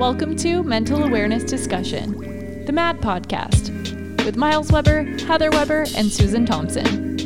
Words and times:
Welcome 0.00 0.34
to 0.36 0.62
Mental 0.62 1.04
Awareness 1.04 1.44
Discussion, 1.44 2.64
the 2.64 2.72
MAD 2.72 3.02
podcast, 3.02 4.24
with 4.24 4.34
Miles 4.34 4.72
Weber, 4.72 5.02
Heather 5.26 5.50
Weber, 5.50 5.84
and 5.94 6.10
Susan 6.10 6.46
Thompson. 6.46 7.18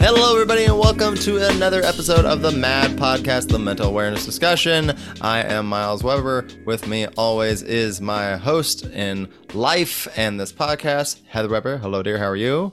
Hello, 0.00 0.32
everybody, 0.32 0.64
and 0.64 0.78
welcome 0.78 1.16
to 1.16 1.46
another 1.50 1.82
episode 1.82 2.24
of 2.24 2.40
the 2.40 2.50
MAD 2.50 2.92
Podcast, 2.92 3.48
the 3.48 3.58
Mental 3.58 3.90
Awareness 3.90 4.24
Discussion. 4.24 4.96
I 5.20 5.42
am 5.42 5.66
Miles 5.66 6.02
Weber. 6.02 6.46
With 6.64 6.88
me 6.88 7.08
always 7.08 7.62
is 7.62 8.00
my 8.00 8.38
host 8.38 8.86
in 8.86 9.28
life 9.52 10.08
and 10.16 10.40
this 10.40 10.50
podcast, 10.50 11.20
Heather 11.26 11.50
Weber. 11.50 11.76
Hello, 11.76 12.02
dear. 12.02 12.16
How 12.16 12.28
are 12.28 12.36
you? 12.36 12.72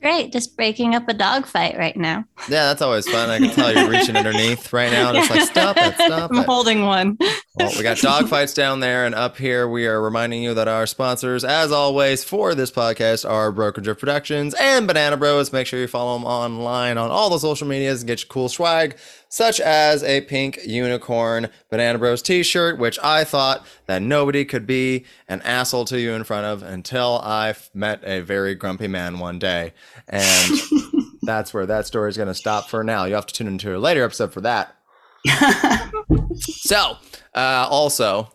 Great, 0.00 0.32
just 0.32 0.56
breaking 0.56 0.94
up 0.94 1.08
a 1.08 1.14
dog 1.14 1.46
fight 1.46 1.76
right 1.76 1.96
now. 1.96 2.24
Yeah, 2.48 2.66
that's 2.66 2.82
always 2.82 3.08
fun. 3.08 3.30
I 3.30 3.38
can 3.38 3.50
tell 3.50 3.74
you're 3.74 3.90
reaching 3.90 4.16
underneath 4.16 4.72
right 4.72 4.92
now. 4.92 5.12
It's 5.14 5.28
like, 5.28 5.40
stop 5.40 5.76
it, 5.76 5.94
stop 5.94 6.30
I'm 6.30 6.38
it. 6.38 6.46
holding 6.46 6.84
one. 6.84 7.18
Well, 7.56 7.72
we 7.76 7.82
got 7.82 7.98
dog 7.98 8.28
fights 8.28 8.54
down 8.54 8.78
there, 8.80 9.06
and 9.06 9.14
up 9.14 9.36
here 9.36 9.66
we 9.68 9.86
are 9.86 10.00
reminding 10.00 10.42
you 10.42 10.54
that 10.54 10.68
our 10.68 10.86
sponsors, 10.86 11.44
as 11.44 11.72
always, 11.72 12.22
for 12.22 12.54
this 12.54 12.70
podcast 12.70 13.28
are 13.28 13.50
Broken 13.50 13.82
Drift 13.82 13.98
Productions 13.98 14.54
and 14.60 14.86
Banana 14.86 15.16
Bros. 15.16 15.52
Make 15.52 15.66
sure 15.66 15.80
you 15.80 15.88
follow 15.88 16.16
them 16.16 16.24
online 16.26 16.96
on 16.96 17.10
all 17.10 17.30
the 17.30 17.38
social 17.38 17.66
medias 17.66 18.02
and 18.02 18.06
get 18.06 18.20
your 18.20 18.28
cool 18.28 18.48
swag, 18.48 18.96
such 19.28 19.60
as 19.60 20.02
a 20.02 20.22
pink 20.22 20.58
unicorn 20.64 21.48
Banana 21.70 21.98
Bros 21.98 22.22
t-shirt, 22.22 22.78
which 22.78 22.98
I 23.02 23.24
thought 23.24 23.66
that 23.86 24.02
nobody 24.02 24.44
could 24.44 24.66
be 24.66 25.04
an 25.28 25.42
asshole 25.42 25.84
to 25.86 26.00
you 26.00 26.12
in 26.12 26.24
front 26.24 26.46
of 26.46 26.62
until 26.62 27.20
I 27.22 27.54
met 27.74 28.00
a 28.04 28.20
very 28.20 28.54
grumpy 28.54 28.88
man 28.88 29.18
one 29.18 29.38
day, 29.38 29.72
and 30.08 30.52
that's 31.22 31.52
where 31.52 31.66
that 31.66 31.86
story 31.86 32.08
is 32.10 32.16
going 32.16 32.28
to 32.28 32.34
stop 32.34 32.68
for 32.68 32.82
now. 32.82 33.04
You 33.04 33.14
have 33.14 33.26
to 33.26 33.34
tune 33.34 33.48
into 33.48 33.76
a 33.76 33.78
later 33.78 34.04
episode 34.04 34.32
for 34.32 34.40
that. 34.42 34.74
So, 36.40 36.96
uh, 37.34 37.66
also 37.68 38.32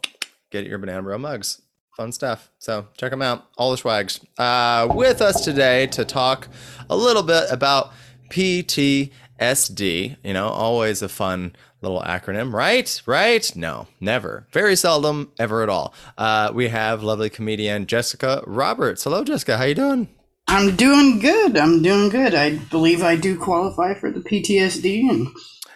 get 0.51 0.65
your 0.65 0.77
Banana 0.77 1.01
Bro 1.03 1.19
mugs. 1.19 1.61
Fun 1.95 2.11
stuff. 2.11 2.49
So 2.57 2.87
check 2.97 3.11
them 3.11 3.21
out. 3.21 3.45
All 3.57 3.71
the 3.71 3.77
swags. 3.77 4.19
Uh, 4.37 4.87
with 4.93 5.21
us 5.21 5.43
today 5.43 5.87
to 5.87 6.03
talk 6.03 6.47
a 6.89 6.97
little 6.97 7.23
bit 7.23 7.45
about 7.51 7.91
PTSD. 8.29 9.11
SD, 9.39 10.17
you 10.23 10.33
know, 10.33 10.47
always 10.47 11.01
a 11.01 11.09
fun 11.09 11.55
little 11.81 12.01
acronym, 12.01 12.53
right? 12.53 13.01
Right? 13.05 13.55
No, 13.55 13.87
never. 13.99 14.47
Very 14.51 14.75
seldom, 14.75 15.31
ever 15.37 15.63
at 15.63 15.69
all. 15.69 15.93
Uh, 16.17 16.51
we 16.53 16.69
have 16.69 17.03
lovely 17.03 17.29
comedian 17.29 17.85
Jessica 17.87 18.43
Roberts. 18.47 19.03
Hello, 19.03 19.23
Jessica. 19.23 19.57
How 19.57 19.65
you 19.65 19.75
doing? 19.75 20.07
I'm 20.47 20.75
doing 20.75 21.19
good. 21.19 21.57
I'm 21.57 21.81
doing 21.81 22.09
good. 22.09 22.35
I 22.35 22.57
believe 22.57 23.01
I 23.01 23.15
do 23.15 23.37
qualify 23.37 23.93
for 23.95 24.11
the 24.11 24.19
PTSD, 24.19 25.09
and 25.09 25.27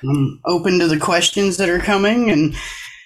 I'm 0.03 0.39
open 0.45 0.79
to 0.79 0.87
the 0.87 0.99
questions 0.99 1.57
that 1.57 1.69
are 1.69 1.79
coming. 1.79 2.29
And 2.29 2.55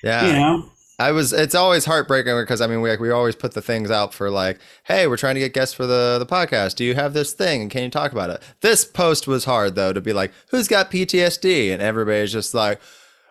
Yeah. 0.03 0.25
you 0.27 0.33
know, 0.33 0.70
I 1.01 1.11
was. 1.11 1.33
It's 1.33 1.55
always 1.55 1.85
heartbreaking 1.85 2.37
because 2.39 2.61
I 2.61 2.67
mean, 2.67 2.81
we 2.81 2.89
like 2.89 2.99
we 2.99 3.11
always 3.11 3.35
put 3.35 3.53
the 3.53 3.61
things 3.61 3.89
out 3.91 4.13
for 4.13 4.29
like, 4.29 4.59
hey, 4.83 5.07
we're 5.07 5.17
trying 5.17 5.35
to 5.35 5.39
get 5.41 5.53
guests 5.53 5.73
for 5.73 5.85
the 5.85 6.17
the 6.19 6.25
podcast. 6.25 6.75
Do 6.75 6.85
you 6.85 6.95
have 6.95 7.13
this 7.13 7.33
thing 7.33 7.61
and 7.61 7.71
can 7.71 7.83
you 7.83 7.89
talk 7.89 8.11
about 8.11 8.29
it? 8.29 8.41
This 8.61 8.85
post 8.85 9.27
was 9.27 9.45
hard 9.45 9.75
though 9.75 9.93
to 9.93 10.01
be 10.01 10.13
like, 10.13 10.31
who's 10.49 10.67
got 10.67 10.91
PTSD? 10.91 11.73
And 11.73 11.81
everybody's 11.81 12.31
just 12.31 12.53
like, 12.53 12.79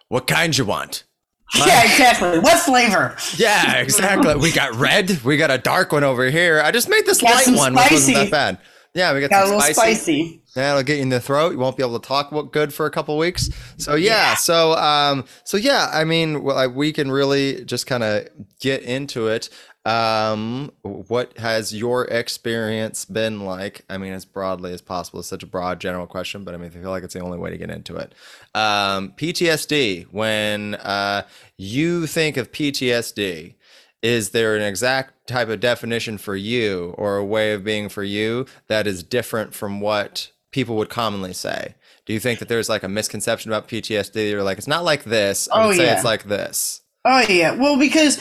what 0.09 0.27
kind 0.27 0.57
you 0.57 0.65
want? 0.65 1.05
yeah, 1.57 1.83
exactly. 1.83 2.39
What 2.39 2.59
flavor? 2.61 3.17
Yeah, 3.37 3.77
exactly. 3.77 4.37
we 4.37 4.53
got 4.53 4.75
red. 4.77 5.23
We 5.25 5.37
got 5.37 5.51
a 5.51 5.59
dark 5.59 5.91
one 5.91 6.05
over 6.05 6.31
here. 6.31 6.61
I 6.61 6.71
just 6.71 6.89
made 6.89 7.07
this 7.07 7.21
Got 7.21 7.35
light 7.35 7.45
some 7.45 7.57
one, 7.57 7.75
which 7.75 7.91
wasn't 7.91 8.17
that 8.17 8.31
bad. 8.31 8.59
Yeah, 8.95 9.15
we 9.15 9.21
got, 9.21 9.31
Got 9.31 9.43
a 9.47 9.57
little 9.57 9.61
spicy. 9.61 10.15
yeah, 10.15 10.40
it'll 10.57 10.83
get 10.83 10.97
you 10.97 11.03
in 11.03 11.09
the 11.11 11.21
throat. 11.21 11.53
You 11.53 11.59
won't 11.59 11.77
be 11.77 11.83
able 11.83 11.99
to 12.01 12.07
talk 12.07 12.33
good 12.53 12.73
for 12.75 12.87
a 12.87 12.91
couple 12.91 13.17
weeks. 13.19 13.49
So 13.77 13.95
yeah, 13.95 14.31
Yeah. 14.31 14.35
so 14.35 14.73
um, 14.75 15.25
so 15.45 15.57
yeah, 15.57 15.91
I 15.93 16.05
mean, 16.05 16.43
well, 16.43 16.57
I, 16.59 16.67
we 16.67 16.93
can 16.93 17.11
really 17.11 17.65
just 17.65 17.87
kind 17.87 18.03
of 18.03 18.29
get 18.61 18.83
into 18.83 19.29
it. 19.29 19.49
Um, 19.87 20.73
what 20.83 21.39
has 21.39 21.75
your 21.75 22.05
experience 22.05 23.07
been 23.07 23.47
like? 23.47 23.83
I 23.89 23.97
mean, 23.97 24.13
as 24.13 24.27
broadly 24.27 24.75
as 24.75 24.83
possible. 24.83 25.21
It's 25.21 25.29
such 25.29 25.43
a 25.43 25.47
broad, 25.47 25.81
general 25.81 26.07
question, 26.07 26.45
but 26.45 26.53
I 26.55 26.59
mean, 26.59 26.67
I 26.67 26.71
feel 26.71 26.91
like 26.91 27.03
it's 27.03 27.15
the 27.15 27.21
only 27.21 27.39
way 27.39 27.49
to 27.51 27.57
get 27.57 27.71
into 27.71 27.97
it. 27.97 28.15
Um, 28.55 29.13
PTSD. 29.17 30.05
When 30.11 30.75
uh, 30.75 31.23
you 31.57 32.07
think 32.07 32.37
of 32.37 32.53
PTSD, 32.53 33.55
is 34.03 34.31
there 34.31 34.55
an 34.55 34.63
exact 34.63 35.27
type 35.27 35.49
of 35.49 35.61
definition 35.61 36.19
for 36.19 36.37
you 36.37 36.95
or 36.99 37.17
a 37.17 37.25
way 37.25 37.53
of 37.55 37.65
being 37.65 37.89
for 37.89 38.03
you 38.03 38.47
that 38.67 38.87
is 38.87 39.03
different 39.03 39.55
from 39.55 39.81
what 39.81 40.31
people 40.51 40.77
would 40.77 40.89
commonly 40.91 41.33
say? 41.33 41.75
Do 42.07 42.13
you 42.13 42.21
think 42.21 42.39
that 42.41 42.49
there's 42.49 42.69
like 42.69 42.83
a 42.83 42.89
misconception 42.89 43.51
about 43.51 43.69
PTSD? 43.69 44.31
You're 44.31 44.43
like, 44.43 44.59
it's 44.59 44.67
not 44.67 44.85
like 44.85 45.05
this. 45.05 45.49
I 45.53 45.67
would 45.67 45.75
Oh, 45.75 45.77
say 45.79 45.87
yeah. 45.87 45.95
it's 45.95 46.05
like 46.05 46.25
this. 46.25 46.83
Oh 47.05 47.21
yeah. 47.29 47.53
Well, 47.53 47.79
because 47.79 48.19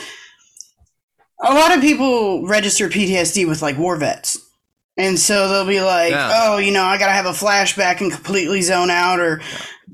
a 1.42 1.54
lot 1.54 1.74
of 1.74 1.80
people 1.80 2.46
register 2.46 2.88
PTSD 2.88 3.48
with 3.48 3.62
like 3.62 3.78
war 3.78 3.96
vets. 3.96 4.38
And 4.96 5.18
so 5.18 5.48
they'll 5.48 5.66
be 5.66 5.80
like, 5.80 6.10
Yeah. 6.10 6.30
"Oh, 6.34 6.58
you 6.58 6.72
know, 6.72 6.84
I 6.84 6.98
gotta 6.98 7.12
have 7.12 7.26
a 7.26 7.30
flashback 7.30 8.00
and 8.00 8.12
completely 8.12 8.60
zone 8.60 8.90
out, 8.90 9.18
or, 9.18 9.40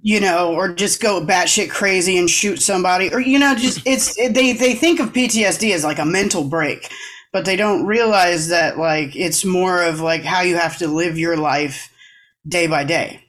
you 0.03 0.18
know, 0.20 0.53
or 0.54 0.68
just 0.72 1.00
go 1.00 1.20
batshit 1.24 1.70
crazy 1.70 2.18
and 2.18 2.28
shoot 2.28 2.60
somebody, 2.60 3.12
or 3.12 3.20
you 3.20 3.38
know, 3.38 3.54
just 3.54 3.80
it's 3.86 4.18
it, 4.18 4.34
they 4.34 4.53
they 4.53 4.74
think 4.74 4.98
of 4.98 5.12
PTSD 5.12 5.72
as 5.72 5.84
like 5.84 6.00
a 6.00 6.04
mental 6.04 6.42
break, 6.44 6.91
but 7.32 7.44
they 7.44 7.54
don't 7.54 7.86
realize 7.86 8.48
that 8.48 8.78
like 8.78 9.14
it's 9.14 9.44
more 9.44 9.82
of 9.84 10.00
like 10.00 10.22
how 10.24 10.41
you 10.41 10.56
have 10.56 10.76
to 10.78 10.88
live 10.88 11.16
your 11.16 11.36
life 11.36 11.88
day 12.47 12.67
by 12.67 12.84
day. 12.84 13.23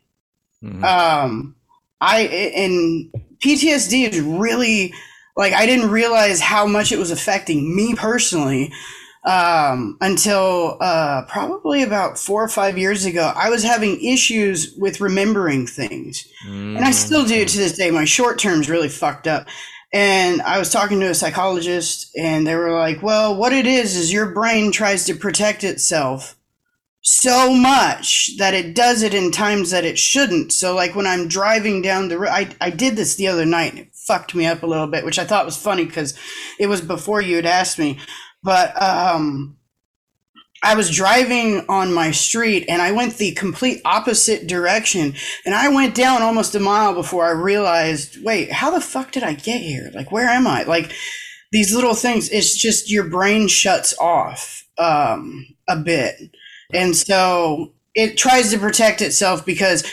Mhm. 0.63 0.83
um 0.83 1.55
i 2.01 2.21
and 2.21 3.11
ptsd 3.39 4.07
is 4.09 4.19
really 4.21 4.91
like 5.35 5.53
i 5.53 5.65
didn't 5.67 5.91
realize 5.91 6.39
how 6.41 6.65
much 6.65 6.91
it 6.91 6.97
was 6.97 7.11
affecting 7.11 7.75
me 7.75 7.93
personally 7.93 8.71
um 9.23 9.97
until 10.01 10.77
uh 10.81 11.23
probably 11.27 11.83
about 11.83 12.17
four 12.17 12.41
or 12.43 12.47
five 12.47 12.77
years 12.77 13.03
ago. 13.05 13.31
I 13.35 13.49
was 13.49 13.63
having 13.63 14.01
issues 14.01 14.73
with 14.77 15.01
remembering 15.01 15.67
things. 15.67 16.25
And 16.47 16.79
i 16.79 16.91
still 16.91 17.25
do 17.25 17.43
to 17.45 17.57
this 17.57 17.73
day. 17.77 17.91
My 17.91 18.05
short 18.05 18.39
term's 18.39 18.69
really 18.69 18.89
fucked 18.89 19.27
up. 19.27 19.47
And 19.91 20.41
i 20.43 20.57
was 20.59 20.69
talking 20.71 20.99
to 21.01 21.09
a 21.09 21.15
psychologist 21.15 22.09
and 22.17 22.47
they 22.47 22.55
were 22.55 22.71
like 22.71 23.03
well 23.03 23.35
what 23.35 23.51
it 23.53 23.67
is 23.67 23.95
is 23.97 24.13
your 24.13 24.31
brain 24.33 24.71
tries 24.71 25.05
to 25.05 25.13
protect 25.13 25.63
itself 25.63 26.36
so 27.01 27.53
much 27.53 28.37
that 28.37 28.53
it 28.53 28.75
does 28.75 29.01
it 29.01 29.13
in 29.13 29.31
times 29.31 29.71
that 29.71 29.85
it 29.85 29.97
shouldn't. 29.97 30.51
So, 30.51 30.75
like 30.75 30.95
when 30.95 31.07
I'm 31.07 31.27
driving 31.27 31.81
down 31.81 32.09
the 32.09 32.19
road, 32.19 32.31
I, 32.31 32.49
I 32.59 32.69
did 32.69 32.95
this 32.95 33.15
the 33.15 33.27
other 33.27 33.45
night 33.45 33.71
and 33.71 33.79
it 33.79 33.93
fucked 33.93 34.35
me 34.35 34.45
up 34.45 34.63
a 34.63 34.67
little 34.67 34.87
bit, 34.87 35.05
which 35.05 35.19
I 35.19 35.25
thought 35.25 35.45
was 35.45 35.57
funny 35.57 35.85
because 35.85 36.17
it 36.59 36.67
was 36.67 36.81
before 36.81 37.21
you 37.21 37.35
had 37.35 37.45
asked 37.45 37.79
me. 37.79 37.99
But 38.43 38.81
um, 38.81 39.57
I 40.63 40.75
was 40.75 40.89
driving 40.89 41.65
on 41.69 41.93
my 41.93 42.11
street 42.11 42.65
and 42.67 42.81
I 42.81 42.91
went 42.91 43.17
the 43.17 43.31
complete 43.33 43.81
opposite 43.85 44.47
direction. 44.47 45.13
And 45.45 45.53
I 45.53 45.69
went 45.69 45.95
down 45.95 46.21
almost 46.21 46.55
a 46.55 46.59
mile 46.59 46.93
before 46.93 47.25
I 47.25 47.31
realized, 47.31 48.23
wait, 48.23 48.51
how 48.51 48.71
the 48.71 48.81
fuck 48.81 49.11
did 49.11 49.23
I 49.23 49.33
get 49.33 49.61
here? 49.61 49.91
Like, 49.93 50.11
where 50.11 50.27
am 50.27 50.47
I? 50.47 50.63
Like, 50.63 50.93
these 51.51 51.73
little 51.73 51.93
things, 51.93 52.29
it's 52.29 52.57
just 52.57 52.91
your 52.91 53.05
brain 53.09 53.47
shuts 53.47 53.97
off 53.99 54.65
um, 54.77 55.45
a 55.67 55.77
bit. 55.77 56.15
And 56.73 56.95
so 56.95 57.71
it 57.95 58.17
tries 58.17 58.51
to 58.51 58.59
protect 58.59 59.01
itself 59.01 59.45
because 59.45 59.83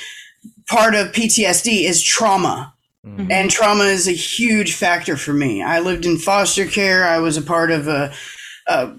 part 0.68 0.94
of 0.94 1.12
PTSD 1.12 1.84
is 1.84 2.02
trauma. 2.02 2.72
Mhm. 3.06 3.30
And 3.30 3.50
trauma 3.50 3.84
is 3.84 4.08
a 4.08 4.12
huge 4.12 4.74
factor 4.74 5.16
for 5.16 5.32
me. 5.34 5.62
I 5.62 5.78
lived 5.80 6.06
in 6.06 6.16
foster 6.18 6.64
care. 6.66 7.04
I 7.06 7.18
was 7.18 7.36
a 7.36 7.42
part 7.42 7.70
of 7.70 7.86
a, 7.86 8.12
a 8.66 8.92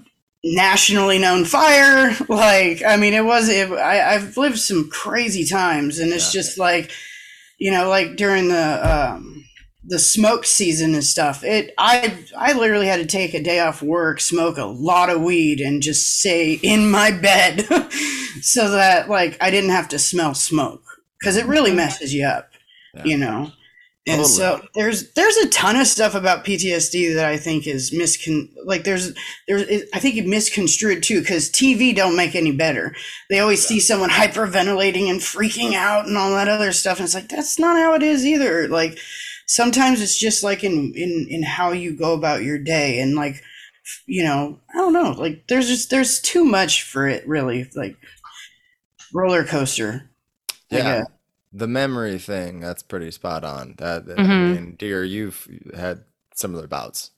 nationally 0.44 1.18
known 1.18 1.44
fire. 1.44 2.16
Like, 2.28 2.82
I 2.84 2.96
mean, 2.96 3.14
it 3.14 3.24
was, 3.24 3.48
it, 3.48 3.70
I, 3.72 4.14
I've 4.14 4.36
lived 4.36 4.58
some 4.58 4.88
crazy 4.90 5.44
times. 5.44 5.98
And 5.98 6.12
it's 6.12 6.32
Yeah. 6.34 6.40
just 6.40 6.56
like, 6.58 6.90
you 7.58 7.70
know, 7.72 7.88
like 7.88 8.16
during 8.16 8.48
the, 8.48 9.14
um, 9.14 9.44
the 9.88 9.98
smoke 9.98 10.44
season 10.44 10.94
and 10.94 11.04
stuff. 11.04 11.44
It 11.44 11.72
I 11.78 12.18
I 12.36 12.52
literally 12.52 12.86
had 12.86 13.00
to 13.00 13.06
take 13.06 13.34
a 13.34 13.42
day 13.42 13.60
off 13.60 13.82
work, 13.82 14.20
smoke 14.20 14.58
a 14.58 14.64
lot 14.64 15.10
of 15.10 15.22
weed, 15.22 15.60
and 15.60 15.82
just 15.82 16.18
stay 16.20 16.54
in 16.54 16.90
my 16.90 17.10
bed 17.10 17.62
so 18.42 18.70
that 18.70 19.08
like 19.08 19.36
I 19.40 19.50
didn't 19.50 19.70
have 19.70 19.88
to 19.90 19.98
smell 19.98 20.34
smoke 20.34 20.82
because 21.20 21.36
it 21.36 21.46
really 21.46 21.70
mm-hmm. 21.70 21.78
messes 21.78 22.12
you 22.12 22.26
up, 22.26 22.50
Yeah. 22.94 23.04
you 23.04 23.16
know. 23.16 23.52
And 24.08 24.24
so 24.24 24.64
there's 24.76 25.12
there's 25.14 25.36
a 25.38 25.48
ton 25.48 25.74
of 25.74 25.88
stuff 25.88 26.14
about 26.14 26.44
PTSD 26.44 27.16
that 27.16 27.26
I 27.26 27.36
think 27.36 27.66
is 27.66 27.90
miscon 27.90 28.48
like 28.64 28.84
there's 28.84 29.12
there's 29.48 29.64
I 29.92 29.98
think 29.98 30.16
it 30.16 30.28
misconstrued 30.28 31.02
too 31.02 31.20
because 31.20 31.50
TV 31.50 31.94
don't 31.94 32.16
make 32.16 32.36
any 32.36 32.52
better. 32.52 32.94
They 33.30 33.40
always 33.40 33.66
see 33.66 33.80
someone 33.80 34.10
hyperventilating 34.10 35.10
and 35.10 35.18
freaking 35.18 35.74
out 35.74 36.06
and 36.06 36.16
all 36.16 36.30
that 36.30 36.48
other 36.48 36.70
stuff, 36.72 36.98
and 36.98 37.04
it's 37.04 37.14
like 37.14 37.28
that's 37.28 37.58
not 37.58 37.76
how 37.76 37.94
it 37.94 38.04
is 38.04 38.24
either. 38.24 38.68
Like 38.68 38.96
sometimes 39.46 40.00
it's 40.02 40.18
just 40.18 40.42
like 40.42 40.64
in 40.64 40.92
in 40.94 41.26
in 41.30 41.42
how 41.42 41.72
you 41.72 41.96
go 41.96 42.14
about 42.14 42.42
your 42.42 42.58
day 42.58 43.00
and 43.00 43.14
like 43.16 43.42
you 44.06 44.24
know 44.24 44.58
i 44.74 44.78
don't 44.78 44.92
know 44.92 45.10
like 45.12 45.44
there's 45.48 45.68
just 45.68 45.90
there's 45.90 46.20
too 46.20 46.44
much 46.44 46.82
for 46.84 47.06
it 47.08 47.26
really 47.28 47.68
like 47.76 47.96
roller 49.12 49.44
coaster 49.44 50.10
Yeah. 50.70 51.04
The 51.52 51.68
memory 51.68 52.18
thing, 52.18 52.60
that's 52.60 52.82
pretty 52.82 53.10
spot 53.12 53.44
on. 53.44 53.76
That, 53.78 54.06
that- 54.06 54.18
I 54.18 54.24
mean, 54.24 54.76
dear, 54.78 55.04
you've 55.04 55.48
had 55.74 56.04
similar 56.34 56.66
bouts. 56.66 57.12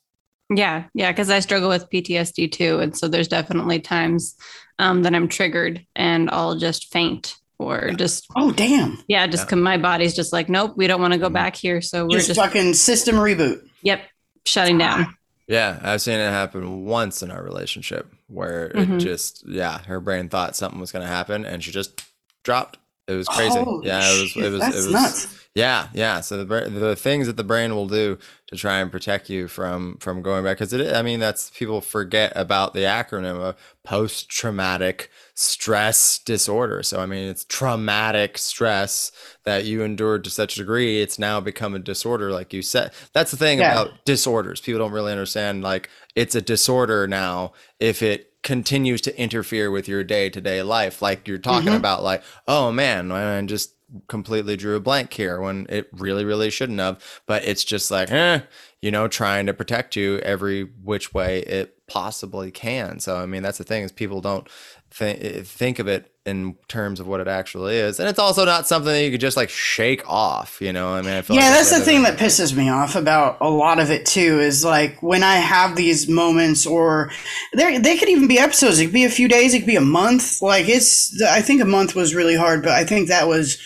Yeah, 0.54 0.84
yeah, 0.94 1.12
because 1.12 1.28
I 1.28 1.40
struggle 1.40 1.68
with 1.68 1.90
PTSD 1.90 2.48
too, 2.48 2.78
and 2.80 2.96
so 2.96 3.08
there's 3.08 3.28
definitely 3.28 3.80
times 3.80 4.36
um, 4.78 5.02
that 5.02 5.14
I'm 5.14 5.28
triggered 5.28 5.84
and 5.96 6.30
I'll 6.30 6.56
just 6.56 6.92
faint 6.92 7.36
or 7.58 7.90
just 7.90 8.26
Oh 8.36 8.52
damn! 8.52 8.98
yeah, 9.08 9.26
just 9.26 9.50
Yeah. 9.50 9.56
my 9.58 9.76
body's 9.76 10.14
just 10.14 10.32
like 10.32 10.48
nope, 10.48 10.74
we 10.76 10.86
don't 10.86 11.00
want 11.00 11.12
to 11.12 11.18
go 11.18 11.28
Mhm. 11.28 11.32
back 11.34 11.56
here, 11.56 11.80
so 11.80 12.04
we're 12.04 12.18
Just, 12.18 12.28
just, 12.28 12.40
fucking 12.40 12.74
system 12.74 13.16
reboot. 13.16 13.60
yep, 13.82 14.02
shutting 14.46 14.78
down. 14.78 15.14
Yeah, 15.48 15.78
I've 15.82 16.02
seen 16.02 16.18
it 16.18 16.30
happen 16.30 16.84
once 16.84 17.22
in 17.22 17.30
our 17.30 17.42
relationship 17.42 18.12
where 18.26 18.70
Mhm. 18.74 18.96
it 18.96 18.98
just 19.00 19.44
yeah, 19.48 19.78
her 19.84 19.98
brain 20.00 20.28
thought 20.28 20.54
something 20.56 20.78
was 20.80 20.92
gonna 20.92 21.06
happen 21.06 21.44
and 21.46 21.64
she 21.64 21.70
just 21.70 22.02
dropped. 22.44 22.78
It 23.08 23.14
was 23.14 23.26
crazy. 23.26 23.58
Holy 23.58 23.86
yeah, 23.86 24.00
it 24.14 24.20
was 24.20 24.30
shit, 24.30 24.44
it 24.44 24.50
was 24.50 24.60
that's 24.60 24.76
it 24.76 24.82
was 24.84 24.92
nuts. 24.92 25.34
Yeah, 25.54 25.88
yeah. 25.94 26.20
So 26.20 26.44
the 26.44 26.68
the 26.68 26.94
things 26.94 27.26
that 27.26 27.36
the 27.36 27.42
brain 27.42 27.74
will 27.74 27.88
do 27.88 28.18
to 28.48 28.56
try 28.56 28.78
and 28.80 28.92
protect 28.92 29.28
you 29.30 29.48
from 29.48 29.96
from 29.98 30.20
going 30.22 30.44
back 30.44 30.58
because 30.58 30.72
it 30.74 30.94
I 30.94 31.00
mean 31.02 31.18
that's 31.18 31.50
people 31.50 31.80
forget 31.80 32.32
about 32.36 32.74
the 32.74 32.80
acronym 32.80 33.40
of 33.40 33.56
post 33.82 34.28
traumatic 34.28 35.10
stress 35.34 36.18
disorder. 36.18 36.82
So 36.82 37.00
I 37.00 37.06
mean 37.06 37.28
it's 37.28 37.44
traumatic 37.46 38.36
stress 38.38 39.10
that 39.44 39.64
you 39.64 39.82
endured 39.82 40.22
to 40.24 40.30
such 40.30 40.56
a 40.56 40.58
degree 40.58 41.00
it's 41.00 41.18
now 41.18 41.40
become 41.40 41.74
a 41.74 41.78
disorder 41.78 42.30
like 42.30 42.52
you 42.52 42.60
said. 42.62 42.92
That's 43.14 43.30
the 43.30 43.36
thing 43.38 43.58
Yeah. 43.58 43.72
about 43.72 44.04
disorders. 44.04 44.60
People 44.60 44.80
don't 44.80 44.92
really 44.92 45.12
understand 45.12 45.62
like 45.62 45.88
it's 46.14 46.34
a 46.34 46.42
disorder 46.42 47.08
now 47.08 47.52
if 47.80 48.02
it 48.02 48.27
continues 48.42 49.00
to 49.02 49.20
interfere 49.20 49.70
with 49.70 49.88
your 49.88 50.04
day-to-day 50.04 50.62
life 50.62 51.02
like 51.02 51.26
you're 51.26 51.38
talking 51.38 51.72
Mhm. 51.72 51.76
about 51.76 52.02
like 52.02 52.22
oh 52.46 52.70
man 52.72 53.10
I 53.10 53.40
just 53.42 53.74
completely 54.06 54.56
drew 54.56 54.76
a 54.76 54.80
blank 54.80 55.12
here 55.12 55.40
when 55.40 55.66
it 55.68 55.88
really 55.92 56.24
really 56.24 56.50
shouldn't 56.50 56.78
have 56.78 57.02
but 57.26 57.44
it's 57.44 57.64
just 57.64 57.90
like 57.90 58.10
eh, 58.10 58.40
you 58.80 58.90
know 58.90 59.08
trying 59.08 59.46
to 59.46 59.54
protect 59.54 59.96
you 59.96 60.18
every 60.18 60.62
which 60.84 61.12
way 61.14 61.40
it 61.40 61.77
possibly 61.88 62.50
can 62.50 63.00
so 63.00 63.16
i 63.16 63.26
mean 63.26 63.42
that's 63.42 63.58
the 63.58 63.64
thing 63.64 63.82
is 63.82 63.90
people 63.92 64.20
don't 64.20 64.48
th- 64.96 65.44
think 65.46 65.78
of 65.78 65.88
it 65.88 66.12
in 66.26 66.54
terms 66.68 67.00
of 67.00 67.06
what 67.06 67.20
it 67.20 67.28
actually 67.28 67.76
is 67.76 67.98
and 67.98 68.08
it's 68.08 68.18
also 68.18 68.44
not 68.44 68.66
something 68.66 68.92
that 68.92 69.02
you 69.02 69.10
could 69.10 69.20
just 69.20 69.36
like 69.36 69.48
shake 69.48 70.08
off 70.08 70.60
you 70.60 70.72
know 70.72 70.90
i 70.94 71.02
mean 71.02 71.12
I 71.14 71.22
feel 71.22 71.36
Yeah, 71.36 71.44
like 71.44 71.54
that's 71.54 71.70
the 71.70 71.80
thing 71.84 72.02
that 72.04 72.18
pisses 72.18 72.54
me 72.56 72.68
off 72.68 72.94
about 72.96 73.38
a 73.40 73.48
lot 73.50 73.78
of 73.78 73.90
it 73.90 74.06
too. 74.06 74.40
Is 74.40 74.64
like 74.64 75.02
when 75.02 75.22
I 75.22 75.36
have 75.36 75.76
these 75.76 76.08
moments, 76.08 76.66
or 76.66 77.10
there 77.52 77.78
they 77.80 77.96
could 77.96 78.08
even 78.08 78.28
be 78.28 78.38
episodes. 78.38 78.78
It 78.78 78.86
could 78.86 78.94
be 78.94 79.04
a 79.04 79.10
few 79.10 79.28
days. 79.28 79.54
It 79.54 79.60
could 79.60 79.66
be 79.66 79.76
a 79.76 79.80
month. 79.80 80.42
Like 80.42 80.68
it's. 80.68 81.20
I 81.22 81.40
think 81.42 81.60
a 81.62 81.66
month 81.66 81.94
was 81.94 82.14
really 82.14 82.36
hard, 82.36 82.62
but 82.62 82.72
I 82.72 82.84
think 82.84 83.08
that 83.08 83.28
was. 83.28 83.58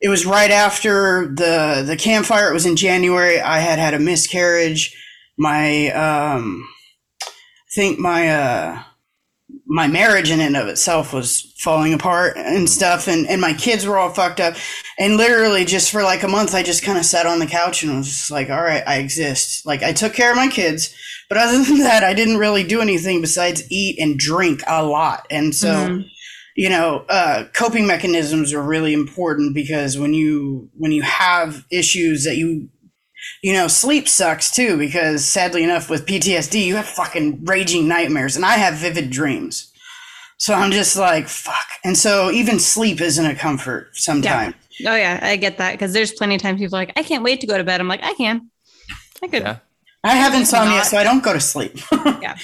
It 0.00 0.08
was 0.08 0.26
right 0.26 0.50
after 0.50 1.26
the 1.28 1.84
the 1.86 1.96
campfire. 1.96 2.50
It 2.50 2.54
was 2.54 2.66
in 2.66 2.76
January. 2.76 3.40
I 3.40 3.60
had 3.60 3.78
had 3.78 3.94
a 3.94 3.98
miscarriage. 3.98 4.96
My 5.38 5.88
um, 5.92 6.68
think 7.74 7.98
my 7.98 8.28
uh 8.28 8.82
my 9.66 9.86
marriage 9.88 10.30
in 10.30 10.40
and 10.40 10.56
of 10.56 10.68
itself 10.68 11.12
was 11.12 11.52
falling 11.58 11.92
apart 11.92 12.36
and 12.36 12.68
stuff 12.68 13.08
and, 13.08 13.26
and 13.28 13.40
my 13.40 13.52
kids 13.52 13.86
were 13.86 13.98
all 13.98 14.10
fucked 14.10 14.40
up. 14.40 14.54
And 14.98 15.16
literally 15.16 15.64
just 15.64 15.90
for 15.90 16.02
like 16.02 16.22
a 16.22 16.28
month 16.28 16.54
i 16.54 16.62
just 16.62 16.82
kind 16.84 16.98
of 16.98 17.04
sat 17.04 17.26
on 17.26 17.38
the 17.38 17.46
couch 17.46 17.82
and 17.82 17.96
was 17.96 18.30
like 18.30 18.50
all 18.50 18.62
right 18.62 18.82
i 18.86 18.96
exist. 18.98 19.66
Like 19.66 19.82
i 19.82 19.92
took 19.92 20.12
care 20.12 20.30
of 20.30 20.36
my 20.36 20.48
kids 20.48 20.94
but 21.28 21.38
other 21.38 21.62
than 21.64 21.78
that 21.78 22.04
i 22.04 22.14
didn't 22.14 22.38
really 22.38 22.64
do 22.64 22.80
anything 22.80 23.20
besides 23.20 23.62
eat 23.70 23.98
and 23.98 24.18
drink 24.18 24.62
a 24.66 24.84
lot. 24.84 25.26
And 25.30 25.54
so 25.54 25.68
Mhm. 25.88 26.04
you 26.56 26.68
know 26.68 27.04
uh, 27.08 27.44
coping 27.54 27.86
mechanisms 27.86 28.52
are 28.52 28.62
really 28.62 28.92
important 28.92 29.54
because 29.54 29.96
when 29.98 30.12
you 30.14 30.68
when 30.76 30.92
you 30.92 31.02
have 31.02 31.64
issues 31.70 32.24
that 32.24 32.36
you 32.36 32.68
you 33.42 33.52
know 33.52 33.68
sleep 33.68 34.08
sucks 34.08 34.50
too 34.50 34.76
because 34.76 35.24
sadly 35.24 35.62
enough 35.64 35.88
with 35.90 36.06
ptsd 36.06 36.64
you 36.64 36.76
have 36.76 36.86
fucking 36.86 37.44
raging 37.44 37.88
nightmares 37.88 38.36
and 38.36 38.44
i 38.44 38.54
have 38.54 38.74
vivid 38.74 39.10
dreams 39.10 39.72
so 40.36 40.54
i'm 40.54 40.70
just 40.70 40.96
like 40.96 41.28
fuck 41.28 41.66
and 41.84 41.96
so 41.96 42.30
even 42.30 42.58
sleep 42.58 43.00
isn't 43.00 43.26
a 43.26 43.34
comfort 43.34 43.88
sometimes 43.94 44.54
Oh 44.86 44.96
yeah, 44.96 45.20
I 45.22 45.36
get 45.36 45.58
that 45.58 45.72
because 45.72 45.92
there's 45.92 46.10
plenty 46.12 46.36
of 46.36 46.40
times 46.40 46.58
people 46.58 46.74
are 46.74 46.78
like, 46.80 46.92
I 46.96 47.02
can't 47.02 47.22
wait 47.22 47.42
to 47.42 47.46
go 47.46 47.58
to 47.58 47.64
bed. 47.64 47.82
I'm 47.82 47.88
like, 47.88 48.02
I 48.02 48.14
can, 48.14 48.48
I 49.22 49.26
could. 49.26 49.42
Yeah. 49.42 49.58
i 50.04 50.14
have 50.14 50.32
insomnia 50.32 50.78
Not- 50.78 50.86
so 50.86 50.96
i 50.96 51.04
don't 51.04 51.22
go 51.22 51.34
to 51.34 51.40
sleep 51.40 51.76
Yeah, 52.22 52.36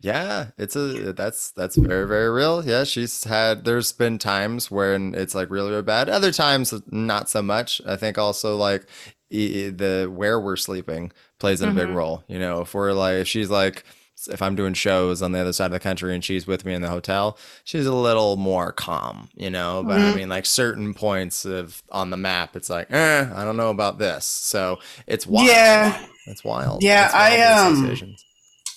Yeah, 0.00 0.46
it's 0.56 0.76
a 0.76 1.12
that's 1.12 1.50
that's 1.50 1.76
very 1.76 2.06
very 2.08 2.30
real. 2.30 2.64
Yeah, 2.64 2.84
she's 2.84 3.24
had 3.24 3.66
there's 3.66 3.92
been 3.92 4.16
times 4.16 4.70
when 4.70 5.14
it's 5.14 5.34
like 5.34 5.50
really, 5.50 5.68
really 5.70 5.82
bad. 5.82 6.08
Other 6.08 6.32
times 6.32 6.72
not 6.90 7.28
so 7.28 7.42
much. 7.42 7.82
I 7.84 7.96
think 7.96 8.16
also 8.16 8.56
like 8.56 8.86
the 9.30 10.10
where 10.12 10.40
we're 10.40 10.56
sleeping 10.56 11.12
plays 11.38 11.60
in 11.60 11.68
a 11.68 11.72
big 11.74 11.88
Mhm. 11.88 11.94
role. 11.94 12.24
You 12.28 12.38
know, 12.38 12.60
if 12.62 12.74
we're 12.74 12.92
like 12.92 13.16
if 13.16 13.28
she's 13.28 13.50
like 13.50 13.84
if 14.28 14.42
I'm 14.42 14.56
doing 14.56 14.74
shows 14.74 15.22
on 15.22 15.30
the 15.30 15.38
other 15.38 15.52
side 15.52 15.66
of 15.66 15.70
the 15.72 15.78
country 15.78 16.12
and 16.12 16.24
she's 16.24 16.44
with 16.46 16.64
me 16.64 16.74
in 16.74 16.82
the 16.82 16.88
hotel, 16.88 17.38
she's 17.62 17.86
a 17.86 17.94
little 17.94 18.36
more 18.36 18.72
calm, 18.72 19.28
you 19.36 19.48
know. 19.48 19.84
But 19.86 20.00
I 20.00 20.10
Mhm. 20.10 20.16
mean, 20.16 20.28
like 20.28 20.44
certain 20.44 20.92
points 20.92 21.44
of 21.44 21.82
on 21.92 22.10
the 22.10 22.16
map, 22.16 22.56
it's 22.56 22.68
like, 22.68 22.90
eh, 22.90 23.28
I 23.32 23.44
don't 23.44 23.56
know 23.56 23.70
about 23.70 23.98
this. 23.98 24.24
So 24.24 24.80
it's 25.06 25.24
wild. 25.26 25.48
yeah 25.48 26.04
it's 26.26 26.42
wild. 26.44 26.82
Yeah, 26.82 27.04
It's 27.06 27.14
wild, 27.14 27.40
I, 27.40 28.02
um, 28.02 28.16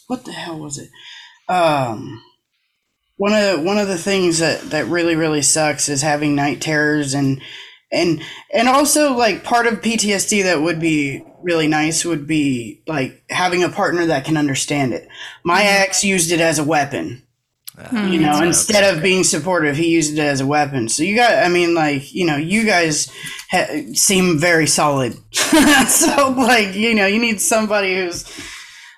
what 0.07 0.25
the 0.25 0.31
hell 0.31 0.59
was 0.59 0.77
it? 0.77 0.89
Um, 1.51 2.21
one 3.18 3.33
of 3.33 3.62
one 3.63 3.77
of 3.80 3.88
the 3.88 3.98
things 3.98 4.39
that 4.39 4.62
that 4.69 4.86
really 4.86 5.15
really 5.15 5.42
sucks 5.42 5.89
is 5.89 6.01
having 6.01 6.36
night 6.36 6.62
terrors 6.62 7.13
and 7.13 7.42
and 7.91 8.21
and 8.53 8.67
also 8.67 9.13
like 9.13 9.43
part 9.43 9.67
of 9.67 9.81
PTSD 9.81 10.43
that 10.43 10.61
would 10.61 10.79
be 10.79 11.23
really 11.41 11.67
nice 11.67 12.05
would 12.05 12.27
be 12.27 12.81
like 12.88 13.23
having 13.29 13.63
a 13.63 13.69
partner 13.69 14.05
that 14.05 14.25
can 14.25 14.38
understand 14.38 14.93
it. 14.93 15.07
My 15.43 15.63
ex 15.63 16.03
used 16.03 16.31
it 16.31 16.39
as 16.39 16.59
a 16.59 16.63
weapon, 16.63 17.23
Ah, 17.77 18.07
you 18.07 18.19
know, 18.19 18.41
instead 18.41 18.93
of 18.93 19.01
being 19.01 19.23
supportive, 19.23 19.77
he 19.77 19.88
used 19.88 20.13
it 20.13 20.19
as 20.19 20.41
a 20.41 20.45
weapon. 20.45 20.89
So 20.89 21.03
you 21.03 21.15
got, 21.15 21.43
I 21.43 21.47
mean, 21.49 21.73
like 21.73 22.13
you 22.13 22.25
know, 22.25 22.35
you 22.35 22.65
guys 22.65 23.11
ha- 23.49 23.85
seem 23.93 24.38
very 24.38 24.67
solid. 24.67 25.15
so 25.88 26.31
like 26.38 26.75
you 26.75 26.93
know, 26.93 27.07
you 27.07 27.19
need 27.19 27.39
somebody 27.41 27.95
who's 27.95 28.25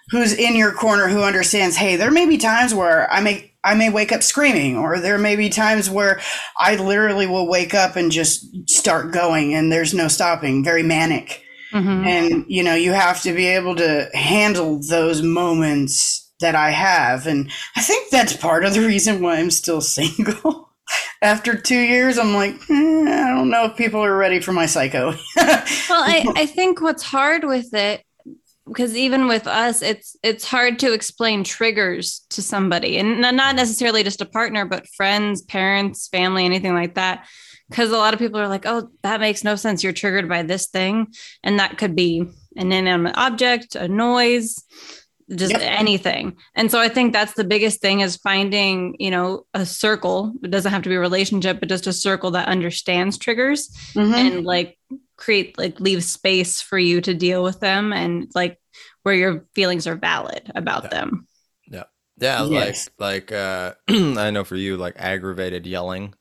who's 0.10 0.34
in 0.34 0.56
your 0.56 0.72
corner 0.72 1.08
who 1.08 1.24
understands 1.24 1.76
hey 1.78 1.96
there 1.96 2.12
may 2.12 2.26
be 2.26 2.38
times 2.38 2.74
where 2.74 3.10
i 3.12 3.20
may 3.22 3.52
i 3.64 3.74
may 3.74 3.90
wake 3.90 4.12
up 4.12 4.22
screaming 4.24 4.78
or 4.78 5.00
there 5.00 5.18
may 5.18 5.36
be 5.36 5.50
times 5.50 5.90
where 5.90 6.20
i 6.58 6.76
literally 6.76 7.26
will 7.28 7.48
wake 7.48 7.74
up 7.74 7.96
and 7.96 8.12
just 8.12 8.46
start 8.70 9.12
going 9.12 9.54
and 9.54 9.72
there's 9.72 9.94
no 9.94 10.08
stopping 10.08 10.64
very 10.64 10.84
manic. 10.84 11.42
Mhm. 11.72 12.06
and 12.06 12.46
you 12.48 12.62
know 12.62 12.76
you 12.76 12.92
have 12.94 13.22
to 13.24 13.34
be 13.34 13.48
able 13.48 13.76
to 13.78 14.08
handle 14.14 14.80
those 14.88 15.24
moments 15.24 16.32
that 16.40 16.54
i 16.56 16.70
have. 16.70 17.26
And 17.26 17.50
i 17.76 17.82
think 17.82 18.12
that's 18.12 18.36
part 18.36 18.64
of 18.66 18.74
the 18.76 18.82
reason 18.86 19.22
why 19.24 19.38
i'm 19.38 19.50
still 19.50 19.82
single. 20.00 20.70
After 21.22 21.56
two 21.60 21.80
years 21.80 22.20
i'm 22.20 22.34
like 22.36 22.56
eh, 22.70 23.24
i 23.24 23.30
don't 23.30 23.50
know 23.50 23.66
if 23.66 23.76
people 23.78 24.02
are 24.04 24.16
ready 24.16 24.40
for 24.40 24.52
my 24.54 24.66
psycho. 24.68 25.14
Well 25.38 26.04
I, 26.04 26.26
I 26.36 26.46
think 26.46 26.80
what's 26.82 27.02
hard 27.04 27.44
with 27.46 27.74
it 27.74 28.04
because 28.68 28.96
even 28.96 29.28
with 29.28 29.46
us 29.48 29.82
it's 29.82 30.16
it's 30.24 30.46
hard 30.46 30.80
to 30.80 30.94
explain 30.94 31.44
triggers 31.44 32.26
to 32.30 32.42
somebody 32.42 32.98
and 32.98 33.20
not 33.20 33.56
necessarily 33.56 34.04
just 34.04 34.22
a 34.22 34.26
partner 34.26 34.66
but 34.66 34.88
friends 34.96 35.42
parents 35.42 36.08
family 36.08 36.46
anything 36.46 36.74
like 36.74 36.96
that. 36.96 37.26
Because 37.70 37.92
a 37.92 37.98
lot 37.98 38.14
of 38.14 38.20
people 38.20 38.40
are 38.40 38.48
like 38.48 38.66
oh 38.66 38.90
that 39.02 39.20
makes 39.20 39.44
no 39.44 39.56
sense. 39.56 39.84
You're 39.84 39.94
triggered 39.94 40.30
by 40.30 40.44
this 40.44 40.68
thing. 40.68 41.08
And 41.44 41.60
that 41.60 41.78
could 41.78 41.96
be 41.96 42.20
an 42.56 42.72
inanimate 42.72 43.16
object 43.18 43.76
a 43.76 43.88
noise 43.88 44.64
just 45.36 45.52
Yep. 45.54 45.62
anything. 45.64 46.36
And 46.56 46.70
so 46.70 46.80
i 46.80 46.88
think 46.90 47.12
that's 47.14 47.34
the 47.34 47.44
biggest 47.46 47.82
thing 47.82 48.02
is 48.02 48.18
finding 48.18 48.96
you 49.00 49.10
know 49.12 49.46
a 49.54 49.66
circle. 49.66 50.34
It 50.44 50.52
doesn't 50.52 50.72
have 50.72 50.84
to 50.84 50.90
be 50.90 50.96
a 50.96 51.00
relationship 51.00 51.60
but 51.60 51.70
just 51.70 51.88
a 51.88 51.94
circle 51.94 52.32
that 52.32 52.48
understands 52.48 53.18
triggers 53.18 53.70
Mhm. 53.96 54.14
and 54.14 54.46
like 54.46 54.78
create 55.18 55.58
like 55.58 55.80
leave 55.80 56.04
space 56.04 56.62
for 56.62 56.78
you 56.78 57.02
to 57.02 57.14
deal 57.14 57.44
with 57.44 57.60
them 57.60 57.94
and 57.94 58.32
like 58.36 58.60
where 59.04 59.16
your 59.16 59.46
feelings 59.56 59.88
are 59.88 59.96
valid 59.96 60.52
about 60.56 60.90
Yeah. 60.90 60.92
them 60.92 61.28
Yeah, 62.20 62.42
Yes. 62.50 62.90
like 62.94 62.94
like 63.00 63.32
uh 63.32 63.74
I 63.90 64.32
know 64.32 64.44
for 64.44 64.56
you 64.56 64.78
like 64.78 64.96
aggravated 64.98 65.66
yelling 65.66 66.14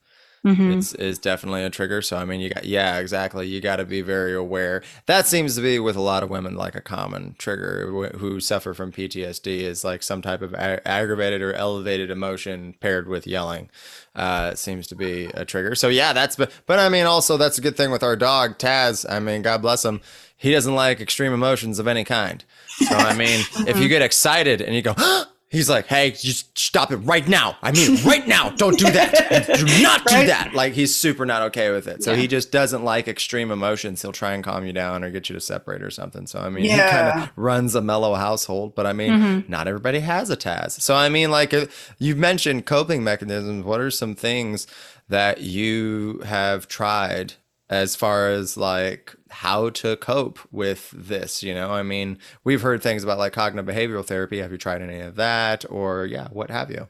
Mhm. 0.45 0.77
it's 0.79 0.93
is 0.95 1.19
definitely 1.21 1.63
a 1.63 1.71
trigger. 1.71 2.03
So 2.03 2.17
I 2.17 2.25
mean 2.25 2.41
you 2.41 2.51
got 2.51 2.65
yeah, 2.65 2.99
exactly. 2.99 3.47
You 3.47 3.61
got 3.61 3.77
to 3.77 3.85
be 3.85 4.01
very 4.03 4.35
aware. 4.35 4.83
That 5.07 5.27
seems 5.29 5.55
to 5.55 5.61
be 5.63 5.79
with 5.79 5.95
a 5.95 6.01
lot 6.01 6.23
of 6.25 6.31
women 6.31 6.57
like 6.57 6.75
a 6.75 6.81
common 6.81 7.37
trigger 7.39 8.11
who 8.19 8.41
suffer 8.41 8.75
from 8.75 8.91
PTSD 8.91 9.61
is 9.61 9.85
like 9.85 10.03
some 10.03 10.21
type 10.21 10.43
of 10.43 10.53
a- 10.55 10.87
aggravated 10.87 11.43
or 11.43 11.53
elevated 11.53 12.11
emotion 12.11 12.75
paired 12.81 13.07
with 13.07 13.25
yelling. 13.27 13.71
Uh 14.17 14.55
seems 14.57 14.89
to 14.89 14.97
be 14.97 15.27
a 15.35 15.45
trigger. 15.45 15.75
So 15.77 15.89
yeah, 15.89 16.13
that's 16.13 16.35
but 16.35 16.51
but 16.67 16.81
I 16.81 16.89
mean 16.89 17.07
also 17.07 17.37
that's 17.37 17.59
a 17.59 17.63
good 17.63 17.77
thing 17.77 17.93
with 17.93 18.03
our 18.03 18.17
dog 18.17 18.59
Taz. 18.59 19.07
I 19.09 19.21
mean 19.21 19.43
God 19.43 19.63
bless 19.63 19.85
him. 19.85 20.01
He 20.37 20.51
doesn't 20.51 20.75
like 20.75 21.01
extreme 21.01 21.33
emotions 21.33 21.79
of 21.79 21.87
any 21.87 22.03
kind. 22.03 22.45
So 22.89 22.97
I 22.97 23.15
mean, 23.15 23.45
if 23.69 23.79
you 23.79 23.87
get 23.89 24.03
excited 24.03 24.61
and 24.61 24.75
you 24.75 24.83
go 24.83 24.95
he's 25.53 25.69
like, 25.71 25.87
"Hey, 25.87 26.11
just 26.11 26.59
stop 26.59 26.91
it 26.91 26.97
right 26.97 27.29
now! 27.29 27.57
I 27.63 27.71
mean, 27.71 27.97
right 28.05 28.27
now! 28.27 28.51
Don't 28.51 28.77
do 28.77 28.91
that! 28.91 29.47
Do 29.57 29.83
not 29.83 30.05
do 30.07 30.15
Right? 30.17 30.27
that!" 30.27 30.55
Like 30.55 30.73
he's 30.73 30.93
super 30.95 31.25
not 31.25 31.43
okay 31.43 31.71
with 31.71 31.87
it. 31.87 32.03
So 32.03 32.11
Yeah. 32.13 32.17
he 32.19 32.27
just 32.27 32.51
doesn't 32.51 32.83
like 32.83 33.07
extreme 33.07 33.51
emotions. 33.53 34.03
He'll 34.03 34.11
try 34.11 34.33
and 34.33 34.43
calm 34.43 34.67
you 34.67 34.73
down 34.73 35.05
or 35.05 35.11
get 35.11 35.29
you 35.29 35.35
to 35.35 35.41
separate 35.41 35.83
or 35.83 35.91
something. 35.91 36.27
So 36.27 36.41
I 36.41 36.49
mean, 36.49 36.65
he 36.65 36.77
kind 36.77 37.23
of 37.23 37.31
runs 37.37 37.75
a 37.77 37.81
mellow 37.83 38.15
household. 38.15 38.75
But 38.75 38.87
I 38.87 38.93
mean, 38.93 39.13
Mhm. 39.13 39.49
not 39.49 39.69
everybody 39.69 40.01
has 40.01 40.31
a 40.31 40.37
Taz. 40.37 40.81
So 40.81 40.97
I 40.97 41.09
mean, 41.09 41.31
like 41.31 41.55
you've 41.99 42.19
mentioned 42.19 42.67
coping 42.67 43.05
mechanisms. 43.05 43.65
What 43.65 43.81
are 43.81 43.91
some 43.91 44.15
things 44.17 44.67
that 45.09 45.43
you 45.43 46.21
have 46.25 46.67
tried 46.69 47.35
as 47.73 47.97
far 47.97 48.29
as 48.31 48.57
like 48.57 49.15
how 49.31 49.71
to 49.71 49.97
cope 49.97 50.39
with 50.53 50.91
this? 50.91 51.43
You 51.43 51.55
know, 51.55 51.71
I 51.71 51.83
mean, 51.83 52.19
we've 52.45 52.63
heard 52.63 52.83
things 52.83 53.03
about 53.03 53.19
like 53.19 53.33
cognitive 53.33 53.75
behavioral 53.75 54.05
therapy. 54.05 54.39
Have 54.39 54.53
you 54.53 54.59
tried 54.59 54.83
any 54.83 55.01
of 55.01 55.17
that, 55.17 55.65
or 55.71 56.07
yeah, 56.07 56.29
what 56.31 56.51
have 56.51 56.71
you? 56.71 56.89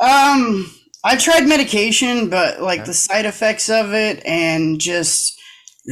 Um, 0.00 0.70
I 1.04 1.16
tried 1.16 1.46
medication, 1.48 2.28
but 2.28 2.60
like 2.60 2.80
Okay. 2.80 2.86
the 2.88 2.94
side 2.94 3.24
effects 3.26 3.68
of 3.70 3.94
it 3.94 4.24
and 4.26 4.80
just, 4.80 5.38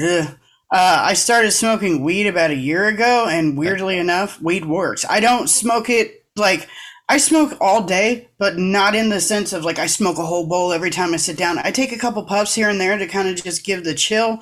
ugh. 0.03 0.37
Uh, 0.73 1.03
I 1.07 1.15
started 1.15 1.53
smoking 1.53 2.03
weed 2.03 2.27
about 2.27 2.51
a 2.51 2.57
year 2.57 2.87
ago, 2.87 3.27
and 3.29 3.57
weirdly 3.57 3.97
enough, 3.97 4.41
weed 4.43 4.65
works. 4.65 5.05
I 5.09 5.21
don't 5.21 5.49
smoke 5.49 5.89
it 5.89 6.25
like 6.35 6.69
I 7.09 7.19
smoke 7.19 7.57
all 7.61 7.83
day, 7.85 8.29
but 8.39 8.57
not 8.57 8.95
in 8.95 9.11
the 9.11 9.21
sense 9.21 9.53
of 9.53 9.65
like 9.65 9.79
I 9.79 9.87
smoke 9.87 10.19
a 10.19 10.25
whole 10.25 10.47
bowl 10.47 10.73
every 10.73 10.91
time 10.91 11.13
I 11.13 11.19
sit 11.19 11.37
down. 11.37 11.59
I 11.59 11.71
take 11.71 11.93
a 11.93 11.99
couple 11.99 12.25
puffs 12.25 12.55
here 12.55 12.69
and 12.71 12.81
there 12.81 12.97
to 12.97 13.07
kind 13.07 13.29
of 13.29 13.37
just 13.43 13.65
give 13.65 13.85
the 13.85 13.95
chill. 13.95 14.41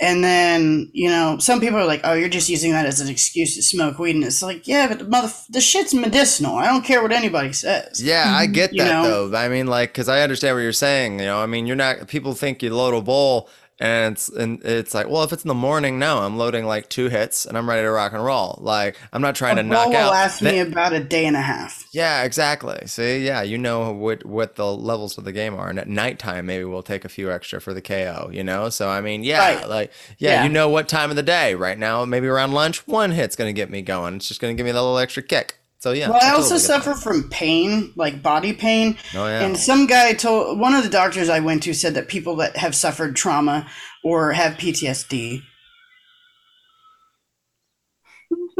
And 0.00 0.24
then, 0.24 0.90
you 0.92 1.08
know, 1.08 1.38
some 1.38 1.60
people 1.60 1.78
are 1.78 1.86
like, 1.86 2.00
"Oh, 2.02 2.14
you're 2.14 2.28
just 2.28 2.48
using 2.48 2.72
that 2.72 2.84
as 2.84 3.00
an 3.00 3.08
excuse 3.08 3.54
to 3.54 3.62
smoke 3.62 3.96
weed," 3.98 4.16
and 4.16 4.24
it's 4.24 4.42
like, 4.42 4.66
"Yeah, 4.66 4.88
but 4.88 4.98
the 4.98 5.04
mother, 5.04 5.32
the 5.50 5.60
shit's 5.60 5.94
medicinal. 5.94 6.56
I 6.56 6.66
don't 6.66 6.84
care 6.84 7.00
what 7.00 7.12
anybody 7.12 7.52
says." 7.52 8.02
Yeah, 8.02 8.24
I 8.26 8.46
get 8.60 8.72
You 8.72 8.82
that 8.82 8.90
know? 8.90 9.28
though. 9.28 9.38
I 9.38 9.48
mean, 9.48 9.68
like, 9.68 9.90
because 9.90 10.08
I 10.08 10.22
understand 10.22 10.56
what 10.56 10.62
you're 10.62 10.72
saying. 10.72 11.20
You 11.20 11.26
know, 11.26 11.38
I 11.38 11.46
mean, 11.46 11.66
you're 11.66 11.76
not. 11.76 12.08
People 12.08 12.34
think 12.34 12.60
you 12.60 12.74
load 12.74 12.92
a 12.92 13.00
bowl, 13.02 13.48
and 13.80 14.12
it's 14.14 14.28
and 14.28 14.62
it's 14.64 14.94
like, 14.94 15.08
well, 15.08 15.24
if 15.24 15.32
it's 15.32 15.42
in 15.44 15.48
the 15.48 15.54
morning, 15.54 15.98
no, 15.98 16.18
I'm 16.18 16.36
loading 16.36 16.64
like 16.64 16.88
two 16.88 17.08
hits, 17.08 17.44
and 17.44 17.58
I'm 17.58 17.68
ready 17.68 17.82
to 17.82 17.90
rock 17.90 18.12
and 18.12 18.24
roll. 18.24 18.58
Like, 18.62 18.96
I'm 19.12 19.20
not 19.20 19.34
trying 19.34 19.58
A 19.58 19.62
to 19.62 19.68
knock 19.68 19.88
will 19.88 19.96
out. 19.96 20.10
last 20.12 20.42
me 20.42 20.60
about 20.60 20.92
a 20.92 21.00
day 21.02 21.26
and 21.26 21.36
a 21.36 21.40
half. 21.40 21.84
yeah, 21.92 22.22
exactly. 22.22 22.86
See, 22.86 23.24
yeah, 23.26 23.42
you 23.42 23.58
know 23.58 23.90
what 23.92 24.24
what 24.24 24.54
the 24.56 24.66
levels 24.74 25.18
of 25.18 25.24
the 25.24 25.32
game 25.32 25.54
are, 25.54 25.68
and 25.68 25.78
at 25.78 25.88
nighttime 25.88 26.46
maybe 26.46 26.64
we'll 26.64 26.82
take 26.84 27.04
a 27.04 27.08
few 27.08 27.32
extra 27.32 27.60
for 27.60 27.74
the 27.74 27.82
KO. 27.82 28.30
You 28.32 28.44
know, 28.44 28.68
so 28.68 28.88
I 28.88 29.00
mean, 29.00 29.24
yeah, 29.24 29.56
Right. 29.56 29.68
like, 29.68 29.92
yeah, 30.18 30.34
Yeah. 30.34 30.42
you 30.44 30.48
know 30.50 30.68
what 30.68 30.88
time 30.88 31.10
of 31.10 31.16
the 31.16 31.22
day. 31.24 31.54
Right 31.54 31.78
now, 31.78 32.04
maybe 32.04 32.26
around 32.28 32.52
lunch, 32.52 32.86
one 32.86 33.10
hit's 33.10 33.34
gonna 33.36 33.52
get 33.52 33.70
me 33.70 33.82
going. 33.82 34.14
It's 34.16 34.28
just 34.28 34.40
gonna 34.40 34.54
give 34.54 34.66
me 34.66 34.72
that 34.72 34.80
little 34.80 34.98
extra 34.98 35.22
kick. 35.22 35.56
So 35.84 35.92
yeah. 35.92 36.08
well, 36.08 36.18
I 36.22 36.30
also 36.30 36.56
totally 36.56 36.60
that. 36.60 36.82
suffer 36.82 36.94
from 36.94 37.28
pain, 37.28 37.92
like 37.94 38.22
body 38.22 38.54
pain. 38.54 38.96
Oh 39.14 39.26
yeah. 39.26 39.42
And 39.42 39.54
some 39.54 39.86
guy 39.86 40.14
told 40.14 40.58
one 40.58 40.72
of 40.72 40.82
the 40.82 40.88
doctors 40.88 41.28
I 41.28 41.40
went 41.40 41.62
to 41.64 41.74
said 41.74 41.92
that 41.92 42.08
people 42.08 42.36
that 42.36 42.56
have 42.56 42.74
suffered 42.74 43.14
trauma 43.14 43.68
or 44.02 44.32
have 44.32 44.54
PTSD. 44.54 45.42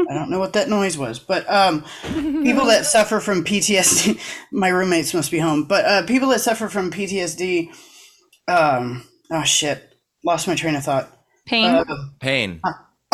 I 0.07 0.13
don't 0.13 0.29
know 0.29 0.37
what 0.37 0.53
that 0.53 0.69
noise 0.69 0.99
was, 0.99 1.17
but 1.17 1.51
um, 1.51 1.83
people 2.13 2.65
that 2.65 2.85
suffer 2.85 3.19
from 3.19 3.43
PTSD, 3.43 4.21
my 4.51 4.67
roommates 4.67 5.15
must 5.15 5.31
be 5.31 5.39
home, 5.39 5.63
but 5.63 5.83
uh, 5.83 6.05
people 6.05 6.29
that 6.29 6.41
suffer 6.41 6.69
from 6.69 6.91
PTSD, 6.91 7.73
um, 8.47 9.03
oh 9.31 9.43
shit, 9.43 9.95
lost 10.23 10.47
my 10.47 10.53
train 10.53 10.75
of 10.75 10.83
thought. 10.83 11.11
Pain. 11.47 11.73
Uh, 11.73 11.85
Pain. 12.19 12.61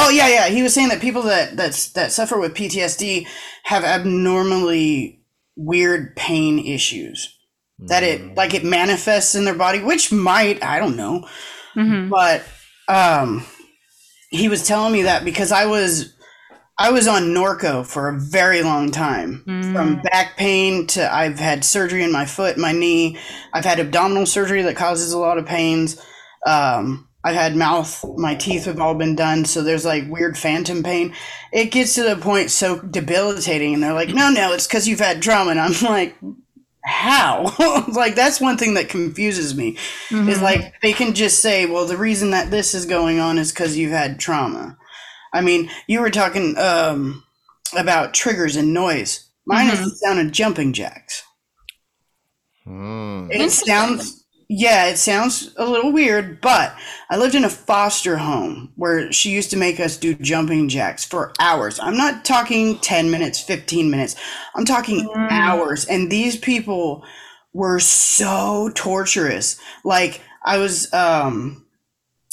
Oh 0.03 0.10
yeah, 0.10 0.27
yeah. 0.27 0.48
He 0.48 0.62
was 0.63 0.74
saying 0.74 0.89
that 0.89 1.01
people 1.01 1.22
that 1.24 1.55
that's 1.58 1.89
that 1.93 2.12
suffer 2.12 2.39
with 2.39 2.53
PTSD 2.55 3.27
have 3.63 3.84
abnormally 3.84 5.22
weird 5.55 6.15
pain 6.15 6.60
issues. 6.60 7.38
That 7.88 8.03
it 8.03 8.36
like 8.36 8.53
it 8.53 8.63
manifests 8.63 9.34
in 9.36 9.46
their 9.46 9.55
body, 9.55 9.79
which 9.79 10.12
might 10.12 10.63
I 10.63 10.77
don't 10.79 10.96
know, 10.96 11.27
Mhm. 11.75 12.10
but 12.10 12.43
um, 12.88 13.43
he 14.29 14.48
was 14.50 14.65
telling 14.67 14.93
me 14.93 15.03
that 15.03 15.25
because 15.25 15.51
I 15.51 15.65
was 15.65 16.13
I 16.77 16.91
was 16.91 17.08
on 17.08 17.34
Norco 17.34 17.86
for 17.86 18.08
a 18.10 18.20
very 18.20 18.62
long 18.63 18.91
time, 18.91 19.43
from 19.74 20.01
back 20.01 20.36
pain 20.38 20.88
to 20.88 21.13
I've 21.13 21.39
had 21.39 21.63
surgery 21.65 22.03
in 22.03 22.12
my 22.12 22.25
foot, 22.25 22.58
my 22.58 22.72
knee. 22.72 23.17
I've 23.53 23.65
had 23.65 23.79
abdominal 23.79 24.25
surgery 24.25 24.62
that 24.63 24.75
causes 24.75 25.12
a 25.13 25.20
lot 25.20 25.38
of 25.38 25.46
pains. 25.46 26.00
Um, 26.46 27.08
I've 27.23 27.35
had 27.35 27.55
mouth, 27.55 28.03
my 28.17 28.33
teeth 28.33 28.65
have 28.65 28.79
all 28.79 28.95
been 28.95 29.15
done, 29.15 29.45
so 29.45 29.61
there's 29.61 29.85
like 29.85 30.09
weird 30.09 30.37
phantom 30.37 30.81
pain. 30.81 31.13
It 31.53 31.65
gets 31.71 31.93
to 31.95 32.03
the 32.03 32.15
point 32.15 32.49
so 32.49 32.79
debilitating, 32.79 33.73
and 33.75 33.83
they're 33.83 33.93
like, 33.93 34.09
"No, 34.09 34.29
no, 34.31 34.53
it's 34.53 34.65
because 34.67 34.87
you've 34.87 34.99
had 34.99 35.21
trauma." 35.21 35.51
And 35.51 35.59
I'm 35.59 35.73
like, 35.83 36.15
"How?" 36.83 37.53
like 37.93 38.15
that's 38.15 38.41
one 38.41 38.57
thing 38.57 38.73
that 38.73 38.89
confuses 38.89 39.55
me 39.55 39.77
Mhm. 40.09 40.29
is 40.29 40.41
like 40.41 40.73
they 40.81 40.93
can 40.93 41.13
just 41.13 41.39
say, 41.41 41.65
"Well, 41.67 41.85
the 41.85 41.97
reason 41.97 42.31
that 42.31 42.49
this 42.49 42.73
is 42.73 42.85
going 42.87 43.19
on 43.19 43.37
is 43.37 43.51
because 43.51 43.77
you've 43.77 43.91
had 43.91 44.19
trauma." 44.19 44.77
I 45.33 45.41
mean, 45.41 45.69
you 45.87 46.01
were 46.01 46.09
talking 46.09 46.57
um, 46.57 47.23
about 47.77 48.13
triggers 48.15 48.55
and 48.55 48.73
noise. 48.73 49.27
Mine 49.45 49.69
is 49.69 49.79
the 49.79 49.95
sound 49.95 50.19
of 50.19 50.31
jumping 50.31 50.73
jacks. 50.73 51.23
Mm. 52.67 53.29
It 53.31 53.49
sounds, 53.51 54.20
yeah, 54.53 54.88
it 54.88 54.98
sounds 54.98 55.53
a 55.55 55.65
little 55.65 55.93
weird, 55.93 56.41
but 56.41 56.75
I 57.10 57.15
lived 57.15 57.36
in 57.36 57.46
a 57.46 57.50
foster 57.50 58.17
home 58.17 58.74
where 58.75 59.10
she 59.13 59.29
used 59.29 59.50
to 59.51 59.58
make 59.58 59.79
us 59.79 59.96
do 59.96 60.13
jumping 60.13 60.67
jacks 60.67 61.05
for 61.05 61.31
hours. 61.39 61.79
I'm 61.79 61.96
not 61.96 62.25
talking 62.25 62.77
10 62.79 63.10
minutes, 63.10 63.39
15 63.39 63.89
minutes. 63.89 64.17
I'm 64.53 64.65
talking 64.65 65.08
Mm. 65.08 65.31
hours. 65.31 65.86
And 65.86 66.12
these 66.12 66.36
people 66.36 67.01
were 67.53 67.79
so 67.79 68.70
torturous. 68.75 69.55
Like, 69.86 70.20
I 70.43 70.58
was, 70.58 70.91
um, 70.93 71.65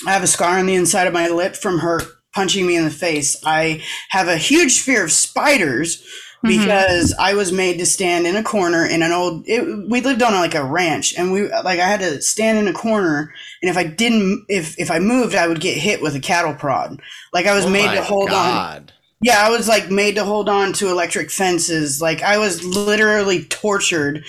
I 0.05 0.13
have 0.13 0.25
a 0.25 0.27
scar 0.27 0.59
on 0.59 0.67
the 0.67 0.75
inside 0.75 1.07
of 1.07 1.13
my 1.13 1.29
lip 1.29 1.55
from 1.55 1.79
her 1.79 2.01
punching 2.35 2.67
me 2.67 2.75
in 2.77 2.85
the 2.85 2.91
face. 2.91 3.37
I 3.45 3.81
have 4.11 4.27
a 4.27 4.37
huge 4.37 4.81
fear 4.81 5.05
of 5.05 5.13
spiders 5.13 6.03
Mhm. 6.45 6.49
because 6.49 7.15
I 7.19 7.35
was 7.35 7.51
made 7.53 7.79
to 7.79 7.87
stand 7.87 8.27
in 8.27 8.37
a 8.37 8.43
corner 8.43 8.87
in 8.87 9.03
an 9.03 9.13
old. 9.13 9.45
It, 9.47 9.89
we 9.89 10.01
lived 10.01 10.23
on 10.23 10.33
like 10.35 10.55
a 10.55 10.65
ranch, 10.65 11.15
and 11.17 11.33
we 11.33 11.49
like 11.49 11.81
I 11.81 11.87
had 11.89 12.01
to 12.01 12.21
stand 12.23 12.59
in 12.59 12.69
a 12.69 12.73
corner, 12.73 13.33
and 13.63 13.71
if 13.71 13.77
I 13.77 13.85
didn't, 13.85 14.45
if 14.49 14.79
if 14.79 14.91
I 14.91 14.99
moved, 15.01 15.35
I 15.35 15.49
would 15.49 15.61
get 15.61 15.77
hit 15.77 16.01
with 16.01 16.15
a 16.15 16.21
cattle 16.21 16.55
prod. 16.55 17.01
Like 17.33 17.47
I 17.47 17.55
was 17.55 17.65
Oh 17.67 17.71
made 17.71 17.91
to 17.97 18.03
hold 18.03 18.31
on. 18.31 18.91
Yeah, 19.21 19.45
I 19.45 19.51
was 19.51 19.67
like 19.67 19.91
made 19.91 20.15
to 20.15 20.25
hold 20.25 20.49
on 20.49 20.73
to 20.75 20.89
electric 20.91 21.31
fences. 21.31 22.01
Like 22.01 22.23
I 22.23 22.39
was 22.39 22.65
literally 22.65 23.45
tortured. 23.45 24.25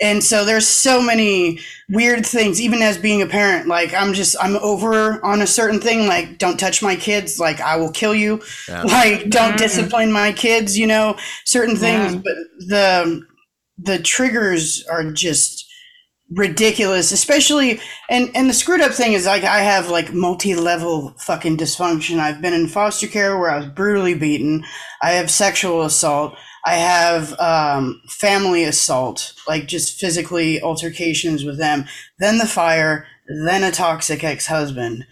And 0.00 0.22
so 0.22 0.44
there's 0.44 0.66
so 0.68 1.00
many 1.00 1.58
weird 1.88 2.26
things, 2.26 2.60
even 2.60 2.82
as 2.82 2.98
being 2.98 3.22
a 3.22 3.26
parent. 3.26 3.66
Like 3.66 3.94
I'm 3.94 4.12
just 4.12 4.36
I'm 4.40 4.56
over 4.56 5.24
on 5.24 5.40
a 5.40 5.46
certain 5.46 5.80
thing. 5.80 6.06
Like 6.06 6.38
don't 6.38 6.58
touch 6.60 6.82
my 6.82 6.96
kids. 6.96 7.40
Like 7.40 7.60
I 7.60 7.76
will 7.76 7.90
kill 7.92 8.14
you. 8.14 8.42
Yeah. 8.68 8.82
Like 8.84 9.30
don't 9.30 9.54
Mm. 9.54 9.58
discipline 9.58 10.12
my 10.12 10.32
kids. 10.32 10.76
You 10.78 10.86
know 10.86 11.16
certain 11.44 11.76
things. 11.76 12.14
Yeah. 12.14 12.20
But 12.22 12.36
the 12.68 13.22
the 13.78 13.98
triggers 13.98 14.84
are 14.90 15.12
just 15.12 15.64
ridiculous 16.32 17.12
especially 17.12 17.78
and 18.10 18.30
and 18.34 18.50
the 18.50 18.52
screwed 18.52 18.80
up 18.80 18.90
thing 18.90 19.12
is 19.12 19.26
like 19.26 19.44
i 19.44 19.60
have 19.60 19.88
like 19.90 20.12
multi-level 20.12 21.14
fucking 21.18 21.56
dysfunction 21.56 22.18
i've 22.18 22.42
been 22.42 22.52
in 22.52 22.66
foster 22.66 23.06
care 23.06 23.38
where 23.38 23.48
i 23.48 23.56
was 23.58 23.66
brutally 23.66 24.12
beaten 24.12 24.64
i 25.02 25.12
have 25.12 25.30
sexual 25.30 25.82
assault 25.82 26.34
i 26.66 26.74
have 26.74 27.38
um, 27.40 28.02
family 28.08 28.64
assault 28.64 29.32
like 29.48 29.66
just 29.66 29.98
physically 29.98 30.60
altercations 30.60 31.44
with 31.44 31.56
them 31.58 31.86
then 32.18 32.36
the 32.38 32.46
fire 32.46 33.06
then 33.44 33.64
a 33.64 33.70
toxic 33.72 34.22
ex-husband. 34.22 35.04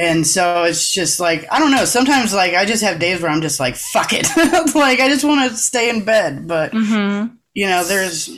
And 0.00 0.24
so 0.26 0.62
it's 0.64 0.92
just 0.92 1.18
like 1.18 1.44
i 1.50 1.58
don't 1.58 1.72
know 1.72 1.84
sometimes 1.84 2.32
like 2.32 2.54
i 2.54 2.64
just 2.64 2.84
have 2.84 3.00
days 3.00 3.20
where 3.20 3.30
i'm 3.32 3.42
just 3.42 3.58
like 3.58 3.74
fuck 3.74 4.10
it. 4.12 4.28
Like 4.74 5.00
i 5.00 5.08
just 5.08 5.24
want 5.24 5.50
to 5.50 5.56
stay 5.56 5.90
in 5.90 6.04
bed 6.04 6.46
but 6.46 6.70
Mhm. 6.72 7.36
you 7.54 7.66
know 7.66 7.82
there's 7.84 8.30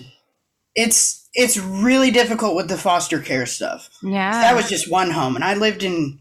it's 0.75 1.29
it's 1.35 1.59
really 1.59 2.11
difficult 2.11 2.57
with 2.57 2.69
the 2.69 2.79
foster 2.79 3.21
care 3.21 3.47
stuff. 3.47 3.89
Yeah. 4.03 4.33
that 4.33 4.57
was 4.57 4.69
just 4.69 4.91
one 4.91 5.11
home 5.11 5.35
and 5.37 5.45
i 5.45 5.55
lived 5.55 5.83
in 5.83 6.19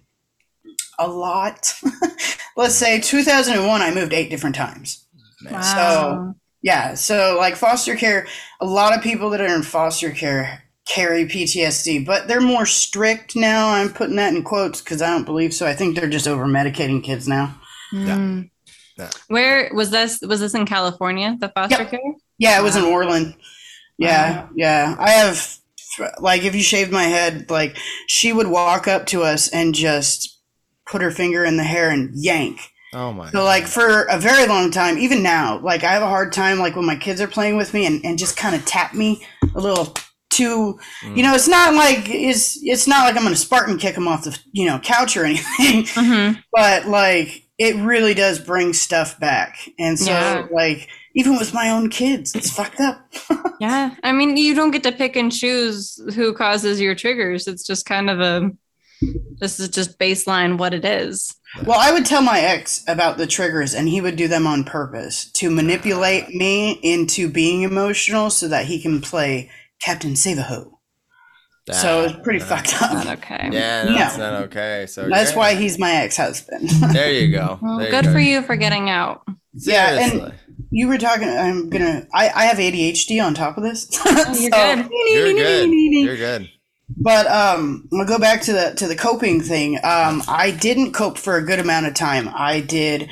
a 1.00 1.08
lot. 1.08 1.74
Let's 2.58 2.76
say 2.76 3.00
2001 3.00 3.82
i 3.82 3.94
moved 3.94 4.12
eight 4.14 4.30
different 4.30 4.56
times 4.58 5.06
wow. 5.50 5.62
so 5.62 6.36
yeah 6.62 6.94
so 6.94 7.36
like 7.38 7.56
foster 7.56 7.96
care 7.96 8.28
a 8.62 8.66
lot 8.66 8.96
of 8.96 9.02
people 9.04 9.30
that 9.30 9.42
are 9.42 9.56
in 9.56 9.64
foster 9.64 10.12
care 10.12 10.64
carry 10.88 11.26
ptsd 11.26 12.06
but 12.06 12.28
they're 12.28 12.42
more 12.42 12.66
strict 12.66 13.36
now 13.36 13.70
i'm 13.70 13.90
putting 13.94 14.16
that 14.16 14.34
in 14.34 14.44
quotes 14.44 14.82
because 14.82 15.02
i 15.02 15.08
don't 15.10 15.26
believe 15.26 15.54
so 15.54 15.66
i 15.68 15.74
think 15.74 15.96
they're 15.96 16.10
just 16.10 16.28
over 16.28 16.46
medicating 16.46 17.04
kids 17.04 17.28
now 17.28 17.56
Mm. 17.94 18.50
Yeah. 19.00 19.10
Where 19.30 19.72
was 19.74 19.90
this? 19.90 20.20
Was 20.22 20.42
this 20.42 20.54
in 20.54 20.66
California? 20.68 21.36
The 21.40 21.50
foster 21.50 21.82
Yep. 21.84 21.90
care? 21.90 22.00
Yeah, 22.38 22.60
it 22.60 22.64
was 22.64 22.76
in 22.76 22.84
Wow. 22.84 22.92
Orland. 22.92 23.34
Yeah, 23.98 24.42
Wow. 24.42 24.50
yeah. 24.56 24.96
I 25.00 25.10
have 25.10 25.56
like 26.20 26.44
if 26.44 26.54
you 26.54 26.62
shaved 26.62 26.92
my 26.92 27.06
head, 27.06 27.50
like 27.50 27.78
she 28.08 28.32
would 28.32 28.46
walk 28.48 28.88
up 28.88 29.08
to 29.08 29.24
us 29.24 29.48
and 29.48 29.74
just 29.74 30.38
put 30.86 31.02
her 31.02 31.10
finger 31.12 31.44
in 31.46 31.58
the 31.58 31.64
hair 31.64 31.90
and 31.90 32.12
yank. 32.14 32.60
Oh 32.94 33.14
my. 33.14 33.30
So 33.32 33.44
like 33.44 33.68
for 33.68 34.04
a 34.04 34.18
very 34.20 34.48
long 34.48 34.72
time, 34.72 34.98
even 34.98 35.22
now, 35.22 35.60
like 35.60 35.84
I 35.84 35.92
have 35.92 36.02
a 36.02 36.08
hard 36.08 36.34
time 36.34 36.60
like 36.60 36.76
when 36.76 36.86
my 36.86 36.96
kids 36.96 37.22
are 37.22 37.28
playing 37.28 37.58
with 37.58 37.74
me 37.74 37.86
and, 37.86 38.04
and 38.04 38.18
just 38.18 38.36
kind 38.38 38.56
of 38.56 38.66
tap 38.66 38.94
me 38.94 39.26
a 39.56 39.60
little 39.60 39.96
too 40.30 40.80
you 41.04 41.24
know, 41.24 41.34
it's 41.34 41.48
not 41.48 41.74
like 41.74 42.08
it's 42.08 42.60
it's 42.64 42.88
not 42.88 43.06
like 43.06 43.18
I'm 43.18 43.24
gonna 43.24 43.36
Spartan 43.36 43.78
kick 43.78 43.96
them 43.96 44.08
off 44.08 44.24
the 44.24 44.38
you 44.52 44.66
know 44.66 44.80
couch 44.80 45.18
or 45.18 45.26
anything. 45.26 45.84
Mhm. 45.86 46.42
but 46.54 46.86
like 46.88 47.44
it 47.58 47.76
really 47.78 48.14
does 48.14 48.40
bring 48.40 48.72
stuff 48.74 49.20
back. 49.20 49.58
And 49.78 50.00
so 50.00 50.12
Yeah. 50.12 50.48
like 50.52 50.88
even 51.16 51.38
with 51.38 51.54
my 51.54 51.70
own 51.70 51.90
kids, 51.90 52.34
it's 52.36 52.52
fucked 52.52 52.80
up. 52.80 53.06
Yeah. 53.60 53.96
I 54.04 54.14
mean, 54.14 54.38
you 54.38 54.56
don't 54.56 54.72
get 54.72 54.84
to 54.84 54.92
pick 54.94 55.18
and 55.18 55.30
choose 55.34 56.00
who 56.16 56.34
causes 56.34 56.80
your 56.80 56.96
triggers. 56.96 57.46
It's 57.46 57.66
just 57.68 57.86
kind 57.86 58.10
of 58.10 58.22
a, 58.22 58.50
this 59.40 59.60
is 59.60 59.70
just 59.70 59.98
baseline 60.00 60.58
what 60.58 60.74
it 60.74 60.84
is. 60.86 61.36
Well, 61.66 61.80
I 61.80 61.92
would 61.92 62.06
tell 62.06 62.22
my 62.22 62.40
ex 62.42 62.84
about 62.88 63.18
the 63.18 63.26
triggers, 63.28 63.74
and 63.74 63.88
he 63.90 64.02
would 64.02 64.16
do 64.16 64.28
them 64.28 64.46
on 64.46 64.64
purpose 64.64 65.32
to 65.34 65.50
manipulate 65.50 66.30
me 66.30 66.80
into 66.84 67.30
being 67.30 67.64
emotional 67.64 68.30
so 68.30 68.48
that 68.50 68.66
he 68.66 68.82
can 68.82 69.02
play 69.02 69.50
Captain 69.82 70.14
Savaho. 70.14 70.72
So 71.72 72.06
it's 72.06 72.16
pretty 72.24 72.40
fucked 72.40 72.74
Not 72.82 73.06
up. 73.06 73.18
okay. 73.20 73.50
Yeah, 73.52 73.84
Yeah. 73.86 73.94
that's 73.96 74.18
not 74.18 74.34
okay. 74.46 74.88
So 74.88 75.08
That's 75.08 75.32
yeah. 75.34 75.38
why 75.38 75.54
he's 75.54 75.78
my 75.78 75.92
ex 75.98 76.18
husband. 76.18 76.68
There 76.94 77.12
you 77.12 77.32
go. 77.32 77.60
Well, 77.62 77.78
There 77.78 77.92
good 77.92 78.06
go. 78.06 78.12
for 78.12 78.20
you 78.20 78.42
for 78.42 78.56
getting 78.56 78.90
out. 78.90 79.22
Yeah, 79.54 80.00
and- 80.00 80.34
you 80.72 80.88
were 80.88 80.98
talking, 80.98 81.28
I'm 81.30 81.70
gonna, 81.70 82.08
I, 82.14 82.30
I 82.30 82.46
have 82.46 82.58
ADHD 82.58 83.24
on 83.24 83.34
top 83.36 83.58
of 83.58 83.64
this. 83.64 83.88
Oh, 84.06 84.36
you're 84.40 84.50
good. 84.52 84.90
You're 84.92 85.34
good. 85.34 85.70
You're 85.70 86.16
good. 86.18 86.50
But 87.02 87.28
um, 87.28 87.88
I'll 87.94 88.06
go 88.06 88.20
back 88.20 88.42
to 88.44 88.54
the 88.54 88.74
to 88.78 88.88
the 88.88 88.96
coping 88.96 89.42
thing. 89.42 89.78
Um, 89.78 90.22
I 90.28 90.52
didn't 90.52 90.92
cope 90.94 91.18
for 91.18 91.38
a 91.38 91.46
good 91.46 91.60
amount 91.60 91.86
of 91.86 91.94
time. 91.94 92.30
I 92.34 92.60
did 92.60 93.10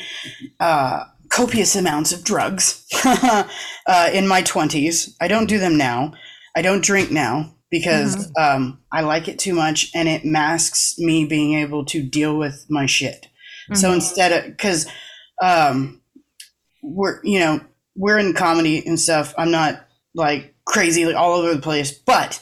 uh, 0.59 1.05
copious 1.29 1.75
amounts 1.75 2.11
of 2.11 2.23
drugs 2.23 2.85
uh, 3.05 4.09
in 4.13 4.27
my 4.27 4.41
twenties. 4.41 5.15
I 5.21 5.27
don't 5.27 5.47
do 5.47 5.57
them 5.57 5.77
now. 5.77 6.13
I 6.55 6.61
don't 6.61 6.83
drink 6.83 7.11
now 7.11 7.53
because 7.71 8.29
um, 8.37 8.79
I 8.91 9.01
like 9.01 9.27
it 9.27 9.39
too 9.39 9.53
much, 9.53 9.89
and 9.95 10.09
it 10.09 10.25
masks 10.25 10.95
me 10.97 11.25
being 11.25 11.53
able 11.53 11.85
to 11.85 12.01
deal 12.03 12.37
with 12.37 12.65
my 12.69 12.85
shit. 12.87 13.27
So 13.73 13.89
Mhm. 13.89 13.95
instead 13.95 14.31
of 14.31 14.45
because 14.51 14.85
um, 15.41 16.01
we're 16.83 17.21
you 17.23 17.39
know 17.39 17.61
we're 17.95 18.17
in 18.19 18.33
comedy 18.33 18.85
and 18.85 18.99
stuff. 18.99 19.33
I'm 19.37 19.51
not 19.51 19.85
like 20.13 20.55
crazy 20.65 21.05
like 21.05 21.15
all 21.15 21.33
over 21.33 21.53
the 21.53 21.61
place, 21.61 21.91
but 21.91 22.41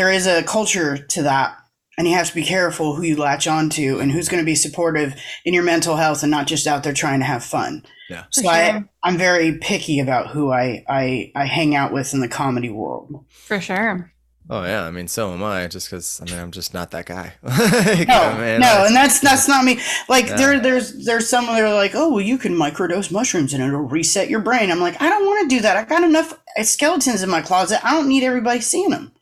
there 0.00 0.10
is 0.10 0.26
a 0.26 0.42
culture 0.42 0.96
to 0.96 1.22
that 1.22 1.54
and 1.98 2.08
you 2.08 2.14
have 2.14 2.26
to 2.26 2.34
be 2.34 2.42
careful 2.42 2.94
who 2.94 3.02
you 3.02 3.16
latch 3.16 3.46
onto 3.46 3.98
and 4.00 4.10
who's 4.10 4.30
going 4.30 4.40
to 4.42 4.46
be 4.46 4.54
supportive 4.54 5.14
in 5.44 5.52
your 5.52 5.62
mental 5.62 5.96
health 5.96 6.22
and 6.22 6.30
not 6.30 6.46
just 6.46 6.66
out 6.66 6.82
there 6.82 6.94
trying 6.94 7.18
to 7.20 7.26
have 7.26 7.44
fun 7.44 7.84
Yeah. 8.08 8.24
so 8.30 8.40
For 8.42 8.48
I, 8.48 8.82
I'm 9.02 9.18
very 9.18 9.58
picky 9.58 10.00
about 10.00 10.28
who 10.28 10.50
I, 10.50 10.82
I 10.88 11.32
i 11.34 11.44
hang 11.44 11.74
out 11.74 11.92
with 11.92 12.14
in 12.14 12.20
the 12.20 12.28
comedy 12.28 12.70
world 12.70 13.26
For 13.28 13.60
sure. 13.60 14.10
Oh 14.52 14.64
yeah, 14.64 14.82
I 14.84 14.90
mean, 14.90 15.06
so 15.06 15.32
am 15.32 15.44
I. 15.44 15.68
Just 15.68 15.86
because 15.88 16.20
I 16.20 16.24
mean, 16.24 16.40
I'm 16.40 16.50
just 16.50 16.74
not 16.74 16.90
that 16.90 17.06
guy. 17.06 17.34
Like, 17.44 18.08
no 18.08 18.14
I 18.14 18.38
mean, 18.40 18.60
no 18.60 18.84
and 18.86 18.96
that's 18.96 19.20
that's 19.20 19.46
not 19.46 19.64
me 19.64 19.78
like 20.08 20.26
Yeah. 20.26 20.36
there 20.36 20.60
there's 20.60 21.04
there's 21.04 21.28
some 21.28 21.44
that 21.46 21.60
are 21.62 21.74
like 21.74 21.92
oh 21.94 22.08
well 22.10 22.20
you 22.32 22.38
can 22.38 22.54
microdose 22.56 23.12
mushrooms 23.12 23.52
and 23.54 23.62
it'll 23.62 23.82
reset 23.98 24.28
your 24.30 24.40
brain 24.40 24.72
i'm 24.72 24.80
like 24.80 24.96
i 25.00 25.08
don't 25.10 25.26
want 25.26 25.38
to 25.48 25.54
do 25.56 25.60
that 25.62 25.76
i 25.76 25.84
got 25.84 26.02
enough 26.02 26.32
skeletons 26.62 27.22
in 27.22 27.30
my 27.30 27.42
closet 27.42 27.78
i 27.86 27.90
don't 27.92 28.08
need 28.08 28.24
everybody 28.24 28.60
seeing 28.60 28.90
them 28.90 29.12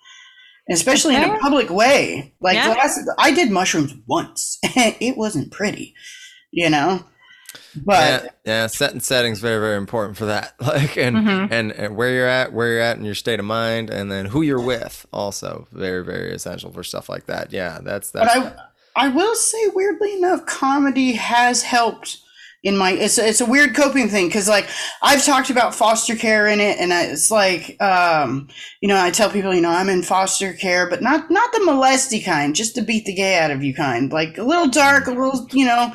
especially 0.70 1.16
in 1.16 1.22
a 1.24 1.38
public 1.38 1.70
way 1.70 2.32
like 2.40 2.54
Yeah. 2.56 2.68
the 2.68 2.74
last, 2.74 3.00
i 3.18 3.30
did 3.32 3.50
mushrooms 3.50 3.94
once 4.06 4.58
and 4.76 4.94
it 5.00 5.16
wasn't 5.16 5.50
pretty 5.50 5.94
you 6.50 6.68
know 6.70 7.04
but 7.84 8.24
yeah, 8.24 8.28
yeah, 8.44 8.66
set 8.66 8.92
and 8.92 9.02
setting's 9.02 9.40
very, 9.40 9.60
very 9.60 9.76
important 9.76 10.16
for 10.16 10.26
that. 10.26 10.54
Like, 10.60 10.96
and, 10.96 11.16
Mhm. 11.16 11.48
and 11.52 11.72
and 11.72 11.96
where 11.96 12.10
you're 12.10 12.26
at, 12.26 12.52
where 12.52 12.66
you're 12.72 12.80
at 12.80 12.96
in 12.98 13.04
your 13.04 13.14
state 13.14 13.38
of 13.38 13.46
mind, 13.46 13.88
and 13.90 14.10
then 14.10 14.26
who 14.26 14.42
you're 14.42 14.60
with, 14.60 15.06
also 15.12 15.68
very, 15.72 16.04
very 16.04 16.32
essential 16.34 16.72
for 16.72 16.82
stuff 16.82 17.08
like 17.08 17.26
that. 17.26 17.52
Yeah, 17.52 17.78
that's 17.82 18.10
that. 18.12 18.24
but. 18.34 18.56
I 18.96 19.06
I 19.06 19.08
will 19.08 19.34
say 19.34 19.68
weirdly 19.74 20.14
enough, 20.16 20.44
comedy 20.46 21.12
has 21.12 21.62
helped 21.62 22.18
in 22.64 22.76
my 22.76 22.92
it's 22.92 23.18
it's 23.18 23.40
a 23.40 23.46
weird 23.46 23.74
coping 23.76 24.08
thing 24.08 24.26
because 24.26 24.48
like 24.48 24.68
I've 25.00 25.24
talked 25.24 25.48
about 25.48 25.74
foster 25.74 26.16
care 26.16 26.48
in 26.48 26.58
it 26.58 26.78
and 26.80 26.92
I, 26.92 27.04
it's 27.04 27.30
like 27.30 27.80
um 27.80 28.48
you 28.80 28.88
know 28.88 29.00
I 29.00 29.10
tell 29.10 29.30
people 29.30 29.54
you 29.54 29.60
know 29.60 29.70
I'm 29.70 29.88
in 29.88 30.02
foster 30.02 30.52
care 30.52 30.88
but 30.90 31.00
not 31.00 31.30
not 31.30 31.52
the 31.52 31.64
molesty 31.64 32.20
kind 32.20 32.56
just 32.56 32.74
to 32.74 32.82
beat 32.82 33.04
the 33.04 33.14
gay 33.14 33.38
out 33.38 33.52
of 33.52 33.62
you 33.62 33.74
kind. 33.74 34.12
Like 34.12 34.38
a 34.38 34.42
little 34.42 34.68
dark 34.68 35.06
a 35.06 35.10
little 35.10 35.46
you 35.52 35.66
know 35.66 35.94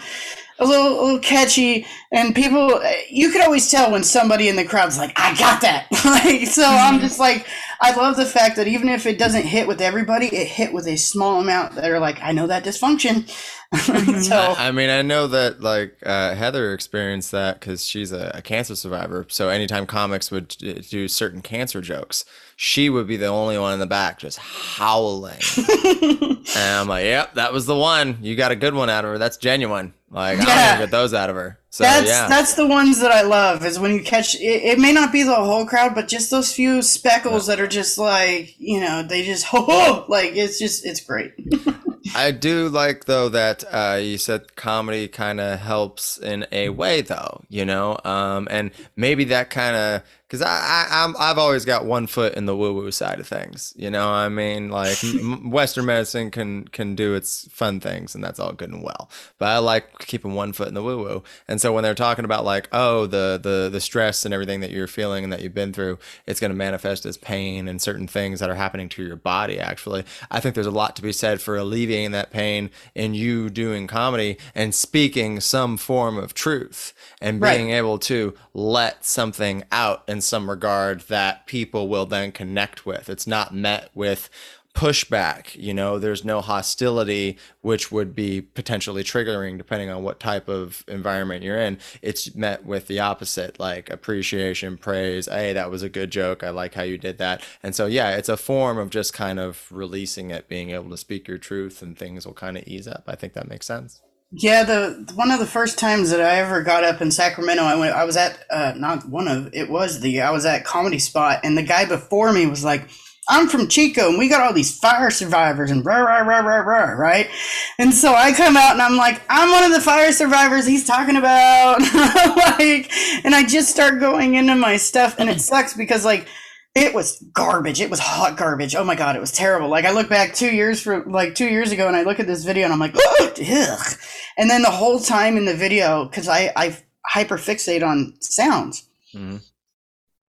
a 0.59 0.65
little, 0.65 0.99
a 0.99 1.01
little 1.03 1.19
catchy 1.19 1.85
and 2.11 2.35
people 2.35 2.81
you 3.09 3.31
could 3.31 3.41
always 3.41 3.69
tell 3.69 3.91
when 3.91 4.03
somebody 4.03 4.47
in 4.47 4.55
the 4.55 4.65
crowd's 4.65 4.97
like 4.97 5.11
i 5.15 5.35
got 5.35 5.61
that 5.61 5.87
like 6.05 6.47
so 6.47 6.63
i'm 6.63 6.99
just 6.99 7.19
like 7.19 7.45
i 7.81 7.93
love 7.95 8.15
the 8.15 8.25
fact 8.25 8.55
that 8.55 8.67
even 8.67 8.87
if 8.87 9.05
it 9.05 9.17
doesn't 9.17 9.43
hit 9.43 9.67
with 9.67 9.81
everybody 9.81 10.27
it 10.27 10.47
hit 10.47 10.71
with 10.73 10.87
a 10.87 10.95
small 10.95 11.41
amount 11.41 11.73
that 11.75 11.89
are 11.89 11.99
like 11.99 12.21
i 12.21 12.31
know 12.31 12.47
that 12.47 12.63
dysfunction 12.63 13.27
so 14.21 14.35
I, 14.35 14.67
I 14.67 14.71
mean, 14.71 14.91
I 14.91 15.01
know 15.01 15.25
that 15.25 15.61
like 15.61 15.97
uh, 16.05 16.35
Heather 16.35 16.73
experienced 16.73 17.31
that 17.31 17.59
because 17.59 17.83
she's 17.83 18.11
a, 18.11 18.31
a 18.35 18.41
cancer 18.43 18.75
survivor. 18.75 19.25
So 19.29 19.49
anytime 19.49 19.87
comics 19.87 20.29
would 20.29 20.49
do 20.49 21.07
certain 21.07 21.41
cancer 21.41 21.81
jokes, 21.81 22.23
she 22.55 22.91
would 22.91 23.07
be 23.07 23.17
the 23.17 23.25
only 23.25 23.57
one 23.57 23.73
in 23.73 23.79
the 23.79 23.87
back 23.87 24.19
just 24.19 24.37
howling. 24.37 25.39
and 25.57 26.47
I'm 26.55 26.87
like, 26.87 27.05
"Yep, 27.05 27.33
that 27.33 27.51
was 27.51 27.65
the 27.65 27.75
one. 27.75 28.19
You 28.21 28.35
got 28.35 28.51
a 28.51 28.55
good 28.55 28.75
one 28.75 28.91
out 28.91 29.05
of 29.05 29.11
her. 29.11 29.17
That's 29.17 29.37
genuine. 29.37 29.95
Like 30.13 30.39
I 30.39 30.45
don't 30.45 30.79
get 30.79 30.91
those 30.91 31.13
out 31.13 31.29
of 31.29 31.35
her. 31.35 31.59
So 31.71 31.83
that's 31.83 32.07
yeah, 32.07 32.27
that's 32.27 32.53
the 32.53 32.67
ones 32.67 33.01
that 33.01 33.11
I 33.11 33.23
love 33.23 33.65
is 33.65 33.79
when 33.79 33.91
you 33.93 34.03
catch 34.03 34.35
it, 34.35 34.39
it 34.39 34.79
may 34.79 34.93
not 34.93 35.11
be 35.11 35.23
the 35.23 35.33
whole 35.33 35.65
crowd 35.65 35.95
but 35.95 36.07
just 36.07 36.29
those 36.29 36.53
few 36.53 36.83
speckles 36.83 37.47
that 37.47 37.59
are 37.59 37.67
just 37.67 37.97
like 37.97 38.53
you 38.59 38.79
know 38.79 39.01
they 39.01 39.23
just 39.23 39.47
oh 39.53 40.05
like 40.07 40.35
it's 40.35 40.59
just 40.59 40.85
it's 40.85 41.01
great. 41.01 41.33
I 42.15 42.31
do 42.31 42.69
like 42.69 43.05
though 43.05 43.29
that 43.29 43.63
uh, 43.71 43.97
you 43.99 44.17
said 44.17 44.55
comedy 44.55 45.07
kind 45.07 45.39
of 45.39 45.59
helps 45.59 46.17
in 46.17 46.45
a 46.51 46.69
way 46.69 47.01
though, 47.01 47.41
you 47.49 47.65
know, 47.65 47.97
um, 48.03 48.47
and 48.51 48.71
maybe 48.95 49.23
that 49.25 49.49
kind 49.49 49.75
of 49.75 50.03
because 50.33 50.47
I, 50.47 50.87
I 50.89 51.03
I'm 51.03 51.15
I've 51.19 51.37
always 51.37 51.63
got 51.63 51.85
one 51.85 52.07
foot 52.07 52.33
in 52.33 52.47
the 52.47 52.55
woo 52.55 52.73
woo 52.73 52.89
side 52.89 53.19
of 53.19 53.27
things, 53.27 53.71
you 53.77 53.91
know. 53.91 54.09
I 54.09 54.29
mean, 54.29 54.69
like 54.69 54.97
Western 55.45 55.85
medicine 55.85 56.31
can 56.31 56.67
can 56.69 56.95
do 56.95 57.13
its 57.13 57.47
fun 57.51 57.79
things, 57.79 58.15
and 58.15 58.23
that's 58.23 58.39
all 58.39 58.51
good 58.51 58.71
and 58.71 58.81
well. 58.81 59.11
But 59.37 59.49
I 59.49 59.59
like 59.59 59.99
keeping 59.99 60.33
one 60.33 60.51
foot 60.51 60.69
in 60.69 60.73
the 60.73 60.81
woo 60.81 60.97
woo, 60.97 61.23
and 61.47 61.61
so 61.61 61.71
when 61.71 61.83
they're 61.83 61.93
talking 61.93 62.25
about 62.25 62.43
like, 62.45 62.67
oh, 62.71 63.05
the 63.05 63.39
the 63.41 63.69
the 63.71 63.79
stress 63.79 64.25
and 64.25 64.33
everything 64.33 64.61
that 64.61 64.71
you're 64.71 64.87
feeling 64.87 65.23
and 65.23 65.31
that 65.31 65.41
you've 65.41 65.53
been 65.53 65.71
through, 65.71 65.99
it's 66.25 66.39
going 66.39 66.49
to 66.49 66.57
manifest 66.57 67.05
as 67.05 67.15
pain 67.15 67.67
and 67.67 67.79
certain 67.79 68.07
things 68.07 68.39
that 68.39 68.49
are 68.49 68.55
happening 68.55 68.89
to 68.89 69.03
your 69.03 69.15
body. 69.15 69.59
Actually, 69.59 70.03
I 70.31 70.39
think 70.39 70.55
there's 70.55 70.65
a 70.65 70.71
lot 70.71 70.95
to 70.95 71.03
be 71.03 71.11
said 71.11 71.41
for 71.41 71.55
alleviating 71.57 72.09
that 72.13 72.31
pain 72.31 72.71
in 72.95 73.13
you 73.13 73.51
doing 73.51 73.85
comedy 73.85 74.39
and 74.55 74.73
speaking 74.73 75.39
some 75.41 75.77
form 75.77 76.17
of 76.17 76.33
truth 76.33 76.91
and 77.21 77.39
Right. 77.39 77.57
being 77.57 77.69
able 77.69 77.99
to 77.99 78.33
let 78.55 79.05
something 79.05 79.63
out 79.71 80.03
in 80.07 80.21
some 80.23 80.49
regard 80.49 81.01
that 81.01 81.45
people 81.47 81.87
will 81.87 82.05
then 82.05 82.31
connect 82.31 82.85
with. 82.85 83.09
It's 83.09 83.27
not 83.27 83.53
met 83.53 83.89
with 83.93 84.29
pushback 84.73 85.55
you 85.55 85.73
know? 85.73 85.99
There's 85.99 86.25
no 86.25 86.41
hostility 86.41 87.37
which 87.61 87.91
would 87.91 88.15
be 88.15 88.41
potentially 88.41 89.03
triggering 89.03 89.57
depending 89.57 89.89
on 89.89 90.03
what 90.03 90.19
type 90.19 90.47
of 90.49 90.83
environment 90.87 91.43
you're 91.43 91.59
in. 91.59 91.77
It's 92.01 92.33
met 92.35 92.65
with 92.65 92.87
the 92.87 92.99
opposite 92.99 93.59
like 93.59 93.89
appreciation 93.91 94.77
praise. 94.77 95.27
Hey 95.27 95.53
that 95.53 95.69
was 95.69 95.83
a 95.83 95.89
good 95.89 96.11
joke. 96.11 96.43
I 96.43 96.49
like 96.49 96.73
how 96.73 96.83
you 96.83 96.97
did 96.97 97.19
that. 97.19 97.43
And 97.61 97.75
so 97.75 97.85
yeah 97.85 98.15
it's 98.15 98.29
a 98.29 98.37
form 98.37 98.77
of 98.77 98.89
just 98.89 99.13
kind 99.13 99.39
of 99.39 99.67
releasing 99.71 100.31
it 100.31 100.47
being 100.47 100.71
able 100.71 100.89
to 100.89 100.97
speak 100.97 101.27
your 101.27 101.37
truth 101.37 101.81
and 101.81 101.97
things 101.97 102.25
will 102.25 102.33
kind 102.33 102.57
of 102.57 102.63
ease 102.65 102.87
up. 102.87 103.03
I 103.07 103.15
think 103.15 103.33
that 103.33 103.47
makes 103.47 103.67
sense 103.67 104.01
Yeah, 104.35 104.63
the 104.63 105.11
one 105.13 105.29
of 105.29 105.39
the 105.39 105.45
first 105.45 105.77
times 105.77 106.09
that 106.09 106.19
I 106.19 106.39
ever 106.39 106.63
got 106.63 106.83
up 106.83 107.01
in 107.01 107.11
Sacramento, 107.11 107.61
I 107.61 107.75
went. 107.75 107.95
I 107.95 108.03
was 108.03 108.17
at 108.17 108.43
uh, 108.49 108.73
not 108.75 109.07
one 109.07 109.27
of 109.27 109.53
it 109.53 109.69
was 109.69 109.99
the 109.99 110.21
I 110.21 110.31
was 110.31 110.43
at 110.43 110.65
Comedy 110.65 110.97
Spot, 110.97 111.39
and 111.43 111.55
the 111.55 111.61
guy 111.61 111.85
before 111.85 112.33
me 112.33 112.47
was 112.47 112.63
like, 112.63 112.89
"I'm 113.29 113.47
from 113.47 113.67
Chico, 113.67 114.09
and 114.09 114.17
we 114.17 114.27
got 114.27 114.41
all 114.41 114.51
these 114.51 114.75
fire 114.75 115.11
survivors 115.11 115.69
and 115.69 115.85
rah 115.85 115.99
rah 115.99 116.21
rah 116.21 116.39
rah 116.39 116.61
rah, 116.61 116.93
right?" 116.93 117.29
And 117.77 117.93
so 117.93 118.15
I 118.15 118.33
come 118.33 118.57
out 118.57 118.71
and 118.71 118.81
I'm 118.81 118.95
like, 118.95 119.21
"I'm 119.29 119.51
one 119.51 119.65
of 119.65 119.71
the 119.71 119.81
fire 119.81 120.11
survivors 120.11 120.65
he's 120.65 120.87
talking 120.87 121.15
about," 121.15 121.81
like, 122.57 122.91
and 123.23 123.35
I 123.35 123.45
just 123.47 123.69
start 123.69 123.99
going 123.99 124.33
into 124.33 124.55
my 124.55 124.77
stuff, 124.77 125.15
and 125.19 125.29
it 125.29 125.41
sucks 125.41 125.75
because 125.75 126.05
like 126.05 126.25
it 126.73 126.95
was 126.95 127.23
garbage. 127.33 127.79
It 127.81 127.91
was 127.91 127.99
hot 127.99 128.35
garbage. 128.35 128.73
Oh 128.75 128.83
my 128.83 128.95
god, 128.95 129.15
it 129.15 129.19
was 129.19 129.31
terrible. 129.31 129.69
Like 129.69 129.85
I 129.85 129.91
look 129.91 130.09
back 130.09 130.33
two 130.33 130.51
years 130.51 130.81
for 130.81 131.05
like 131.05 131.35
two 131.35 131.49
years 131.49 131.71
ago, 131.71 131.87
and 131.87 131.95
I 131.95 132.01
look 132.01 132.19
at 132.19 132.25
this 132.25 132.43
video, 132.43 132.63
and 132.63 132.73
I'm 132.73 132.79
like, 132.79 132.95
ugh. 132.95 133.97
And 134.37 134.49
then 134.49 134.61
the 134.61 134.71
whole 134.71 134.99
time 134.99 135.37
in 135.37 135.45
the 135.45 135.55
video, 135.55 136.05
because 136.05 136.27
I 136.27 136.51
I 136.55 136.77
hyperfixate 137.13 137.85
on 137.85 138.15
sounds. 138.21 138.87
Mhm. 139.13 139.41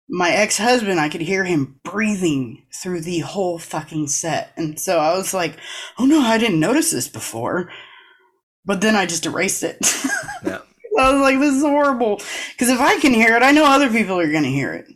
My 0.09 0.31
ex 0.31 0.57
husband, 0.57 0.99
I 0.99 1.09
could 1.09 1.21
hear 1.21 1.45
him 1.45 1.79
breathing 1.83 2.63
through 2.81 3.01
the 3.01 3.19
whole 3.19 3.59
fucking 3.59 4.07
set, 4.07 4.51
and 4.57 4.79
so 4.79 4.99
I 4.99 5.15
was 5.15 5.33
like, 5.33 5.57
oh 5.97 6.05
no, 6.05 6.21
I 6.21 6.37
didn't 6.37 6.59
notice 6.59 6.91
this 6.91 7.07
before. 7.07 7.71
But 8.65 8.81
then 8.81 8.95
I 8.95 9.05
just 9.05 9.25
erased 9.25 9.63
it. 9.63 9.77
yeah 10.45 10.59
I 10.99 11.11
was 11.13 11.21
like, 11.21 11.39
this 11.39 11.55
is 11.55 11.63
horrible. 11.63 12.21
Because 12.51 12.69
if 12.69 12.79
I 12.79 12.99
can 12.99 13.13
hear 13.13 13.35
it, 13.35 13.43
I 13.43 13.51
know 13.51 13.65
other 13.65 13.89
people 13.89 14.19
are 14.19 14.31
going 14.31 14.43
to 14.43 14.49
hear 14.49 14.73
it. 14.73 14.87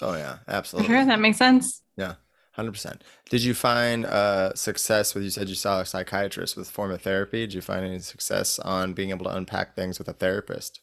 Oh 0.00 0.14
yeah, 0.14 0.38
absolutely. 0.48 0.88
Sure, 0.94 1.04
that 1.04 1.20
makes 1.20 1.36
sense. 1.36 1.82
Yeah, 1.96 2.14
hundred 2.60 2.72
percent. 2.72 3.02
Did 3.30 3.42
you 3.42 3.54
find 3.54 4.04
uh, 4.06 4.54
success 4.54 5.14
with? 5.14 5.24
You 5.24 5.30
said 5.30 5.48
you 5.48 5.54
saw 5.54 5.80
a 5.80 5.86
psychiatrist 5.86 6.56
with 6.56 6.70
form 6.70 6.90
of 6.90 7.02
therapy. 7.02 7.40
Did 7.40 7.54
you 7.54 7.60
find 7.60 7.84
any 7.84 7.98
success 8.00 8.58
on 8.58 8.92
being 8.92 9.10
able 9.10 9.24
to 9.24 9.34
unpack 9.34 9.74
things 9.74 9.98
with 9.98 10.08
a 10.08 10.12
therapist? 10.12 10.80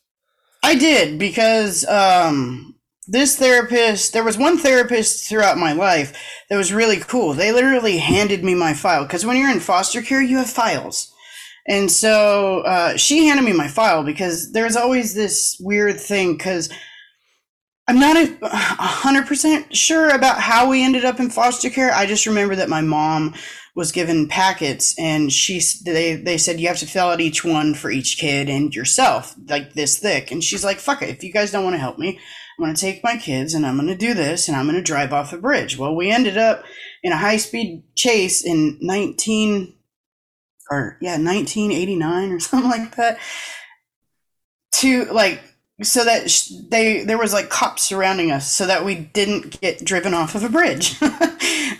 I 0.63 0.75
did 0.75 1.19
because 1.19 1.85
um, 1.85 2.75
this 3.07 3.37
therapist, 3.37 4.13
there 4.13 4.23
was 4.23 4.37
one 4.37 4.57
therapist 4.57 5.29
throughout 5.29 5.57
my 5.57 5.71
life 5.71 6.17
that 6.49 6.57
was 6.57 6.73
really 6.73 6.97
cool. 6.97 7.33
They 7.33 7.51
literally 7.51 7.97
handed 7.97 8.43
me 8.43 8.55
my 8.55 8.73
file 8.73 9.03
because 9.03 9.25
when 9.25 9.37
you're 9.37 9.51
in 9.51 9.59
foster 9.59 10.01
care, 10.01 10.21
you 10.21 10.37
have 10.37 10.49
files. 10.49 11.13
And 11.69 11.91
so 11.91 12.61
uh, 12.61 12.97
she 12.97 13.27
handed 13.27 13.43
me 13.43 13.53
my 13.53 13.67
file 13.67 14.03
because 14.03 14.51
there's 14.51 14.75
always 14.75 15.13
this 15.13 15.57
weird 15.59 15.99
thing 15.99 16.37
because 16.37 16.69
I'm 17.87 17.99
not 17.99 18.17
a 18.17 18.27
100% 18.27 19.73
sure 19.73 20.09
about 20.09 20.39
how 20.39 20.69
we 20.69 20.83
ended 20.83 21.05
up 21.05 21.19
in 21.19 21.29
foster 21.29 21.69
care. 21.69 21.93
I 21.93 22.05
just 22.05 22.25
remember 22.25 22.55
that 22.55 22.67
my 22.69 22.81
mom 22.81 23.33
was 23.75 23.91
given 23.91 24.27
packets 24.27 24.97
and 24.97 25.31
she 25.31 25.61
they 25.85 26.15
they 26.15 26.37
said 26.37 26.59
you 26.59 26.67
have 26.67 26.79
to 26.79 26.87
fill 26.87 27.09
out 27.09 27.21
each 27.21 27.45
one 27.45 27.75
for 27.75 27.91
each 27.91 28.17
kid 28.17 28.49
and 28.49 28.73
yourself 28.73 29.35
like 29.47 29.73
this 29.73 29.99
thick 29.99 30.31
and 30.31 30.43
she's 30.43 30.65
like 30.65 30.79
fuck 30.79 31.03
it 31.03 31.09
if 31.09 31.23
you 31.23 31.31
guys 31.31 31.51
don't 31.51 31.63
want 31.63 31.75
to 31.75 31.79
help 31.79 31.99
me 31.99 32.19
I'm 32.57 32.65
going 32.65 32.73
to 32.73 32.81
take 32.81 33.03
my 33.03 33.17
kids 33.17 33.53
and 33.53 33.65
I'm 33.65 33.75
going 33.75 33.87
to 33.87 33.95
do 33.95 34.15
this 34.15 34.47
and 34.47 34.57
I'm 34.57 34.65
going 34.65 34.77
to 34.77 34.81
drive 34.81 35.13
off 35.13 35.31
a 35.31 35.37
bridge. 35.37 35.77
Well, 35.77 35.95
we 35.95 36.09
ended 36.09 36.37
up 36.37 36.63
in 37.03 37.11
a 37.11 37.17
high 37.17 37.37
speed 37.37 37.83
chase 37.95 38.43
in 38.43 38.79
19 38.81 39.75
or 40.71 40.97
yeah, 40.99 41.17
1989 41.19 42.31
or 42.31 42.39
something 42.39 42.69
like 42.69 42.95
that. 42.95 43.19
To 44.73 45.05
like 45.05 45.41
so 45.83 46.03
that 46.05 46.29
sh- 46.31 46.51
they 46.69 47.03
there 47.03 47.17
was 47.17 47.33
like 47.33 47.49
cops 47.49 47.83
surrounding 47.83 48.31
us 48.31 48.51
so 48.51 48.65
that 48.65 48.83
we 48.83 48.95
didn't 48.95 49.61
get 49.61 49.85
driven 49.85 50.13
off 50.13 50.35
of 50.35 50.43
a 50.43 50.49
bridge. 50.49 50.95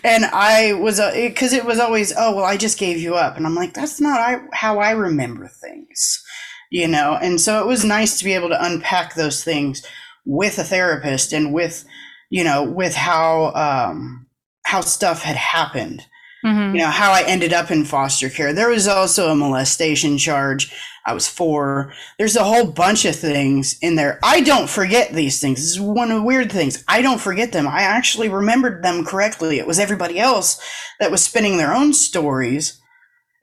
and 0.03 0.25
I 0.25 0.73
was 0.73 0.99
because 0.99 1.53
uh, 1.53 1.57
it, 1.57 1.59
it 1.59 1.65
was 1.65 1.79
always 1.79 2.13
oh 2.15 2.35
well 2.35 2.45
I 2.45 2.57
just 2.57 2.77
gave 2.77 2.97
you 2.97 3.15
up 3.15 3.37
and 3.37 3.45
I'm 3.45 3.55
like 3.55 3.73
that's 3.73 3.99
not 3.99 4.19
I, 4.19 4.41
how 4.53 4.79
I 4.79 4.91
remember 4.91 5.47
things. 5.47 6.23
You 6.69 6.87
know, 6.87 7.17
and 7.21 7.39
so 7.39 7.61
it 7.61 7.65
was 7.67 7.85
nice 7.85 8.19
to 8.19 8.25
be 8.25 8.33
able 8.33 8.49
to 8.49 8.65
unpack 8.65 9.15
those 9.15 9.41
things 9.41 9.85
with 10.27 10.59
a 10.59 10.63
therapist 10.63 11.31
and 11.31 11.53
with 11.53 11.85
you 12.29 12.43
know 12.43 12.63
with 12.63 12.93
how 12.93 13.53
um 13.53 14.27
how 14.63 14.81
stuff 14.81 15.23
had 15.23 15.37
happened 15.37 16.05
mm-hmm. 16.45 16.75
you 16.75 16.81
know 16.81 16.89
how 16.89 17.13
i 17.13 17.23
ended 17.23 17.53
up 17.53 17.71
in 17.71 17.85
foster 17.85 18.29
care 18.29 18.53
there 18.53 18.69
was 18.69 18.87
also 18.87 19.31
a 19.31 19.35
molestation 19.35 20.17
charge 20.17 20.73
i 21.07 21.13
was 21.13 21.27
four. 21.27 21.93
There's 22.19 22.35
a 22.35 22.43
whole 22.43 22.67
bunch 22.67 23.05
of 23.05 23.15
things 23.15 23.79
in 23.81 23.95
there. 23.95 24.19
I 24.21 24.41
don't 24.41 24.69
forget 24.69 25.13
these 25.13 25.39
things. 25.39 25.59
This 25.59 25.71
is 25.71 25.79
one 25.79 26.11
of 26.11 26.17
the 26.17 26.23
weird 26.23 26.51
things. 26.51 26.83
I 26.87 27.01
don't 27.01 27.21
forget 27.21 27.51
them. 27.51 27.67
I 27.67 27.81
actually 27.81 28.29
remembered 28.29 28.83
them 28.83 29.05
correctly. 29.05 29.57
It 29.57 29.65
was 29.65 29.79
everybody 29.79 30.19
else 30.19 30.61
that 30.99 31.09
was 31.09 31.23
spinning 31.23 31.57
their 31.57 31.73
own 31.73 31.93
stories. 31.93 32.79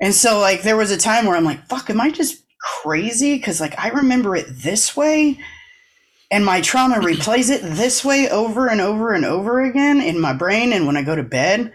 And 0.00 0.14
so 0.14 0.38
like 0.38 0.62
there 0.62 0.77
was 0.77 0.90
a 0.90 0.96
time 0.96 1.27
where 1.27 1.37
i'm 1.37 1.44
like 1.44 1.66
fuck 1.66 1.90
am 1.90 2.00
i 2.00 2.11
just 2.11 2.44
crazy? 2.83 3.37
Because 3.37 3.61
like 3.61 3.79
i 3.79 3.88
remember 3.88 4.37
it 4.37 4.46
this 4.48 4.96
way 4.96 5.38
and 6.35 6.44
my 6.44 6.61
trauma 6.61 6.96
replays 6.96 7.48
it 7.48 7.62
this 7.62 8.05
way 8.05 8.29
over 8.29 8.66
and 8.68 8.81
over 8.81 9.12
and 9.12 9.24
over 9.24 9.62
again 9.62 10.00
in 10.00 10.20
my 10.20 10.33
brain 10.33 10.72
and 10.72 10.85
when 10.85 10.96
I 10.96 11.03
go 11.03 11.14
to 11.14 11.22
bed. 11.22 11.72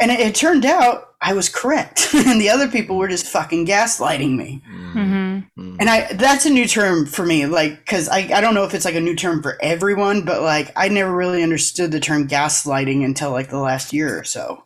And 0.00 0.10
it, 0.10 0.20
it 0.20 0.34
turned 0.34 0.64
out 0.64 1.14
I 1.20 1.34
was 1.34 1.48
correct, 1.48 2.08
and 2.14 2.40
the 2.40 2.48
other 2.48 2.68
people 2.68 2.96
were 2.96 3.08
just 3.08 3.26
fucking 3.26 3.66
gaslighting 3.66 4.36
me. 4.36 4.62
Mm-hmm. 4.94 5.76
And 5.78 5.90
I 5.90 6.12
that's 6.14 6.46
a 6.46 6.50
new 6.50 6.66
term 6.66 7.06
for 7.06 7.26
me, 7.26 7.46
like 7.46 7.78
because 7.78 8.08
I 8.08 8.30
I 8.32 8.40
don't 8.40 8.54
know 8.54 8.64
if 8.64 8.74
it's 8.74 8.84
like 8.84 8.94
a 8.94 9.00
new 9.00 9.14
term 9.14 9.42
for 9.42 9.58
everyone, 9.60 10.24
but 10.24 10.42
like 10.42 10.72
I 10.76 10.88
never 10.88 11.14
really 11.14 11.42
understood 11.42 11.92
the 11.92 12.00
term 12.00 12.26
gaslighting 12.26 13.04
until 13.04 13.30
like 13.32 13.50
the 13.50 13.58
last 13.58 13.92
year 13.92 14.18
or 14.18 14.24
so. 14.24 14.64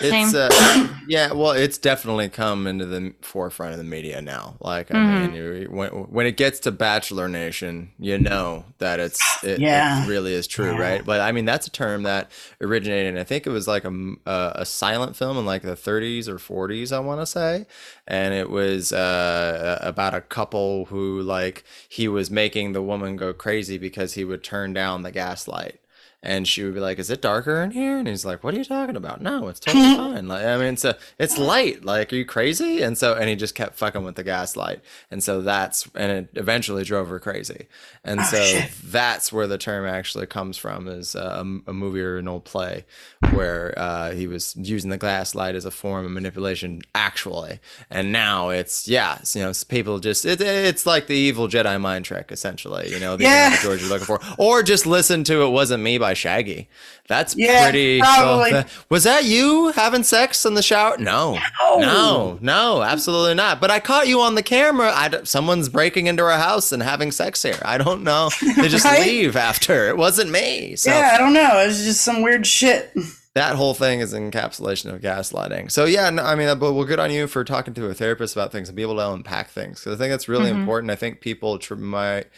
It's 0.00 0.34
uh, 0.34 0.88
yeah, 1.08 1.32
well, 1.32 1.52
it's 1.52 1.78
definitely 1.78 2.28
come 2.28 2.66
into 2.66 2.86
the 2.86 3.14
forefront 3.22 3.72
of 3.72 3.78
the 3.78 3.84
media 3.84 4.20
now. 4.20 4.56
Like, 4.60 4.90
I 4.90 4.94
mm-hmm. 4.94 5.32
mean, 5.32 5.72
when 5.72 5.88
when 5.90 6.26
it 6.26 6.36
gets 6.36 6.60
to 6.60 6.72
Bachelor 6.72 7.28
Nation, 7.28 7.92
you 7.98 8.18
know 8.18 8.64
that 8.78 9.00
it's 9.00 9.20
it, 9.42 9.58
yeah. 9.58 10.04
it 10.04 10.08
really 10.08 10.34
is 10.34 10.46
true, 10.46 10.72
yeah. 10.72 10.80
right? 10.80 11.04
But 11.04 11.20
I 11.20 11.32
mean, 11.32 11.44
that's 11.44 11.66
a 11.66 11.70
term 11.70 12.02
that 12.02 12.30
originated. 12.60 13.18
I 13.18 13.24
think 13.24 13.46
it 13.46 13.50
was 13.50 13.66
like 13.66 13.84
a 13.84 14.16
a 14.26 14.66
silent 14.66 15.16
film 15.16 15.38
in 15.38 15.46
like 15.46 15.62
the 15.62 15.76
30s 15.76 16.28
or 16.28 16.36
40s, 16.36 16.92
I 16.92 17.00
want 17.00 17.20
to 17.20 17.26
say, 17.26 17.66
and 18.06 18.34
it 18.34 18.50
was 18.50 18.92
uh, 18.92 19.78
about 19.80 20.14
a 20.14 20.20
couple 20.20 20.86
who 20.86 21.22
like 21.22 21.64
he 21.88 22.08
was 22.08 22.30
making 22.30 22.72
the 22.72 22.82
woman 22.82 23.16
go 23.16 23.32
crazy 23.32 23.78
because 23.78 24.14
he 24.14 24.24
would 24.24 24.44
turn 24.44 24.72
down 24.72 25.02
the 25.02 25.12
gaslight 25.12 25.80
and 26.26 26.46
she 26.46 26.64
would 26.64 26.74
be 26.74 26.80
like, 26.80 26.98
"Is 26.98 27.08
it 27.08 27.22
darker 27.22 27.62
in 27.62 27.70
here?" 27.70 27.98
And 27.98 28.08
he's 28.08 28.24
like, 28.24 28.42
"What 28.42 28.52
are 28.52 28.58
you 28.58 28.64
talking 28.64 28.96
about? 28.96 29.20
No, 29.20 29.46
it's 29.46 29.60
totally 29.60 29.94
fine. 29.96 30.26
Like, 30.26 30.44
I 30.44 30.56
mean, 30.56 30.74
it's 30.74 30.84
a, 30.84 30.98
it's 31.20 31.38
light. 31.38 31.84
Like, 31.84 32.12
are 32.12 32.16
you 32.16 32.24
crazy?" 32.24 32.82
And 32.82 32.98
so, 32.98 33.14
and 33.14 33.28
he 33.30 33.36
just 33.36 33.54
kept 33.54 33.76
fucking 33.76 34.02
with 34.02 34.16
the 34.16 34.24
gaslight, 34.24 34.80
and 35.08 35.22
so 35.22 35.40
that's, 35.40 35.88
and 35.94 36.10
it 36.10 36.28
eventually 36.34 36.82
drove 36.82 37.08
her 37.08 37.20
crazy, 37.20 37.68
and 38.02 38.18
oh, 38.18 38.24
so 38.24 38.42
shit. 38.42 38.72
that's 38.82 39.32
where 39.32 39.46
the 39.46 39.56
term 39.56 39.86
actually 39.86 40.26
comes 40.26 40.56
from, 40.56 40.88
is 40.88 41.14
a, 41.14 41.44
a 41.66 41.72
movie 41.72 42.00
or 42.00 42.18
an 42.18 42.26
old 42.26 42.44
play 42.44 42.84
where 43.30 43.72
uh, 43.78 44.10
he 44.10 44.26
was 44.26 44.56
using 44.56 44.90
the 44.90 44.98
gaslight 44.98 45.54
as 45.54 45.64
a 45.64 45.70
form 45.70 46.04
of 46.04 46.10
manipulation, 46.10 46.82
actually, 46.96 47.60
and 47.88 48.10
now 48.10 48.48
it's 48.48 48.88
yeah, 48.88 49.18
you 49.32 49.42
know, 49.42 49.52
people 49.68 50.00
just 50.00 50.26
it, 50.26 50.40
it's 50.40 50.86
like 50.86 51.06
the 51.06 51.14
evil 51.14 51.46
Jedi 51.46 51.80
mind 51.80 52.04
trick, 52.04 52.32
essentially, 52.32 52.92
you 52.92 52.98
know, 52.98 53.16
the 53.16 53.22
yeah. 53.22 53.56
George 53.62 53.80
you're 53.80 53.90
looking 53.90 54.06
for, 54.06 54.20
or 54.38 54.64
just 54.64 54.86
listen 54.86 55.22
to 55.22 55.42
"It 55.42 55.50
Wasn't 55.50 55.80
Me" 55.80 55.98
by 55.98 56.15
Shaggy. 56.16 56.68
That's 57.08 57.36
yeah, 57.36 57.64
pretty. 57.64 58.00
Probably. 58.00 58.52
Well, 58.52 58.64
was 58.88 59.04
that 59.04 59.24
you 59.24 59.68
having 59.72 60.02
sex 60.02 60.44
in 60.44 60.54
the 60.54 60.62
shower? 60.62 60.98
No, 60.98 61.38
no, 61.60 61.78
no, 61.78 62.38
no, 62.40 62.82
absolutely 62.82 63.34
not. 63.34 63.60
But 63.60 63.70
I 63.70 63.80
caught 63.80 64.08
you 64.08 64.20
on 64.20 64.34
the 64.34 64.42
camera. 64.42 64.90
I, 64.92 65.22
someone's 65.24 65.68
breaking 65.68 66.06
into 66.06 66.24
our 66.24 66.38
house 66.38 66.72
and 66.72 66.82
having 66.82 67.12
sex 67.12 67.42
here. 67.42 67.60
I 67.64 67.78
don't 67.78 68.02
know. 68.02 68.30
They 68.56 68.68
just 68.68 68.84
right? 68.86 69.02
leave 69.02 69.36
after. 69.36 69.88
It 69.88 69.98
wasn't 69.98 70.30
me. 70.30 70.76
So. 70.76 70.90
Yeah, 70.90 71.10
I 71.12 71.18
don't 71.18 71.34
know. 71.34 71.60
It 71.60 71.66
was 71.66 71.84
just 71.84 72.00
some 72.00 72.22
weird 72.22 72.46
shit. 72.46 72.90
That 73.34 73.56
whole 73.56 73.74
thing 73.74 74.00
is 74.00 74.14
an 74.14 74.30
encapsulation 74.30 74.94
of 74.94 75.02
gaslighting. 75.02 75.70
So 75.70 75.84
yeah, 75.84 76.08
no, 76.08 76.22
I 76.22 76.34
mean, 76.36 76.58
but 76.58 76.72
well, 76.72 76.86
good 76.86 76.98
on 76.98 77.10
you 77.10 77.26
for 77.26 77.44
talking 77.44 77.74
to 77.74 77.86
a 77.86 77.92
therapist 77.92 78.34
about 78.34 78.50
things 78.50 78.70
and 78.70 78.76
be 78.76 78.80
able 78.80 78.96
to 78.96 79.12
unpack 79.12 79.50
things. 79.50 79.80
Because 79.80 79.94
I 79.94 79.98
think 79.98 80.10
that's 80.10 80.26
really 80.26 80.50
mm-hmm. 80.50 80.60
important. 80.60 80.90
I 80.90 80.96
think 80.96 81.20
people 81.20 81.58
tr- 81.58 81.74
might 81.74 82.28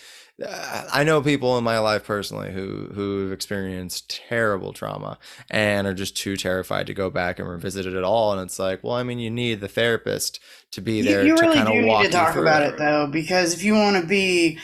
I 0.46 1.03
know 1.03 1.20
people 1.20 1.59
in 1.59 1.64
my 1.64 1.81
life 1.81 2.05
personally 2.05 2.53
who 2.53 2.88
who've 2.94 3.33
experienced 3.33 4.09
terrible 4.29 4.72
trauma 4.72 5.18
and 5.51 5.87
are 5.87 5.94
just 5.94 6.16
too 6.16 6.37
terrified 6.37 6.87
to 6.87 6.94
go 6.94 7.11
back 7.11 7.40
and 7.40 7.48
revisit 7.48 7.87
it 7.87 7.94
at 7.94 8.05
all. 8.05 8.33
And 8.33 8.42
it's 8.42 8.59
like, 8.59 8.85
well, 8.85 8.94
I 8.94 9.03
mean, 9.03 9.18
you 9.18 9.31
need 9.31 9.61
the 9.61 9.68
therapist 9.68 10.38
to 10.72 10.81
be 10.81 11.03
there. 11.03 11.24
To 11.24 11.37
kind 11.37 11.40
of 11.42 11.57
walk 11.57 11.74
you, 11.74 11.81
you 11.81 11.87
really 11.87 11.96
do 11.96 12.03
need 12.03 12.07
to 12.07 12.12
talk 12.12 12.37
about 12.37 12.62
it. 12.62 12.74
it 12.74 12.79
though, 12.79 13.09
because 13.09 13.53
if 13.53 13.64
you 13.64 13.74
want 13.74 14.01
to 14.01 14.07
be 14.07 14.59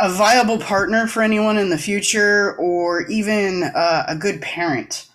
a, 0.00 0.10
viable 0.10 0.58
partner 0.58 1.06
for 1.06 1.22
anyone 1.22 1.56
in 1.56 1.70
the 1.70 1.78
future, 1.78 2.56
or 2.56 3.06
even 3.06 3.64
uh, 3.64 4.04
a 4.08 4.16
good 4.16 4.40
parent, 4.40 5.06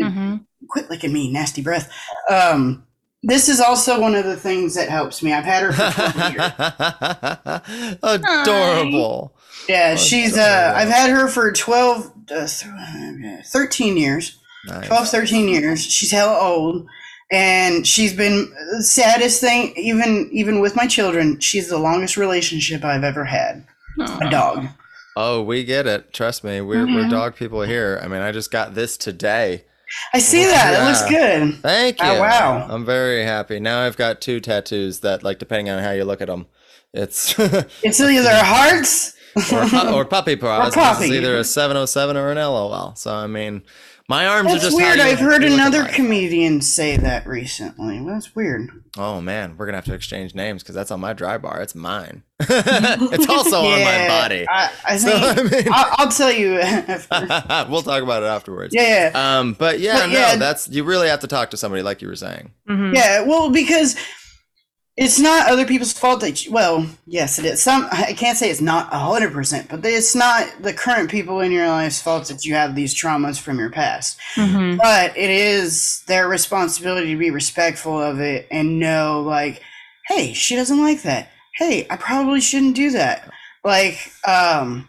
mm-hmm. 0.00 0.36
quit 0.68 0.88
licking 0.90 1.12
me, 1.12 1.32
nasty 1.32 1.62
breath. 1.62 1.92
Um, 2.30 2.85
this 3.26 3.48
is 3.48 3.60
also 3.60 4.00
one 4.00 4.14
of 4.14 4.24
the 4.24 4.36
things 4.36 4.74
that 4.74 4.88
helps 4.88 5.20
me. 5.22 5.32
I've 5.32 5.44
had 5.44 5.64
her 5.64 5.72
for 5.72 5.90
12 5.90 6.32
years. 7.92 7.98
Adorable. 8.02 9.32
Yeah, 9.68 9.96
she's 9.96 10.38
uh 10.38 10.72
I've 10.76 10.88
had 10.88 11.10
her 11.10 11.26
for 11.26 11.50
12 11.50 12.12
uh, 12.30 12.46
13 13.44 13.96
years. 13.96 14.38
Nice. 14.66 14.86
12 14.86 15.08
13 15.08 15.48
years. 15.48 15.84
She's 15.84 16.12
hella 16.12 16.38
old 16.38 16.86
and 17.32 17.84
she's 17.84 18.14
been 18.14 18.48
the 18.76 18.82
saddest 18.84 19.40
thing 19.40 19.72
even 19.76 20.28
even 20.30 20.60
with 20.60 20.76
my 20.76 20.86
children, 20.86 21.40
she's 21.40 21.68
the 21.68 21.78
longest 21.78 22.16
relationship 22.16 22.84
I've 22.84 23.04
ever 23.04 23.24
had. 23.24 23.66
Aww. 23.98 24.26
A 24.26 24.30
dog. 24.30 24.66
Oh, 25.16 25.42
we 25.42 25.64
get 25.64 25.86
it. 25.86 26.12
Trust 26.12 26.44
me. 26.44 26.60
We're 26.60 26.84
mm-hmm. 26.84 26.94
we're 26.94 27.08
dog 27.08 27.34
people 27.34 27.62
here. 27.62 27.98
I 28.02 28.06
mean, 28.06 28.22
I 28.22 28.30
just 28.30 28.52
got 28.52 28.74
this 28.74 28.96
today. 28.96 29.64
I 30.12 30.18
see 30.18 30.44
that. 30.44 30.72
Yeah. 30.72 30.82
It 30.82 30.88
looks 30.88 31.08
good. 31.08 31.62
Thank 31.62 31.98
oh, 32.00 32.12
you. 32.12 32.18
Oh, 32.18 32.20
wow. 32.20 32.66
I'm 32.68 32.84
very 32.84 33.22
happy. 33.22 33.60
Now 33.60 33.80
I've 33.80 33.96
got 33.96 34.20
two 34.20 34.40
tattoos 34.40 35.00
that, 35.00 35.22
like, 35.22 35.38
depending 35.38 35.70
on 35.70 35.82
how 35.82 35.92
you 35.92 36.04
look 36.04 36.20
at 36.20 36.28
them, 36.28 36.46
it's 36.92 37.34
it's 37.38 38.00
either 38.00 38.34
hearts 38.34 39.14
or, 39.52 39.92
or 39.92 40.04
puppy 40.06 40.36
paws. 40.36 40.72
Or 40.76 40.80
puppy. 40.80 41.04
It's 41.04 41.12
either 41.12 41.36
a 41.36 41.44
707 41.44 42.16
or 42.16 42.30
an 42.30 42.38
LOL. 42.38 42.94
So 42.96 43.14
I 43.14 43.26
mean, 43.26 43.62
my 44.08 44.26
arms 44.26 44.52
That's 44.52 44.62
are 44.62 44.66
just 44.66 44.76
weird. 44.76 45.00
I've 45.00 45.18
heard 45.18 45.42
another 45.42 45.84
comedian 45.84 46.60
say 46.60 46.96
that 46.96 47.26
recently. 47.26 48.04
That's 48.04 48.36
weird. 48.36 48.70
Oh 48.96 49.20
man, 49.20 49.56
we're 49.56 49.66
gonna 49.66 49.78
have 49.78 49.84
to 49.86 49.94
exchange 49.94 50.34
names 50.34 50.62
because 50.62 50.74
that's 50.74 50.90
on 50.90 51.00
my 51.00 51.12
dry 51.12 51.38
bar. 51.38 51.60
It's 51.60 51.74
mine. 51.74 52.22
it's 52.40 53.28
also 53.28 53.62
yeah, 53.62 53.68
on 53.68 53.80
my 53.80 54.08
body. 54.08 54.46
I, 54.48 54.70
I 54.84 54.98
think 54.98 55.24
so, 55.24 55.42
I 55.42 55.62
mean, 55.62 55.72
I'll, 55.72 55.94
I'll, 55.98 56.10
tell 56.10 56.30
you. 56.30 56.52
we'll 57.70 57.82
talk 57.82 58.02
about 58.02 58.22
it 58.22 58.26
afterwards. 58.26 58.74
Yeah. 58.74 59.10
yeah. 59.12 59.38
Um, 59.38 59.54
but 59.54 59.80
yeah, 59.80 60.00
but, 60.00 60.06
no, 60.06 60.12
yeah. 60.12 60.36
that's 60.36 60.68
you 60.68 60.84
really 60.84 61.08
have 61.08 61.20
to 61.20 61.26
talk 61.26 61.50
to 61.50 61.56
somebody 61.56 61.82
like 61.82 62.00
you 62.00 62.08
were 62.08 62.16
saying. 62.16 62.52
Mm-hmm. 62.68 62.94
Yeah. 62.94 63.22
Well, 63.22 63.50
because 63.50 63.96
it's 64.96 65.18
not 65.20 65.50
other 65.50 65.66
people's 65.66 65.92
fault 65.92 66.20
that 66.20 66.44
you, 66.46 66.52
well 66.52 66.86
yes 67.06 67.38
it 67.38 67.44
is. 67.44 67.62
Some 67.62 67.86
i 67.92 68.12
can't 68.14 68.38
say 68.38 68.50
it's 68.50 68.60
not 68.62 68.90
100% 68.90 69.68
but 69.68 69.84
it's 69.84 70.14
not 70.14 70.46
the 70.62 70.72
current 70.72 71.10
people 71.10 71.40
in 71.40 71.52
your 71.52 71.68
life's 71.68 72.00
fault 72.00 72.28
that 72.28 72.44
you 72.44 72.54
have 72.54 72.74
these 72.74 72.94
traumas 72.94 73.38
from 73.38 73.58
your 73.58 73.70
past. 73.70 74.18
Mhm. 74.36 74.78
but 74.78 75.16
it 75.16 75.30
is 75.30 76.02
their 76.06 76.28
responsibility 76.28 77.12
to 77.12 77.18
be 77.18 77.30
respectful 77.30 78.00
of 78.00 78.20
it 78.20 78.46
and 78.50 78.78
know 78.80 79.20
like 79.22 79.60
hey 80.08 80.32
she 80.32 80.56
doesn't 80.56 80.80
like 80.82 81.02
that. 81.02 81.30
Hey 81.58 81.86
i 81.90 81.96
probably 81.96 82.40
shouldn't 82.40 82.76
do 82.76 82.90
that. 82.92 83.28
Like 83.64 84.12
um 84.26 84.88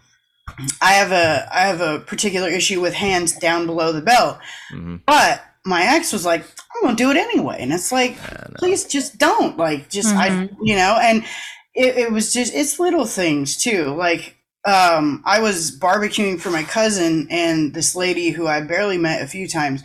i 0.81 0.93
have 0.93 1.11
a 1.11 1.47
i 1.51 1.61
have 1.67 1.81
a 1.81 1.99
particular 1.99 2.47
issue 2.49 2.79
with 2.79 2.93
hands 2.93 3.33
down 3.33 3.65
below 3.65 3.91
the 3.91 4.01
belt. 4.01 4.37
Mhm. 4.73 5.01
but 5.05 5.43
my 5.67 5.83
ex 5.83 6.11
was 6.13 6.25
like 6.25 6.41
i'm 6.75 6.81
gonna 6.81 6.95
do 6.95 7.11
it 7.11 7.17
anyway. 7.17 7.57
And 7.59 7.71
it's 7.73 7.91
like 7.91 8.17
please 8.57 8.85
just 8.85 9.17
don't 9.17 9.57
like 9.57 9.89
just 9.89 10.15
i 10.15 10.29
Mhm. 10.29 10.55
you 10.61 10.75
know? 10.75 10.97
And 11.01 11.23
it, 11.75 11.97
it 11.97 12.11
was 12.11 12.33
just 12.33 12.53
it's 12.55 12.79
little 12.79 13.05
things 13.05 13.55
too 13.57 13.93
like 13.95 14.35
um 14.65 15.21
i 15.25 15.39
was 15.39 15.77
barbecuing 15.79 16.39
for 16.39 16.49
my 16.49 16.63
cousin 16.63 17.27
and 17.29 17.73
this 17.73 17.95
lady 17.95 18.31
who 18.31 18.47
i 18.47 18.59
barely 18.61 18.97
met 18.97 19.21
a 19.21 19.27
few 19.27 19.47
times 19.47 19.83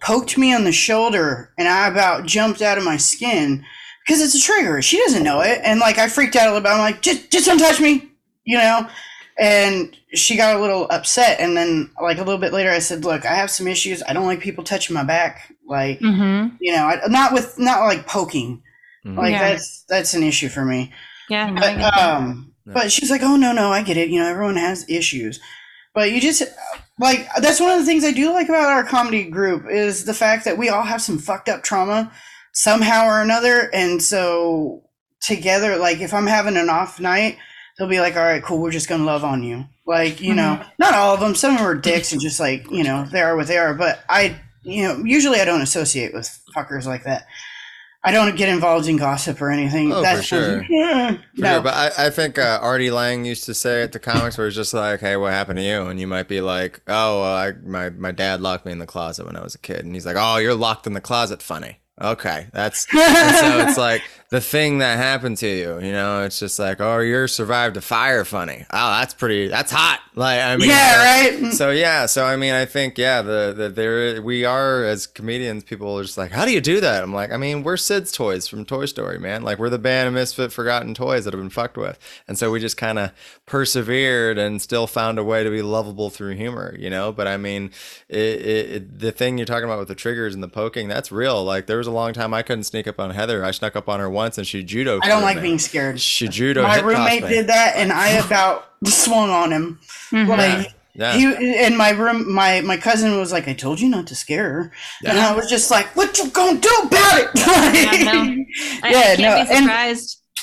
poked 0.00 0.36
me 0.38 0.54
on 0.54 0.64
the 0.64 0.72
shoulder 0.72 1.52
and 1.58 1.68
i 1.68 1.86
about 1.88 2.24
jumped 2.26 2.62
out 2.62 2.78
of 2.78 2.84
my 2.84 2.96
skin 2.96 3.64
because 4.06 4.22
it's 4.22 4.36
a 4.36 4.40
trigger. 4.40 4.80
She 4.82 4.98
doesn't 4.98 5.24
know 5.24 5.40
it. 5.40 5.60
And 5.64 5.80
like 5.80 5.98
i 5.98 6.08
freaked 6.08 6.36
out 6.36 6.46
a 6.48 6.52
little 6.52 6.62
bit. 6.62 6.70
I'm 6.70 6.78
like 6.78 7.02
just 7.02 7.30
just 7.30 7.46
don't 7.46 7.58
touch 7.58 7.80
me 7.80 8.08
you 8.44 8.56
know 8.56 8.88
and 9.38 9.96
she 10.14 10.36
got 10.36 10.56
a 10.56 10.60
little 10.60 10.86
upset 10.90 11.38
and 11.40 11.56
then 11.56 11.90
like 12.02 12.16
a 12.18 12.22
little 12.22 12.40
bit 12.40 12.52
later 12.52 12.70
i 12.70 12.78
said 12.78 13.04
look 13.04 13.26
i 13.26 13.34
have 13.34 13.50
some 13.50 13.66
issues 13.68 14.02
i 14.08 14.12
don't 14.12 14.24
like 14.26 14.40
people 14.40 14.64
touching 14.64 14.94
my 14.94 15.04
back 15.04 15.52
like 15.68 15.98
Mhm. 16.00 16.56
you 16.60 16.72
know 16.74 16.84
I, 16.86 17.00
not 17.08 17.32
with 17.34 17.58
not 17.58 17.80
like 17.80 18.06
poking 18.06 18.62
Mhm. 19.04 19.16
like 19.18 19.32
Yeah. 19.32 19.50
that's 19.50 19.84
that's 19.88 20.14
an 20.14 20.22
issue 20.22 20.48
for 20.48 20.64
me 20.64 20.92
Yeah. 21.28 21.50
but 21.50 21.60
get 21.60 21.78
that. 21.78 21.98
um 21.98 22.52
but 22.66 22.90
she's 22.90 23.10
like 23.10 23.22
oh 23.22 23.36
no 23.36 23.52
no 23.52 23.70
i 23.72 23.82
get 23.82 23.96
it 23.98 24.08
you 24.08 24.18
know 24.18 24.26
everyone 24.28 24.56
has 24.56 24.84
issues 24.88 25.38
but 25.94 26.10
you 26.12 26.20
just 26.20 26.42
like 26.98 27.28
that's 27.40 27.60
one 27.60 27.72
of 27.72 27.78
the 27.78 27.84
things 27.86 28.04
i 28.04 28.12
do 28.12 28.32
like 28.32 28.48
about 28.48 28.70
our 28.72 28.84
comedy 28.84 29.24
group 29.24 29.64
is 29.70 30.04
the 30.06 30.14
fact 30.14 30.44
that 30.46 30.56
we 30.58 30.68
all 30.70 30.82
have 30.82 31.02
some 31.02 31.18
fucked 31.18 31.48
up 31.50 31.62
trauma 31.62 32.10
somehow 32.54 33.06
or 33.06 33.20
another 33.20 33.68
and 33.74 34.02
so 34.02 34.82
together 35.20 35.76
like 35.76 36.00
if 36.00 36.14
i'm 36.14 36.26
having 36.26 36.56
an 36.56 36.70
off 36.70 36.98
night 37.00 37.36
they'll 37.78 37.88
be 37.88 38.00
like 38.00 38.16
all 38.16 38.22
right 38.22 38.42
cool 38.42 38.58
we're 38.58 38.70
just 38.70 38.88
gonna 38.88 39.04
love 39.04 39.24
on 39.24 39.42
you 39.42 39.64
like 39.86 40.20
you 40.20 40.34
know 40.34 40.62
not 40.78 40.94
all 40.94 41.14
of 41.14 41.20
them 41.20 41.34
some 41.34 41.52
of 41.52 41.58
them 41.58 41.66
are 41.66 41.74
dicks 41.74 42.12
and 42.12 42.20
just 42.20 42.40
like 42.40 42.70
you 42.70 42.82
know 42.84 43.04
they 43.12 43.20
are 43.20 43.36
what 43.36 43.46
they 43.46 43.58
are 43.58 43.74
but 43.74 44.02
i 44.08 44.36
you 44.62 44.82
know 44.82 44.96
usually 45.04 45.40
i 45.40 45.44
don't 45.44 45.60
associate 45.62 46.12
with 46.14 46.26
fuckers 46.56 46.86
like 46.86 47.04
that 47.04 47.26
i 48.02 48.10
don't 48.12 48.36
get 48.36 48.48
involved 48.48 48.88
in 48.88 48.96
gossip 48.96 49.40
or 49.42 49.50
anything 49.50 49.92
Oh, 49.92 49.96
for 49.96 50.02
That's 50.02 50.24
sure. 50.24 50.64
Yeah, 50.70 51.12
For 51.12 51.20
no 51.36 51.52
sure, 51.54 51.60
but 51.62 51.74
I, 51.74 52.06
I 52.06 52.10
think 52.10 52.38
uh, 52.38 52.58
Artie 52.62 52.90
Lange 52.90 53.24
used 53.24 53.44
to 53.44 53.54
say 53.54 53.82
at 53.82 53.92
the 53.92 53.98
comics 53.98 54.38
where 54.38 54.46
it's 54.46 54.56
just 54.56 54.72
like, 54.74 55.00
"Hey, 55.00 55.16
what 55.16 55.32
happened 55.32 55.58
to 55.58 55.64
you?" 55.64 55.82
And 55.86 55.98
you 56.00 56.06
might 56.06 56.28
be 56.28 56.40
like, 56.40 56.80
"Oh, 56.88 57.20
well, 57.20 57.34
I, 57.36 57.52
my 57.64 57.90
my 57.90 58.12
dad 58.12 58.40
locked 58.40 58.64
me 58.66 58.72
in 58.72 58.78
the 58.78 58.86
closet 58.86 59.26
when 59.26 59.36
I 59.36 59.42
was 59.42 59.54
a 59.54 59.58
kid," 59.58 59.84
and 59.84 59.94
he's 59.94 60.06
like, 60.06 60.16
"Oh, 60.18 60.36
you're 60.38 60.54
locked 60.54 60.86
in 60.86 60.92
the 60.94 61.00
closet, 61.00 61.42
funny." 61.42 61.78
Okay, 62.00 62.48
that's 62.52 62.90
so 62.90 62.98
it's 63.60 63.78
like 63.78 64.02
the 64.28 64.40
thing 64.40 64.78
that 64.78 64.98
happened 64.98 65.38
to 65.38 65.46
you. 65.46 65.78
You 65.80 65.92
know, 65.92 66.24
it's 66.24 66.38
just 66.38 66.58
like, 66.58 66.80
"Oh, 66.80 66.98
you're 66.98 67.28
survived 67.28 67.76
a 67.76 67.80
fire, 67.80 68.24
funny." 68.24 68.66
Oh, 68.70 68.90
that's 68.98 69.14
pretty. 69.14 69.48
That's 69.48 69.70
hot. 69.72 70.00
Like, 70.14 70.40
I 70.40 70.56
mean, 70.56 70.68
yeah 70.70 70.96
right 70.96 71.52
so 71.52 71.70
yeah, 71.70 72.06
so 72.06 72.24
I 72.24 72.36
mean, 72.36 72.54
I 72.54 72.64
think 72.64 72.98
yeah, 72.98 73.22
the 73.22 73.54
the 73.56 73.68
there 73.68 74.20
we 74.20 74.44
are 74.44 74.84
as 74.84 75.06
comedians. 75.06 75.64
People 75.64 75.98
are 75.98 76.02
just 76.02 76.18
like, 76.18 76.32
how 76.32 76.44
do 76.44 76.52
you 76.52 76.60
do 76.60 76.80
that? 76.80 77.02
I'm 77.02 77.14
like, 77.14 77.32
I 77.32 77.36
mean, 77.36 77.62
we're 77.62 77.76
Sid's 77.76 78.12
toys 78.12 78.48
from 78.48 78.64
Toy 78.64 78.86
Story, 78.86 79.18
man. 79.18 79.42
Like 79.42 79.58
we're 79.58 79.70
the 79.70 79.78
band 79.78 80.08
of 80.08 80.14
misfit, 80.14 80.52
forgotten 80.52 80.92
toys 80.92 81.24
that 81.24 81.32
have 81.32 81.40
been 81.40 81.50
fucked 81.50 81.76
with, 81.76 81.98
and 82.26 82.38
so 82.38 82.50
we 82.50 82.60
just 82.60 82.76
kind 82.76 82.98
of 82.98 83.12
persevered 83.46 84.38
and 84.38 84.60
still 84.60 84.86
found 84.86 85.18
a 85.18 85.24
way 85.24 85.44
to 85.44 85.50
be 85.50 85.62
lovable 85.62 86.10
through 86.10 86.34
humor, 86.34 86.74
you 86.78 86.90
know. 86.90 87.12
But 87.12 87.26
I 87.26 87.36
mean, 87.36 87.70
it, 88.08 88.18
it, 88.18 88.70
it, 88.70 88.98
the 88.98 89.12
thing 89.12 89.38
you're 89.38 89.46
talking 89.46 89.64
about 89.64 89.78
with 89.78 89.88
the 89.88 89.94
triggers 89.94 90.34
and 90.34 90.42
the 90.42 90.48
poking, 90.48 90.88
that's 90.88 91.12
real. 91.12 91.44
Like 91.44 91.66
there 91.66 91.78
was 91.78 91.85
a 91.86 91.90
long 91.90 92.12
time 92.12 92.34
I 92.34 92.42
couldn't 92.42 92.64
sneak 92.64 92.86
up 92.86 92.98
on 93.00 93.10
Heather. 93.10 93.44
I 93.44 93.50
snuck 93.50 93.76
up 93.76 93.88
on 93.88 94.00
her 94.00 94.10
once, 94.10 94.38
and 94.38 94.46
she 94.46 94.62
judo. 94.62 95.00
i 95.02 95.08
don't 95.08 95.22
like 95.22 95.36
me. 95.36 95.42
being 95.42 95.58
scared 95.58 96.00
She 96.00 96.28
judo. 96.28 96.62
my 96.62 96.80
roommate 96.80 97.22
me. 97.22 97.28
did 97.28 97.46
that 97.48 97.74
and 97.76 97.92
i 97.92 98.08
about 98.10 98.66
swung 98.84 99.30
on 99.30 99.50
him 99.52 99.78
Mhm. 100.10 100.28
like 100.28 100.74
Yeah. 100.94 101.12
he 101.14 101.64
in 101.64 101.76
my 101.76 101.90
room 101.90 102.32
my 102.32 102.60
my 102.62 102.76
cousin 102.76 103.18
was 103.18 103.30
like 103.32 103.48
i 103.48 103.52
told 103.54 103.80
you 103.80 103.88
not 103.88 104.06
to 104.08 104.14
scare 104.14 104.50
her 104.52 104.72
and 105.04 105.18
i 105.18 105.34
was 105.34 105.48
just 105.50 105.70
like 105.70 105.94
what 105.96 106.16
you 106.18 106.30
gonna 106.30 106.58
do 106.60 106.74
about 106.84 107.20
it 107.20 107.30
Yeah, 107.36 108.12
no. 108.12 108.44
I, 108.82 108.90
Yeah, 108.90 108.98
I 108.98 109.16
can't 109.16 109.20
no, 109.20 109.44
be 109.44 109.56
and- 109.56 109.70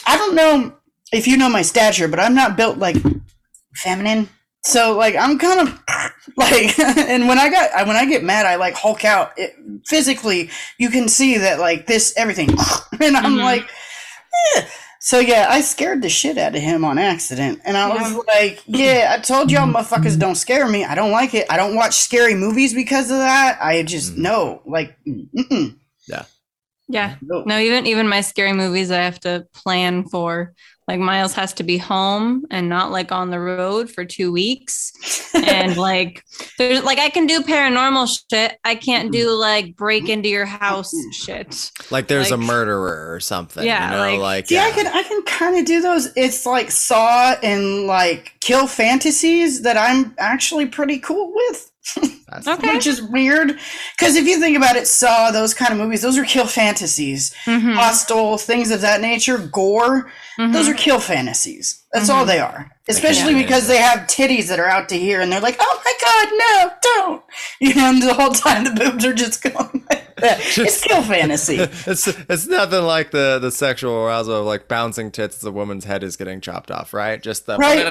I 0.06 0.17
don't 0.17 0.36
know 0.36 0.73
if 1.12 1.27
you 1.27 1.38
know 1.38 1.47
my 1.49 1.62
stature, 1.62 2.08
but 2.08 2.19
I'm 2.19 2.36
not 2.36 2.58
built 2.58 2.77
like 2.77 2.97
feminine. 3.75 4.29
So 4.65 4.95
like 4.97 5.15
I'm 5.15 5.38
kind 5.38 5.67
of 5.67 5.80
like, 6.38 6.78
and 6.97 7.28
when 7.28 7.38
I 7.39 7.49
got 7.49 7.86
when 7.88 7.95
I 7.95 8.06
get 8.06 8.23
mad, 8.23 8.45
I 8.45 8.56
like 8.56 8.76
Hulk 8.76 9.04
out. 9.06 9.32
It, 9.38 9.56
physically, 9.86 10.49
you 10.78 10.89
can 10.89 11.08
see 11.08 11.38
that 11.38 11.60
like 11.60 11.86
this 11.88 12.13
everything, 12.17 12.49
and 13.02 13.17
I'm 13.17 13.36
Mhm. 13.36 13.43
like, 13.43 13.69
eh. 14.56 14.62
so 15.02 15.19
yeah, 15.19 15.47
I 15.49 15.60
scared 15.62 16.02
the 16.02 16.10
shit 16.10 16.38
out 16.38 16.56
of 16.56 16.62
him 16.62 16.86
on 16.86 16.97
accident, 16.97 17.60
and 17.65 17.76
I 17.76 17.89
Yeah. 17.89 18.02
was 18.15 18.26
like, 18.28 18.63
yeah, 18.65 19.13
I 19.15 19.21
told 19.21 19.52
y'all 19.52 19.67
motherfuckers 19.67 20.17
don't 20.17 20.36
scare 20.36 20.67
me. 20.67 20.86
I 20.86 20.95
don't 20.95 21.12
like 21.12 21.34
it. 21.34 21.45
I 21.49 21.58
don't 21.58 21.76
watch 21.76 21.95
scary 21.95 22.36
movies 22.36 22.73
because 22.73 23.12
of 23.12 23.17
that. 23.17 23.58
I 23.62 23.84
just 23.84 24.13
Mhm. 24.13 24.17
no, 24.19 24.62
like, 24.65 24.95
mm-mm. 25.06 25.76
Yeah. 26.89 27.15
no. 27.21 27.43
No, 27.45 27.58
even 27.60 27.88
even 27.88 28.08
my 28.10 28.21
scary 28.21 28.52
movies 28.54 28.91
I 28.91 28.97
have 29.02 29.19
to 29.21 29.47
plan 29.54 30.04
for. 30.10 30.54
Like 30.88 31.00
Miles 31.00 31.34
has 31.34 31.54
to 31.54 31.63
be 31.63 31.78
home 31.78 32.46
and 32.52 32.67
not 32.67 32.91
like 32.91 33.12
on 33.12 33.30
the 33.30 33.39
road 33.39 33.89
for 33.89 34.04
two 34.04 34.32
weeks. 34.34 34.91
And 35.34 35.78
like 35.89 36.24
there's 36.58 36.84
like 36.84 37.00
I 37.00 37.10
can 37.10 37.26
do 37.26 37.39
paranormal 37.41 38.19
shit. 38.30 38.58
I 38.65 38.76
can't 38.76 39.12
do 39.12 39.32
like 39.32 39.76
break 39.78 40.10
into 40.10 40.28
your 40.30 40.46
house 40.46 40.93
shit. 41.13 41.72
like 41.89 42.08
there's 42.08 42.32
a 42.32 42.38
murderer 42.38 43.13
or 43.13 43.19
something. 43.19 43.65
Yeah, 43.65 43.86
you 43.91 43.96
know, 43.96 44.12
like- 44.17 44.19
like, 44.34 44.48
See, 44.48 44.58
I 44.58 44.67
yeah. 44.67 44.74
can 44.76 44.88
I 44.88 45.04
can 45.04 45.22
kind 45.24 45.58
of 45.58 45.65
do 45.65 45.82
those. 45.82 46.10
It's 46.17 46.46
like 46.46 46.69
Saw 46.69 47.36
and 47.41 47.88
like 47.88 48.34
kill 48.41 48.67
fantasies 48.67 49.62
that 49.62 49.78
I'm 49.78 50.13
actually 50.17 50.65
pretty 50.65 51.00
cool 51.00 51.32
with, 51.34 51.72
That's- 52.28 52.48
Okay. 52.48 52.74
which 52.74 52.88
is 52.88 53.02
weird. 53.02 53.58
Because 53.98 54.15
if 54.15 54.26
you 54.28 54.39
think 54.39 54.58
about 54.58 54.76
it, 54.76 54.88
Saw, 54.88 55.32
those 55.32 55.54
kind 55.54 55.72
of 55.72 55.78
movies, 55.80 56.02
those 56.02 56.17
are 56.17 56.26
kill 56.26 56.46
fantasies, 56.48 57.34
Mhm, 57.46 57.74
hostile 57.76 58.38
things 58.38 58.69
of 58.72 58.82
that 58.82 59.00
nature, 59.02 59.38
gore. 59.38 60.12
Those 60.38 60.67
mhm. 60.67 60.72
are 60.72 60.74
kill 60.74 61.00
fantasies. 61.00 61.83
That's 61.93 62.10
all 62.10 62.23
Mhm. 62.23 62.27
they 62.27 62.39
are. 62.39 62.69
Especially 62.89 63.34
Yeah. 63.34 63.43
because 63.43 63.67
they 63.67 63.77
have 63.77 63.99
titties 64.08 64.47
that 64.47 64.60
are 64.60 64.67
out 64.67 64.89
to 64.89 64.97
here, 64.97 65.21
and 65.21 65.32
they're 65.32 65.39
like, 65.39 65.56
"Oh 65.60 65.82
my 65.86 65.93
god, 66.06 66.27
no, 66.38 66.71
don't!" 66.82 67.21
You 67.62 67.73
know, 67.75 67.89
and 67.89 68.01
the 68.01 68.13
whole 68.13 68.32
time 68.32 68.65
the 68.65 68.71
boobs 68.71 69.06
are 69.06 69.13
just 69.13 69.41
going 69.53 69.86
like 69.89 70.15
that. 70.17 70.39
it's 70.41 70.56
Just- 70.56 70.84
kill 70.84 71.01
fantasy. 71.01 71.56
it's 71.88 72.08
it's 72.08 72.45
nothing 72.47 72.84
like 72.84 73.12
the 73.12 73.39
the 73.41 73.51
sexual 73.51 73.93
arousal 74.03 74.41
of 74.41 74.45
like 74.45 74.67
bouncing 74.67 75.12
tits 75.12 75.38
as 75.38 75.43
a 75.45 75.51
woman's 75.51 75.86
head 75.86 76.03
is 76.03 76.17
getting 76.17 76.41
chopped 76.41 76.71
off, 76.71 76.93
right? 76.93 77.21
Just 77.23 77.45
the 77.45 77.58
Right. 77.58 77.79
oh, 77.86 77.88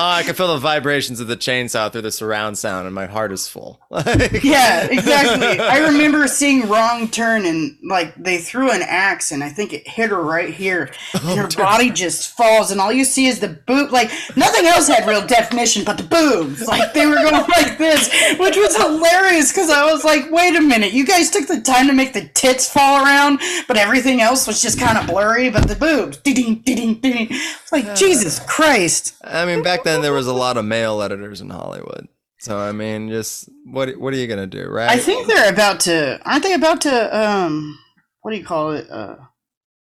I 0.00 0.22
can 0.24 0.34
feel 0.34 0.48
the 0.54 0.58
vibrations 0.58 1.20
of 1.20 1.28
the 1.28 1.36
chainsaw 1.36 1.90
through 1.92 2.02
the 2.02 2.10
surround 2.10 2.58
sound, 2.58 2.86
and 2.86 2.94
my 2.94 3.06
heart 3.06 3.32
is 3.32 3.46
full. 3.48 3.80
Like- 3.90 4.42
yeah, 4.44 4.84
exactly. 4.84 5.58
I 5.60 5.78
remember 5.78 6.26
seeing 6.28 6.68
Wrong 6.68 7.08
Turn 7.08 7.44
and 7.46 7.76
like 7.82 8.14
they 8.16 8.38
threw 8.38 8.70
an 8.70 8.82
axe 8.82 9.32
and 9.32 9.42
I 9.42 9.48
think 9.48 9.72
it 9.72 9.86
hit 9.88 10.10
her 10.10 10.22
right 10.22 10.52
here. 10.52 10.90
And 11.14 11.38
her 11.38 11.48
body 11.48 11.90
just 11.98 12.30
falls 12.36 12.70
and 12.70 12.80
all 12.80 12.92
you 12.92 13.04
see 13.04 13.26
is 13.26 13.40
the 13.40 13.48
boob. 13.48 13.90
Like 13.90 14.10
nothing 14.36 14.66
else 14.66 14.88
had 14.88 15.06
real 15.06 15.26
definition 15.26 15.84
but 15.84 15.98
the 15.98 16.04
boobs. 16.04 16.66
Like 16.66 16.94
they 16.94 17.06
were 17.06 17.16
going 17.16 17.34
like 17.34 17.78
this, 17.78 18.08
which 18.38 18.56
was 18.56 18.76
hilarious 18.76 19.52
because 19.52 19.70
I 19.70 19.90
was 19.90 20.04
like, 20.04 20.30
wait 20.30 20.56
a 20.56 20.60
minute, 20.60 20.92
you 20.92 21.04
guys 21.04 21.30
took 21.30 21.46
the 21.46 21.60
time 21.60 21.86
to 21.88 21.92
make 21.92 22.12
the 22.12 22.28
tits 22.28 22.70
fall 22.70 23.04
around, 23.04 23.40
but 23.66 23.76
everything 23.76 24.20
else 24.20 24.46
was 24.46 24.62
just 24.62 24.78
kind 24.78 24.96
of 24.96 25.06
blurry. 25.06 25.50
But 25.50 25.68
the 25.68 25.76
boobs, 25.76 26.16
ding, 26.18 26.60
ding, 26.60 26.94
ding. 26.94 27.28
It's 27.30 27.72
like 27.72 27.94
Jesus 27.96 28.40
Christ. 28.40 29.14
I 29.22 29.44
mean, 29.44 29.62
back 29.62 29.84
then 29.84 30.02
there 30.02 30.12
was 30.12 30.26
a 30.26 30.34
lot 30.34 30.56
of 30.56 30.64
male 30.64 31.02
editors 31.02 31.40
in 31.40 31.50
Hollywood, 31.50 32.08
so 32.38 32.58
I 32.58 32.72
mean, 32.72 33.08
just 33.08 33.48
what 33.64 33.98
what 33.98 34.14
are 34.14 34.16
you 34.16 34.26
gonna 34.26 34.46
do, 34.46 34.68
right? 34.68 34.90
I 34.90 34.98
think 34.98 35.26
they're 35.26 35.52
about 35.52 35.80
to. 35.80 36.20
Aren't 36.24 36.44
they 36.44 36.54
about 36.54 36.80
to? 36.82 37.18
Um, 37.18 37.78
what 38.22 38.30
do 38.30 38.36
you 38.36 38.44
call 38.44 38.72
it? 38.72 38.88
Uh, 38.90 39.16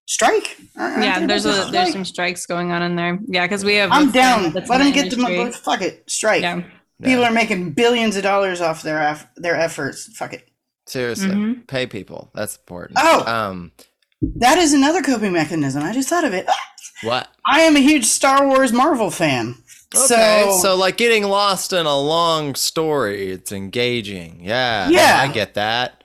strike? 0.07 0.57
Aren't 0.77 1.03
Yeah, 1.03 1.17
about 1.19 1.29
there's 1.29 1.43
to 1.45 1.69
a 1.69 1.71
there's 1.71 1.93
some 1.93 2.05
strikes 2.05 2.47
going 2.47 2.73
on 2.73 2.83
in 2.83 2.97
there. 2.97 3.19
Yeah, 3.27 3.45
because 3.47 3.65
we 3.65 3.75
have. 3.77 3.91
I'm 3.93 4.11
down. 4.11 4.53
Let 4.53 4.67
them 4.67 4.79
the 4.85 4.93
get 4.93 5.11
the 5.11 5.17
industry. 5.17 5.39
money. 5.39 5.53
Fuck 5.53 5.83
it. 5.83 6.05
Strike. 6.09 6.43
Yeah. 6.43 6.63
People 7.03 7.23
Yeah. 7.23 7.29
are 7.29 7.33
making 7.33 7.73
billions 7.73 8.17
of 8.17 8.23
dollars 8.23 8.61
off 8.61 8.83
their 8.83 9.01
eff- 9.01 9.27
their 9.37 9.57
efforts. 9.57 10.07
Fuck 10.17 10.33
it. 10.35 10.49
seriously 10.87 11.29
Mhm. 11.31 11.67
pay 11.67 11.87
people. 11.87 12.31
That's 12.35 12.57
important. 12.57 12.99
Oh. 13.01 13.25
um, 13.27 13.73
That 14.21 14.59
is 14.59 14.75
another 14.75 15.01
coping 15.01 15.33
mechanism. 15.33 15.83
I 15.83 15.95
just 15.95 16.11
thought 16.11 16.25
of 16.25 16.35
it. 16.35 16.47
what? 17.03 17.29
I 17.47 17.61
am 17.63 17.75
a 17.77 17.81
huge 17.81 18.05
Star 18.05 18.47
Wars 18.47 18.71
Marvel 18.71 19.11
fan. 19.11 19.55
Okay, 19.97 20.07
so, 20.07 20.59
so 20.61 20.77
like 20.77 20.99
getting 20.99 21.23
lost 21.25 21.73
in 21.73 21.87
a 21.87 21.99
long 21.99 22.55
story, 22.55 23.31
it's 23.31 23.51
engaging. 23.51 24.41
Yeah, 24.43 24.91
Yeah. 24.91 25.21
I 25.23 25.29
get 25.33 25.55
that. 25.55 26.05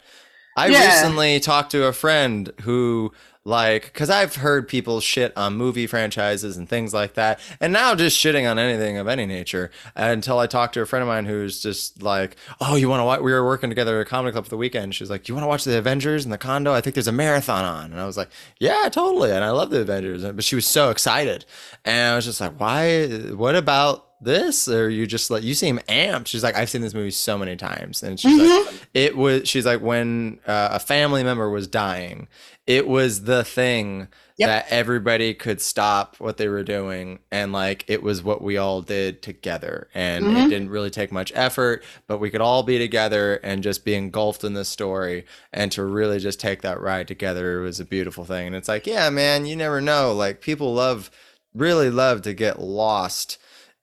I 0.56 0.68
Yeah. 0.68 0.86
recently 0.96 1.40
talked 1.42 1.72
to 1.72 1.84
a 1.86 1.92
friend 1.94 2.52
who 2.62 3.12
like 3.50 3.86
because 3.86 4.10
i've 4.10 4.36
heard 4.36 4.68
people 4.68 5.00
shit 5.00 5.36
on 5.36 5.56
movie 5.56 5.88
franchises 5.88 6.56
and 6.56 6.70
things 6.70 6.94
like 6.94 7.16
that 7.16 7.40
and 7.60 7.74
now 7.74 7.96
just 7.96 8.18
shitting 8.18 8.50
on 8.50 8.60
anything 8.60 8.98
of 8.98 9.08
any 9.08 9.26
nature 9.26 9.72
until 9.96 10.38
i 10.40 10.48
talked 10.48 10.76
to 10.76 10.82
a 10.82 10.86
friend 10.86 11.02
of 11.02 11.08
mine 11.08 11.26
who's 11.26 11.62
just 11.62 12.02
like 12.04 12.36
oh 12.62 12.76
you 12.76 12.88
want 12.88 13.00
to 13.02 13.06
watch 13.06 13.20
we 13.22 13.32
were 13.34 13.46
working 13.46 13.70
together 13.70 14.00
at 14.00 14.08
a 14.08 14.10
comedy 14.10 14.32
club 14.32 14.46
for 14.46 14.50
the 14.50 14.58
weekend 14.58 14.94
she's 14.94 15.10
like 15.10 15.28
you 15.28 15.34
want 15.34 15.44
to 15.44 15.48
watch 15.48 15.64
the 15.64 15.78
avengers 15.78 16.26
in 16.26 16.32
the 16.32 16.38
condo? 16.38 16.74
I 16.74 16.82
think 16.82 16.94
there's 16.94 17.08
a 17.08 17.12
marathon 17.12 17.66
on. 17.66 17.92
And 17.92 18.00
i 18.00 18.06
was 18.06 18.18
like 18.18 18.30
yeah 18.60 18.88
totally 18.92 19.32
and 19.32 19.44
i 19.44 19.50
love 19.50 19.72
the 19.72 19.82
avengers. 19.82 20.24
But 20.24 20.44
she 20.44 20.56
was 20.56 20.68
so 20.68 20.92
excited 20.92 21.46
and 21.84 22.14
i 22.14 22.16
was 22.16 22.26
just 22.26 22.40
like 22.40 22.60
why 22.60 23.08
what 23.34 23.56
about 23.56 24.06
this? 24.22 24.68
Or 24.68 24.90
you 24.90 25.08
just 25.08 25.32
like 25.32 25.44
you 25.44 25.54
seem 25.54 25.80
amped. 25.88 26.28
She's 26.28 26.44
like 26.44 26.56
i've 26.56 26.70
seen 26.70 26.82
this 26.82 26.94
movie 26.94 27.12
so 27.12 27.38
many 27.38 27.56
times 27.56 28.04
and 28.04 28.20
she's 28.20 28.38
like 28.40 28.76
it 28.94 29.18
was 29.18 29.48
she's 29.48 29.66
like 29.66 29.82
when 29.82 30.40
uh, 30.46 30.70
a 30.74 30.80
family 30.80 31.24
member 31.24 31.50
was 31.50 31.68
dying 31.68 32.28
it 32.69 32.88
was 32.88 33.23
the 33.23 33.43
thing 33.43 34.08
Yep. 34.38 34.47
that 34.47 34.67
everybody 34.69 35.34
could 35.34 35.60
stop 35.60 36.15
what 36.17 36.38
they 36.38 36.47
were 36.47 36.63
doing 36.63 37.19
and 37.29 37.51
like 37.51 37.84
it 37.89 38.01
was 38.01 38.23
what 38.23 38.41
we 38.41 38.55
all 38.55 38.82
did 38.82 39.21
together. 39.21 39.89
And 39.93 40.25
it 40.25 40.29
mm-hmm. 40.29 40.47
didn't 40.47 40.69
really 40.69 40.89
take 40.89 41.12
much 41.12 41.34
effort 41.36 41.84
but 42.08 42.19
we 42.19 42.29
could 42.29 42.39
all 42.39 42.63
be 42.63 42.77
together 42.77 43.36
and 43.43 43.62
just 43.62 43.84
be 43.84 43.95
engulfed 43.95 44.45
in 44.45 44.53
this 44.53 44.69
story. 44.69 45.25
And 45.51 45.73
to 45.73 45.84
really 45.84 46.19
just 46.19 46.39
take 46.39 46.62
that 46.62 46.79
ride 46.79 47.10
together 47.10 47.60
was 47.60 47.82
a 47.82 47.86
beautiful 47.86 48.23
thing. 48.23 48.47
And 48.47 48.55
it's 48.55 48.69
like 48.69 48.88
yeah 48.88 49.10
man 49.10 49.45
you 49.45 49.58
never 49.58 49.82
know. 49.82 50.13
Like 50.13 50.39
people 50.39 50.73
love 50.73 51.12
really 51.53 51.89
love 51.89 52.21
to 52.21 52.34
get 52.34 52.62
lost 52.62 53.39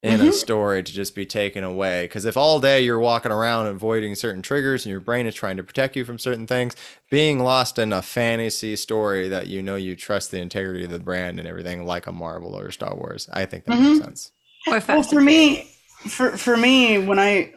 in 0.07 0.21
a 0.21 0.25
mm-hmm. 0.25 0.33
story 0.33 0.83
to 0.83 0.93
just 0.93 1.15
be 1.15 1.27
taken 1.27 1.65
away. 1.65 2.05
Because 2.05 2.25
if 2.25 2.37
all 2.37 2.61
day 2.61 2.81
you're 2.81 2.99
walking 2.99 3.33
around 3.33 3.67
avoiding 3.67 4.15
certain 4.15 4.41
triggers 4.41 4.85
and 4.85 4.91
your 4.91 5.01
brain 5.01 5.27
is 5.27 5.35
trying 5.35 5.57
to 5.57 5.65
protect 5.65 5.97
you 5.97 6.05
from 6.05 6.19
certain 6.19 6.47
things, 6.47 6.77
being 7.11 7.41
lost 7.41 7.79
in 7.79 7.93
a 7.93 8.03
fantasy 8.03 8.77
story 8.77 9.29
that 9.29 9.49
you 9.49 9.63
know 9.63 9.77
you 9.77 9.97
trust 9.97 10.31
the 10.31 10.39
integrity 10.39 10.85
of 10.85 10.91
the 10.91 11.01
brand 11.01 11.39
and 11.39 11.49
everything, 11.49 11.85
like 11.85 12.07
a 12.07 12.13
Marvel 12.13 12.57
or 12.57 12.71
Star 12.71 12.95
Wars, 12.95 13.29
I 13.33 13.47
think 13.47 13.65
that 13.65 13.73
makes 13.73 13.83
mm-hmm. 13.83 14.05
sense. 14.05 14.33
Or 14.69 14.81
Well, 14.87 15.03
for 15.03 15.21
me, 15.21 15.71
for 16.09 16.37
for 16.37 16.57
me, 16.57 16.99
when 16.99 17.19
I 17.19 17.53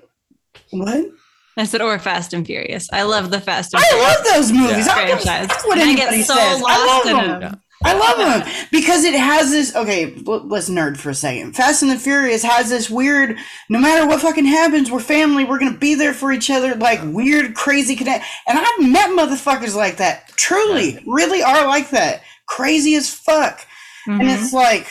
what 0.72 1.12
I 1.58 1.66
said, 1.66 1.82
or 1.82 2.00
Fast 2.00 2.34
and 2.34 2.46
Furious. 2.46 2.88
I 2.92 3.04
love 3.04 3.32
the 3.32 3.42
Fast 3.42 3.74
and 3.74 3.84
I 3.84 3.88
Furious 3.88 4.08
I 4.08 4.14
love 4.14 4.26
those 4.26 4.52
movies. 4.52 4.86
Yeah. 4.88 4.94
I 4.94 4.98
don't 4.98 5.08
give 5.08 5.20
a 5.20 5.22
franchise. 5.22 5.48
fuck 5.48 5.68
what 5.68 5.78
And 5.78 5.90
I 5.90 5.96
get 5.96 6.26
so 6.26 6.34
says. 6.34 6.64
I 6.66 6.86
lost 6.86 7.08
in 7.08 7.18
love 7.18 7.28
them. 7.28 7.40
them. 7.42 7.62
I 7.84 7.94
love 7.94 8.18
them 8.44 8.66
because 8.72 9.06
it 9.06 9.14
has 9.14 9.52
this. 9.52 9.74
Okay, 9.76 10.14
let's 10.26 10.70
nerd 10.70 10.98
for 10.98 11.12
a 11.12 11.16
second. 11.16 11.56
Fast 11.56 11.82
and 11.82 11.90
the 11.90 11.98
Furious 11.98 12.44
has 12.44 12.70
this 12.70 12.90
weird. 12.90 13.38
No 13.70 13.80
matter 13.80 14.06
what 14.06 14.20
fucking 14.22 14.46
happens, 14.46 14.92
we're 14.92 15.00
family. 15.00 15.46
We're 15.46 15.60
gonna 15.60 15.78
be 15.78 15.96
there 15.96 16.14
for 16.14 16.32
each 16.34 16.50
other. 16.50 16.76
Like 16.76 17.00
weird, 17.04 17.56
crazy 17.56 17.96
connect. 17.96 18.26
And 18.48 18.60
I've 18.60 18.80
met 18.92 19.12
motherfuckers 19.12 19.76
like 19.76 19.98
that. 19.98 20.28
Truly, 20.36 21.02
really 21.08 21.42
are 21.42 21.66
like 21.68 21.90
that. 21.92 22.22
Crazy 22.48 22.96
as 22.96 23.10
fuck. 23.14 23.66
And 24.08 24.22
Mhm. 24.24 24.44
it's 24.44 24.52
like, 24.54 24.88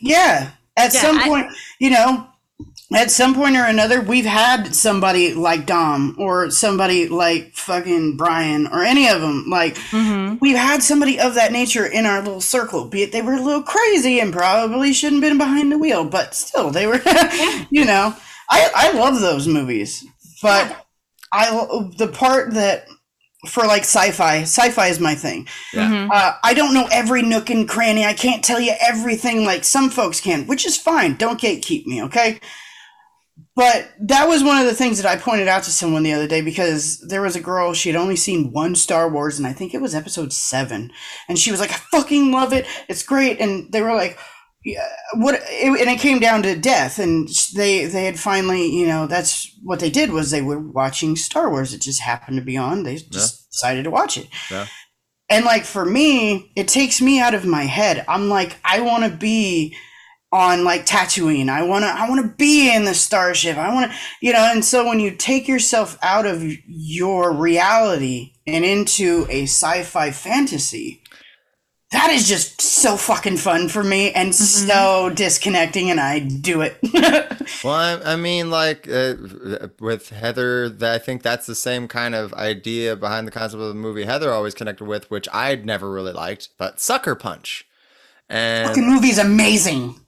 yeah. 0.00 0.50
At 0.76 0.94
Yeah, 0.94 1.00
some 1.00 1.18
I- 1.18 1.28
point, 1.28 1.46
you 1.78 1.90
know, 1.90 2.26
at 2.94 3.10
some 3.10 3.34
point 3.34 3.56
or 3.56 3.64
another, 3.64 4.00
we've 4.00 4.24
had 4.26 4.74
somebody 4.74 5.34
like 5.34 5.66
Dom 5.66 6.14
or 6.18 6.50
somebody 6.50 7.08
like 7.08 7.54
fucking 7.54 8.16
Brian 8.16 8.66
or 8.66 8.82
any 8.82 9.08
of 9.08 9.20
them. 9.20 9.46
Like, 9.48 9.76
Mhm. 9.90 10.38
we've 10.40 10.56
had 10.56 10.82
somebody 10.82 11.18
of 11.20 11.34
that 11.34 11.52
nature 11.52 11.86
in 11.86 12.06
our 12.06 12.20
little 12.20 12.40
circle, 12.40 12.84
be 12.86 13.02
it 13.02 13.12
they 13.12 13.22
were 13.22 13.34
a 13.34 13.40
little 13.40 13.62
crazy 13.62 14.20
and 14.20 14.32
probably 14.32 14.92
shouldn't 14.92 15.22
have 15.22 15.30
been 15.30 15.38
behind 15.38 15.70
the 15.72 15.78
wheel, 15.78 16.04
but 16.04 16.34
still, 16.34 16.70
they 16.70 16.86
were, 16.86 17.00
you 17.70 17.84
know. 17.84 18.14
I, 18.50 18.70
I 18.74 18.92
love 18.92 19.20
those 19.20 19.48
movies, 19.48 20.04
but 20.42 20.86
I 21.32 21.48
the 21.96 22.08
part 22.08 22.52
that 22.54 22.86
for 23.48 23.64
like 23.66 23.82
sci-fi, 23.82 24.42
sci-fi 24.42 24.88
is 24.88 25.00
my 25.00 25.14
thing. 25.14 25.48
Yeah. 25.72 25.88
Mhm. 25.88 26.08
Uh, 26.12 26.34
I 26.44 26.52
don't 26.54 26.74
know 26.74 26.86
every 26.92 27.22
nook 27.22 27.48
and 27.50 27.66
cranny. 27.68 28.04
I 28.04 28.12
can't 28.12 28.44
tell 28.44 28.60
you 28.60 28.74
everything 28.80 29.44
like 29.44 29.64
some 29.64 29.88
folks 29.90 30.20
can, 30.20 30.46
which 30.46 30.66
is 30.66 30.76
fine. 30.76 31.14
Don't 31.16 31.40
gatekeep 31.40 31.86
me, 31.86 32.02
okay? 32.04 32.40
But 33.54 33.90
that 34.00 34.28
was 34.28 34.42
one 34.42 34.58
of 34.58 34.66
the 34.66 34.74
things 34.74 35.00
that 35.00 35.06
I 35.10 35.20
pointed 35.20 35.46
out 35.48 35.62
to 35.64 35.70
someone 35.70 36.02
the 36.02 36.12
other 36.12 36.26
day 36.28 36.40
because 36.40 36.98
there 37.08 37.20
was 37.22 37.36
a 37.36 37.40
girl, 37.40 37.74
she 37.74 37.90
had 37.90 37.96
only 38.00 38.16
seen 38.16 38.50
one 38.52 38.74
Star 38.74 39.08
Wars, 39.08 39.38
and 39.38 39.46
I 39.46 39.52
think 39.52 39.74
it 39.74 39.80
was 39.80 39.94
episode 39.94 40.32
seven. 40.32 40.90
And 41.28 41.38
she 41.38 41.50
was 41.50 41.60
like, 41.60 41.70
I 41.72 41.76
fucking 41.92 42.30
love 42.32 42.52
it. 42.52 42.66
It's 42.88 43.02
great. 43.02 43.40
And 43.40 43.70
they 43.72 43.82
were 43.82 43.94
like, 43.94 44.18
yeah, 44.64 44.86
what 45.14 45.34
it, 45.34 45.80
and 45.80 45.90
it 45.90 45.98
came 45.98 46.18
down 46.20 46.42
to 46.44 46.56
death 46.56 46.98
and 47.00 47.28
they 47.56 47.84
they 47.86 48.04
had 48.04 48.16
finally 48.16 48.70
you 48.70 48.86
know 48.86 49.08
that's 49.08 49.50
what 49.64 49.80
they 49.80 49.90
did 49.90 50.12
was 50.12 50.30
they 50.30 50.40
were 50.40 50.60
watching 50.60 51.16
star 51.16 51.50
wars 51.50 51.74
it 51.74 51.80
just 51.82 52.00
happened 52.00 52.36
to 52.36 52.44
be 52.44 52.56
on 52.56 52.84
they 52.84 52.94
just 52.94 53.50
decided 53.50 53.82
to 53.82 53.90
watch 53.90 54.16
it 54.16 54.28
Yeah. 54.52 54.68
and 55.28 55.44
like 55.44 55.64
for 55.64 55.84
me 55.84 56.52
it 56.54 56.68
takes 56.68 57.02
me 57.02 57.18
out 57.18 57.34
of 57.34 57.44
my 57.44 57.64
head 57.64 58.04
i'm 58.06 58.28
like 58.28 58.56
i 58.64 58.80
want 58.80 59.02
to 59.02 59.10
be 59.10 59.74
on 60.32 60.64
like 60.64 60.86
Tatooine. 60.86 61.48
I 61.48 61.62
want 61.62 61.84
to 61.84 61.88
I 61.88 62.08
want 62.08 62.22
to 62.22 62.36
be 62.36 62.74
in 62.74 62.84
the 62.84 62.94
starship. 62.94 63.56
I 63.56 63.72
want 63.72 63.92
to 63.92 63.98
you 64.20 64.32
know, 64.32 64.50
and 64.50 64.64
so 64.64 64.86
when 64.86 64.98
you 64.98 65.10
take 65.10 65.46
yourself 65.46 65.98
out 66.02 66.26
of 66.26 66.42
your 66.66 67.32
reality 67.32 68.32
and 68.46 68.64
into 68.64 69.26
a 69.28 69.44
sci-fi 69.44 70.10
fantasy, 70.10 71.02
that 71.92 72.10
is 72.10 72.26
just 72.26 72.62
so 72.62 72.96
fucking 72.96 73.36
fun 73.36 73.68
for 73.68 73.84
me 73.84 74.12
and 74.12 74.34
so 74.34 75.10
disconnecting 75.14 75.90
and 75.90 76.00
I 76.00 76.18
do 76.20 76.62
it. 76.62 76.78
Well, 77.64 77.74
I, 77.74 78.12
I 78.12 78.16
mean, 78.16 78.50
like 78.50 78.88
uh, 78.88 79.14
with 79.80 80.10
Heather, 80.10 80.68
that 80.68 80.94
I 80.94 80.98
think 80.98 81.22
that's 81.22 81.46
the 81.46 81.54
same 81.54 81.88
kind 81.88 82.14
of 82.14 82.32
idea 82.34 82.96
behind 82.96 83.26
the 83.26 83.32
concept 83.32 83.60
of 83.60 83.68
the 83.68 83.74
movie 83.74 84.04
Heather 84.04 84.32
always 84.32 84.54
connected 84.54 84.84
with, 84.84 85.10
which 85.10 85.28
I'd 85.32 85.66
never 85.66 85.90
really 85.90 86.12
liked, 86.12 86.50
but 86.56 86.80
Sucker 86.80 87.14
Punch. 87.14 87.66
And 88.28 88.68
fucking 88.68 88.88
movie's 88.88 89.18
amazing. 89.18 90.01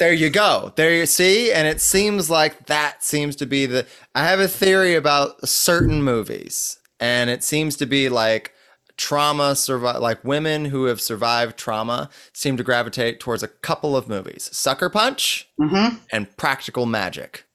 There 0.00 0.12
you 0.12 0.30
go. 0.30 0.72
There 0.74 0.92
you 0.92 1.06
see, 1.06 1.52
and 1.52 1.68
it 1.68 1.80
seems 1.80 2.28
like 2.28 2.66
that 2.66 3.04
seems 3.04 3.36
to 3.36 3.46
be 3.46 3.66
the. 3.66 3.86
I 4.14 4.24
have 4.24 4.40
a 4.40 4.48
theory 4.48 4.94
about 4.96 5.46
certain 5.48 6.02
movies, 6.02 6.78
and 6.98 7.30
it 7.30 7.44
seems 7.44 7.76
to 7.76 7.86
be 7.86 8.08
like 8.08 8.52
trauma 8.96 9.54
survive 9.56 10.00
like 10.02 10.22
women 10.24 10.66
who 10.66 10.84
have 10.84 11.00
survived 11.00 11.56
trauma 11.56 12.10
seem 12.34 12.56
to 12.56 12.62
gravitate 12.64 13.18
towards 13.20 13.42
a 13.42 13.48
couple 13.48 13.96
of 13.96 14.08
movies 14.08 14.50
sucker 14.52 14.90
punch 14.90 15.48
Mhm. 15.58 16.00
and 16.12 16.36
practical 16.36 16.84
magic 16.84 17.46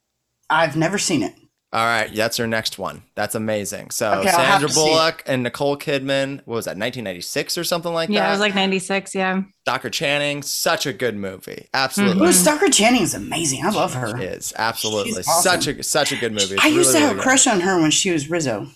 I've 0.50 0.76
never 0.76 0.98
seen 0.98 1.22
it. 1.22 1.34
All 1.76 1.84
right, 1.86 2.10
that's 2.16 2.38
your 2.38 2.48
next 2.48 2.80
one. 2.80 3.04
That's 3.16 3.36
amazing. 3.36 3.90
So 3.92 4.14
Okay, 4.20 4.30
Sandra 4.32 4.70
to 4.70 4.74
see 4.74 4.80
it. 4.80 4.84
Bullock 4.86 5.24
and 5.28 5.44
Nicole 5.44 5.76
Kidman. 5.78 6.38
What 6.46 6.56
was 6.56 6.66
that? 6.66 6.78
1996 6.78 7.58
or 7.58 7.64
something 7.66 7.94
like 7.94 8.08
Yeah, 8.10 8.20
that. 8.22 8.26
Yeah, 8.26 8.30
it 8.30 8.32
was 8.32 8.40
like 8.40 8.56
96. 8.56 9.14
Yeah. 9.14 9.42
Stockard 9.64 9.92
Channing. 9.92 10.42
Such 10.42 10.86
a 10.86 10.94
good 10.94 11.18
movie. 11.18 11.52
Mm-hmm. 11.52 11.66
Absolutely, 11.74 12.28
Ooh, 12.28 12.32
Stockard 12.32 12.72
Channing 12.72 13.02
is 13.02 13.14
amazing. 13.14 13.66
I 13.66 13.72
love 13.72 13.94
her. 13.94 14.18
is 14.18 14.54
absolutely 14.58 15.14
She's 15.16 15.28
awesome. 15.28 15.62
such 15.62 15.68
a 15.68 15.84
such 15.84 16.12
a 16.14 16.16
good 16.16 16.32
movie. 16.32 16.54
It's 16.56 16.64
I 16.64 16.68
used 16.70 16.90
really, 16.90 16.94
to 16.94 17.00
have 17.00 17.10
really 17.10 17.12
a 17.12 17.16
good. 17.16 17.24
crush 17.24 17.48
on 17.48 17.60
her 17.60 17.82
when 17.82 17.92
she 17.92 18.12
was 18.12 18.30
Rizzo. 18.30 18.68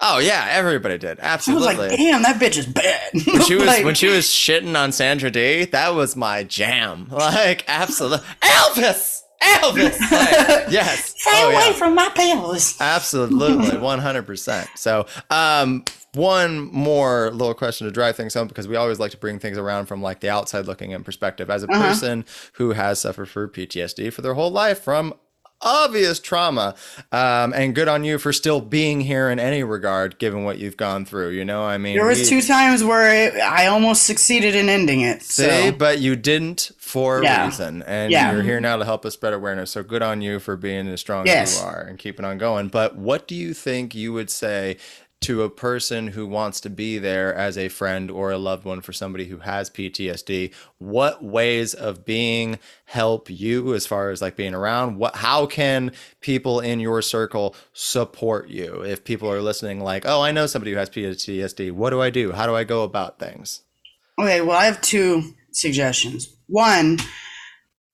Oh 0.00 0.18
yeah, 0.18 0.46
everybody 0.50 0.98
did. 0.98 1.18
Absolutely. 1.20 1.66
I 1.68 1.70
was 1.78 1.88
like, 1.88 1.98
damn, 1.98 2.22
that 2.22 2.36
bitch 2.40 2.58
is 2.58 2.66
bad. 2.66 3.10
when 3.26 3.42
she 3.42 3.54
was 3.56 3.64
Like, 3.66 3.84
when 3.84 3.94
she 3.96 4.08
was 4.08 4.26
shitting 4.26 4.78
on 4.78 4.92
Sandra 4.92 5.30
Dee, 5.30 5.64
that 5.64 5.94
was 5.94 6.14
my 6.14 6.44
jam. 6.44 7.08
Like 7.10 7.64
absolutely, 7.66 8.24
Elvis, 8.42 9.22
Elvis. 9.42 9.98
Like, 10.00 10.66
yes. 10.70 11.14
Stay 11.18 11.30
Oh, 11.34 11.50
away 11.50 11.66
yeah. 11.68 11.72
from 11.72 11.94
my 11.94 12.08
pills. 12.14 12.76
Absolutely, 12.80 13.70
100%. 13.78 14.66
So, 14.76 15.06
um, 15.30 15.84
one 16.14 16.72
more 16.72 17.30
little 17.32 17.52
question 17.52 17.86
to 17.86 17.92
drive 17.92 18.16
things 18.16 18.32
home 18.32 18.48
because 18.48 18.66
we 18.66 18.76
always 18.76 18.98
like 18.98 19.10
to 19.10 19.18
bring 19.18 19.38
things 19.38 19.58
around 19.58 19.84
from 19.86 20.00
like 20.00 20.20
the 20.20 20.30
outside 20.30 20.66
looking 20.66 20.92
in 20.92 21.04
perspective. 21.04 21.50
As 21.50 21.62
a 21.62 21.66
Uh-huh. 21.70 21.82
person 21.82 22.24
who 22.54 22.72
has 22.72 22.98
suffered 23.00 23.28
for 23.28 23.46
PTSD 23.48 24.10
for 24.12 24.22
their 24.22 24.32
whole 24.34 24.50
life 24.50 24.80
from 24.82 25.12
obvious 25.60 26.20
trauma, 26.20 26.74
um, 27.12 27.52
and 27.54 27.74
good 27.74 27.88
on 27.88 28.04
you 28.04 28.18
for 28.18 28.32
still 28.32 28.60
being 28.60 29.00
here 29.00 29.30
in 29.30 29.38
any 29.38 29.62
regard, 29.64 30.18
given 30.18 30.44
what 30.44 30.58
you've 30.58 30.76
gone 30.76 31.04
through. 31.04 31.30
You 31.30 31.44
know, 31.44 31.62
I 31.62 31.78
mean, 31.78 31.96
There 31.96 32.06
was 32.06 32.20
we- 32.20 32.26
two 32.26 32.42
times 32.42 32.84
where 32.84 33.26
it, 33.28 33.34
I 33.40 33.66
almost 33.66 34.02
succeeded 34.02 34.54
in 34.54 34.68
ending 34.68 35.00
it. 35.00 35.22
See, 35.22 35.42
So 35.44 35.72
but 35.72 35.98
you 35.98 36.14
didn't 36.16 36.70
for 36.78 37.18
a 37.22 37.44
reason, 37.44 37.82
and 37.86 38.12
Yeah. 38.12 38.32
you're 38.32 38.42
here 38.42 38.60
now 38.60 38.76
to 38.76 38.84
help 38.84 39.04
us 39.06 39.14
spread 39.14 39.32
awareness. 39.32 39.70
So 39.72 39.82
good 39.82 40.02
on 40.02 40.22
you 40.22 40.38
for 40.38 40.56
being 40.56 40.88
as 40.88 41.00
strong 41.00 41.26
Yes. 41.26 41.56
as 41.56 41.60
you 41.62 41.66
are 41.68 41.80
and 41.80 41.98
keeping 41.98 42.24
on 42.24 42.38
going. 42.38 42.68
But 42.68 42.96
what 42.96 43.26
do 43.26 43.34
you 43.34 43.54
think 43.54 43.94
you 43.94 44.12
would 44.12 44.30
say 44.30 44.76
to 45.22 45.42
a 45.42 45.50
person 45.50 46.08
who 46.08 46.26
wants 46.26 46.60
to 46.60 46.70
be 46.70 46.98
there 46.98 47.34
as 47.34 47.58
a 47.58 47.68
friend 47.68 48.10
or 48.10 48.30
a 48.30 48.38
loved 48.38 48.64
one 48.64 48.80
for 48.80 48.92
somebody 48.92 49.26
who 49.26 49.38
has 49.38 49.70
PTSD? 49.70 50.52
What 50.78 51.24
ways 51.24 51.74
of 51.74 52.04
being 52.04 52.58
help 52.84 53.28
you 53.30 53.74
as 53.74 53.86
far 53.86 54.10
as 54.10 54.22
like 54.22 54.36
being 54.36 54.54
around? 54.54 54.98
What 54.98 55.16
how 55.16 55.46
can 55.46 55.92
people 56.20 56.60
in 56.60 56.80
your 56.80 57.02
circle 57.02 57.54
support 57.72 58.48
you? 58.48 58.82
If 58.82 59.04
people 59.04 59.30
are 59.30 59.42
listening 59.42 59.80
like, 59.80 60.04
"Oh, 60.06 60.22
I 60.22 60.32
know 60.32 60.46
somebody 60.46 60.72
who 60.72 60.78
has 60.78 60.90
PTSD. 60.90 61.72
What 61.72 61.90
do 61.90 62.00
I 62.00 62.10
do? 62.10 62.32
How 62.32 62.46
do 62.46 62.54
I 62.54 62.64
go 62.64 62.82
about 62.82 63.18
things?" 63.18 63.62
okay, 64.18 64.40
well, 64.40 64.56
I 64.56 64.64
have 64.64 64.80
two 64.80 65.34
suggestions. 65.52 66.34
One, 66.48 66.98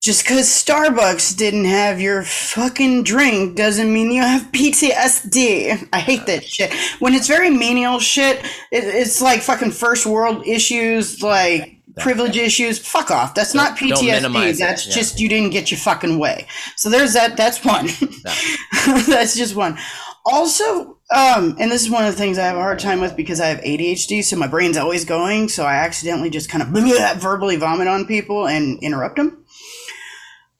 just 0.02 0.24
because 0.24 0.48
Starbucks 0.48 1.36
didn't 1.36 1.64
have 1.64 2.00
your 2.00 2.24
fucking 2.24 3.04
drink 3.04 3.56
doesn't 3.56 3.92
mean 3.92 4.10
you 4.10 4.20
have 4.20 4.42
PTSD. 4.52 5.88
I 5.92 6.00
hate 6.00 6.26
that 6.26 6.44
shit. 6.44 6.74
When 6.98 7.14
it's 7.14 7.28
very 7.28 7.50
menial 7.50 8.00
shit, 8.00 8.38
it, 8.72 8.84
it's 8.84 9.22
like 9.22 9.42
fucking 9.42 9.70
first 9.70 10.04
world 10.04 10.44
issues, 10.44 11.22
like 11.22 11.76
privilege 12.00 12.36
issues. 12.36 12.80
Fuck 12.80 13.12
off. 13.12 13.34
That's 13.34 13.54
not 13.54 13.78
Don't- 13.78 13.90
don't 13.90 14.04
PTSD. 14.04 14.58
That's 14.58 14.88
yeah. 14.88 14.94
just 14.94 15.20
you 15.20 15.28
didn't 15.28 15.50
get 15.50 15.70
your 15.70 15.78
fucking 15.78 16.18
way. 16.18 16.46
So 16.76 16.90
there's 16.90 17.12
that. 17.12 17.36
That's 17.36 17.64
one. 17.64 17.86
that's 19.06 19.36
just 19.36 19.54
one. 19.54 19.78
Also, 20.24 20.98
um, 21.14 21.56
and 21.58 21.70
this 21.70 21.82
is 21.82 21.90
one 21.90 22.04
of 22.04 22.12
the 22.12 22.18
things 22.18 22.38
I 22.38 22.44
have 22.46 22.56
a 22.56 22.60
hard 22.60 22.78
time 22.78 23.00
with 23.00 23.16
because 23.16 23.40
I 23.40 23.46
have 23.46 23.60
ADHD, 23.60 24.24
so 24.24 24.36
my 24.36 24.46
brain's 24.46 24.76
always 24.76 25.04
going. 25.04 25.48
So 25.48 25.64
I 25.64 25.74
accidentally 25.74 26.30
just 26.30 26.48
kind 26.48 26.62
of 26.62 26.68
verbally 27.20 27.56
vomit 27.56 27.86
on 27.86 28.06
people 28.06 28.48
and 28.48 28.82
interrupt 28.82 29.16
them. 29.16 29.41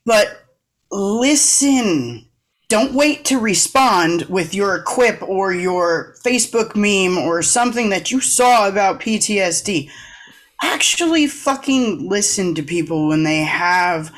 But 0.05 0.44
listen. 0.90 2.28
Don't 2.68 2.94
wait 2.94 3.26
to 3.26 3.38
respond 3.38 4.22
with 4.30 4.55
your 4.55 4.80
quip 4.82 5.22
or 5.22 5.53
your 5.53 6.14
Facebook 6.24 6.74
meme 6.74 7.18
or 7.18 7.42
something 7.42 7.90
that 7.90 8.11
you 8.11 8.18
saw 8.18 8.66
about 8.66 8.98
PTSD. 8.98 9.90
Actually, 10.62 11.26
fucking 11.26 12.09
listen 12.09 12.55
to 12.55 12.62
people 12.62 13.09
when 13.09 13.24
they 13.24 13.40
have, 13.40 14.11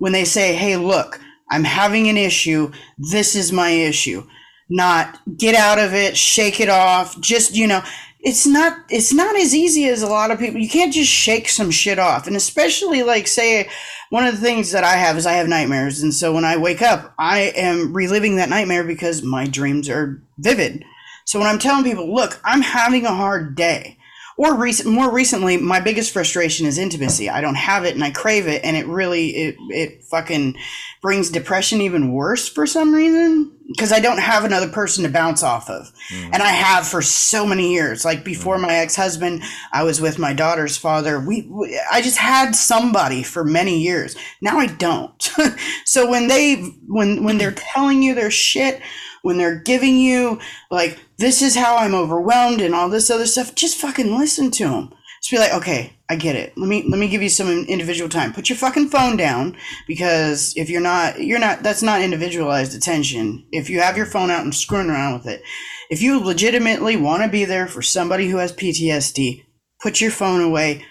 when 0.00 0.12
they 0.12 0.24
say, 0.26 0.54
hey, 0.54 0.76
look, 0.76 1.18
I'm 1.50 1.64
having 1.64 2.08
an 2.08 2.18
issue. 2.18 2.72
This 2.98 3.34
is 3.34 3.52
my 3.52 3.70
issue. 3.70 4.26
Not 4.68 5.18
get 5.38 5.54
out 5.54 5.78
of 5.78 5.94
it, 5.94 6.14
shake 6.14 6.60
it 6.60 6.68
off. 6.68 7.18
Just, 7.22 7.56
you 7.56 7.66
know, 7.66 7.82
it's 8.24 8.46
not 8.46 8.78
it's 8.88 9.12
not 9.12 9.36
as 9.36 9.54
easy 9.54 9.84
as 9.86 10.02
a 10.02 10.06
lot 10.06 10.30
of 10.30 10.38
people. 10.38 10.58
You 10.58 10.68
can't 10.68 10.92
just 10.92 11.10
shake 11.10 11.48
some 11.48 11.70
shit 11.70 11.98
off. 11.98 12.26
And 12.26 12.34
especially 12.34 13.02
like 13.02 13.28
say 13.28 13.68
one 14.08 14.26
of 14.26 14.34
the 14.34 14.40
things 14.40 14.72
that 14.72 14.82
I 14.82 14.96
have 14.96 15.18
is 15.18 15.26
I 15.26 15.34
have 15.34 15.46
nightmares. 15.46 16.02
And 16.02 16.12
so 16.12 16.32
when 16.32 16.44
I 16.44 16.56
wake 16.56 16.80
up, 16.80 17.14
I 17.18 17.52
am 17.54 17.92
reliving 17.92 18.36
that 18.36 18.48
nightmare 18.48 18.82
because 18.82 19.22
my 19.22 19.46
dreams 19.46 19.90
are 19.90 20.22
vivid. 20.38 20.84
So 21.26 21.38
when 21.38 21.48
I'm 21.48 21.58
telling 21.58 21.84
people, 21.84 22.14
look, 22.14 22.40
I'm 22.44 22.62
having 22.62 23.04
a 23.04 23.14
hard 23.14 23.54
day, 23.56 23.98
or 24.36 24.56
recent, 24.56 24.88
more 24.88 25.12
recently, 25.12 25.56
my 25.56 25.80
biggest 25.80 26.12
frustration 26.12 26.66
is 26.66 26.76
intimacy. 26.76 27.30
I 27.30 27.40
don't 27.40 27.54
have 27.54 27.84
it, 27.84 27.94
and 27.94 28.02
I 28.02 28.10
crave 28.10 28.46
it, 28.46 28.64
and 28.64 28.76
it 28.76 28.86
really 28.86 29.28
it 29.30 29.56
it 29.70 30.04
fucking 30.04 30.56
brings 31.04 31.28
depression 31.28 31.82
even 31.82 32.14
worse 32.14 32.48
for 32.48 32.66
some 32.66 32.94
reason 32.94 33.52
because 33.68 33.92
I 33.92 34.00
don't 34.00 34.20
have 34.20 34.42
another 34.42 34.70
person 34.70 35.04
to 35.04 35.10
bounce 35.10 35.42
off 35.42 35.68
of, 35.68 35.92
mm. 36.10 36.30
and 36.32 36.42
I 36.42 36.48
have 36.48 36.88
for 36.88 37.02
so 37.02 37.44
many 37.44 37.74
years. 37.74 38.06
Like 38.06 38.24
before 38.24 38.56
mm. 38.56 38.62
my 38.62 38.76
ex 38.76 38.96
husband, 38.96 39.42
I 39.70 39.82
was 39.82 40.00
with 40.00 40.18
my 40.18 40.32
daughter's 40.32 40.78
father. 40.78 41.20
We, 41.20 41.42
we 41.42 41.78
I 41.92 42.00
just 42.00 42.16
had 42.16 42.56
somebody 42.56 43.22
for 43.22 43.44
many 43.44 43.82
years. 43.82 44.16
Now 44.40 44.56
I 44.56 44.64
don't. 44.64 45.30
so 45.84 46.08
when 46.08 46.28
they 46.28 46.54
when 46.88 47.22
when 47.22 47.36
they're 47.36 47.52
telling 47.52 48.02
you 48.02 48.14
their 48.14 48.30
shit 48.30 48.80
when 49.20 49.36
they're 49.36 49.58
giving 49.58 49.98
you 49.98 50.38
like 50.70 50.98
this 51.18 51.42
is 51.42 51.54
how 51.54 51.76
I'm 51.76 51.94
overwhelmed 51.94 52.62
and 52.62 52.74
all 52.74 52.88
this 52.88 53.10
other 53.10 53.26
stuff, 53.26 53.54
just 53.54 53.78
fucking 53.78 54.16
listen 54.16 54.50
to 54.52 54.68
them. 54.68 54.94
Just 55.24 55.30
be 55.30 55.38
like, 55.38 55.54
okay, 55.54 55.96
I 56.10 56.16
get 56.16 56.36
it. 56.36 56.52
Let 56.54 56.68
me 56.68 56.84
let 56.86 56.98
me 56.98 57.08
give 57.08 57.22
you 57.22 57.30
some 57.30 57.48
individual 57.48 58.10
time. 58.10 58.34
Put 58.34 58.50
your 58.50 58.58
fucking 58.58 58.90
phone 58.90 59.16
down 59.16 59.56
because 59.86 60.52
if 60.54 60.68
you're 60.68 60.82
not 60.82 61.22
you're 61.22 61.38
not 61.38 61.62
that's 61.62 61.82
not 61.82 62.02
individualized 62.02 62.74
attention. 62.76 63.46
If 63.50 63.70
you 63.70 63.80
have 63.80 63.96
your 63.96 64.04
phone 64.04 64.30
out 64.30 64.44
and 64.44 64.54
screwing 64.54 64.90
around 64.90 65.14
with 65.14 65.26
it, 65.26 65.42
if 65.88 66.02
you 66.02 66.20
legitimately 66.20 66.96
want 66.96 67.22
to 67.22 67.30
be 67.30 67.46
there 67.46 67.66
for 67.66 67.80
somebody 67.80 68.28
who 68.28 68.36
has 68.36 68.52
PTSD, 68.52 69.46
put 69.80 69.98
your 69.98 70.10
phone 70.10 70.42
away. 70.42 70.84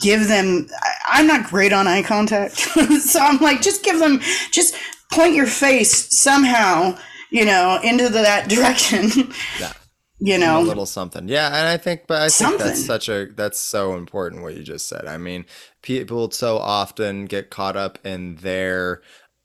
Give 0.00 0.28
them. 0.28 0.68
I, 0.80 0.92
I'm 1.08 1.26
not 1.26 1.50
great 1.50 1.72
on 1.72 1.88
eye 1.88 2.04
contact, 2.04 2.54
so 3.00 3.18
I'm 3.18 3.38
like, 3.38 3.62
just 3.62 3.82
give 3.82 3.98
them, 3.98 4.20
just 4.52 4.76
point 5.10 5.34
your 5.34 5.46
face 5.46 6.16
somehow 6.16 6.96
you 7.30 7.44
know, 7.44 7.80
into 7.82 8.04
the, 8.04 8.22
that 8.22 8.48
direction. 8.48 9.32
Yeah. 9.58 9.72
You 10.18 10.38
know 10.38 10.60
a 10.60 10.62
little 10.62 10.86
something. 10.86 11.28
Yeah 11.28 11.46
and 11.48 11.68
i 11.68 11.76
think 11.76 12.06
but 12.06 12.22
i 12.22 12.28
think 12.28 12.32
Something. 12.32 12.66
that's 12.66 12.84
such 12.84 13.08
a 13.08 13.26
that's 13.34 13.60
so 13.60 13.94
important 13.94 14.42
what 14.42 14.56
you 14.56 14.62
just 14.62 14.88
said. 14.88 15.06
I 15.06 15.18
mean 15.18 15.44
people 15.82 16.30
so 16.30 16.58
often 16.58 17.26
get 17.26 17.50
caught 17.50 17.76
up 17.76 17.98
in 18.04 18.36
their 18.36 19.02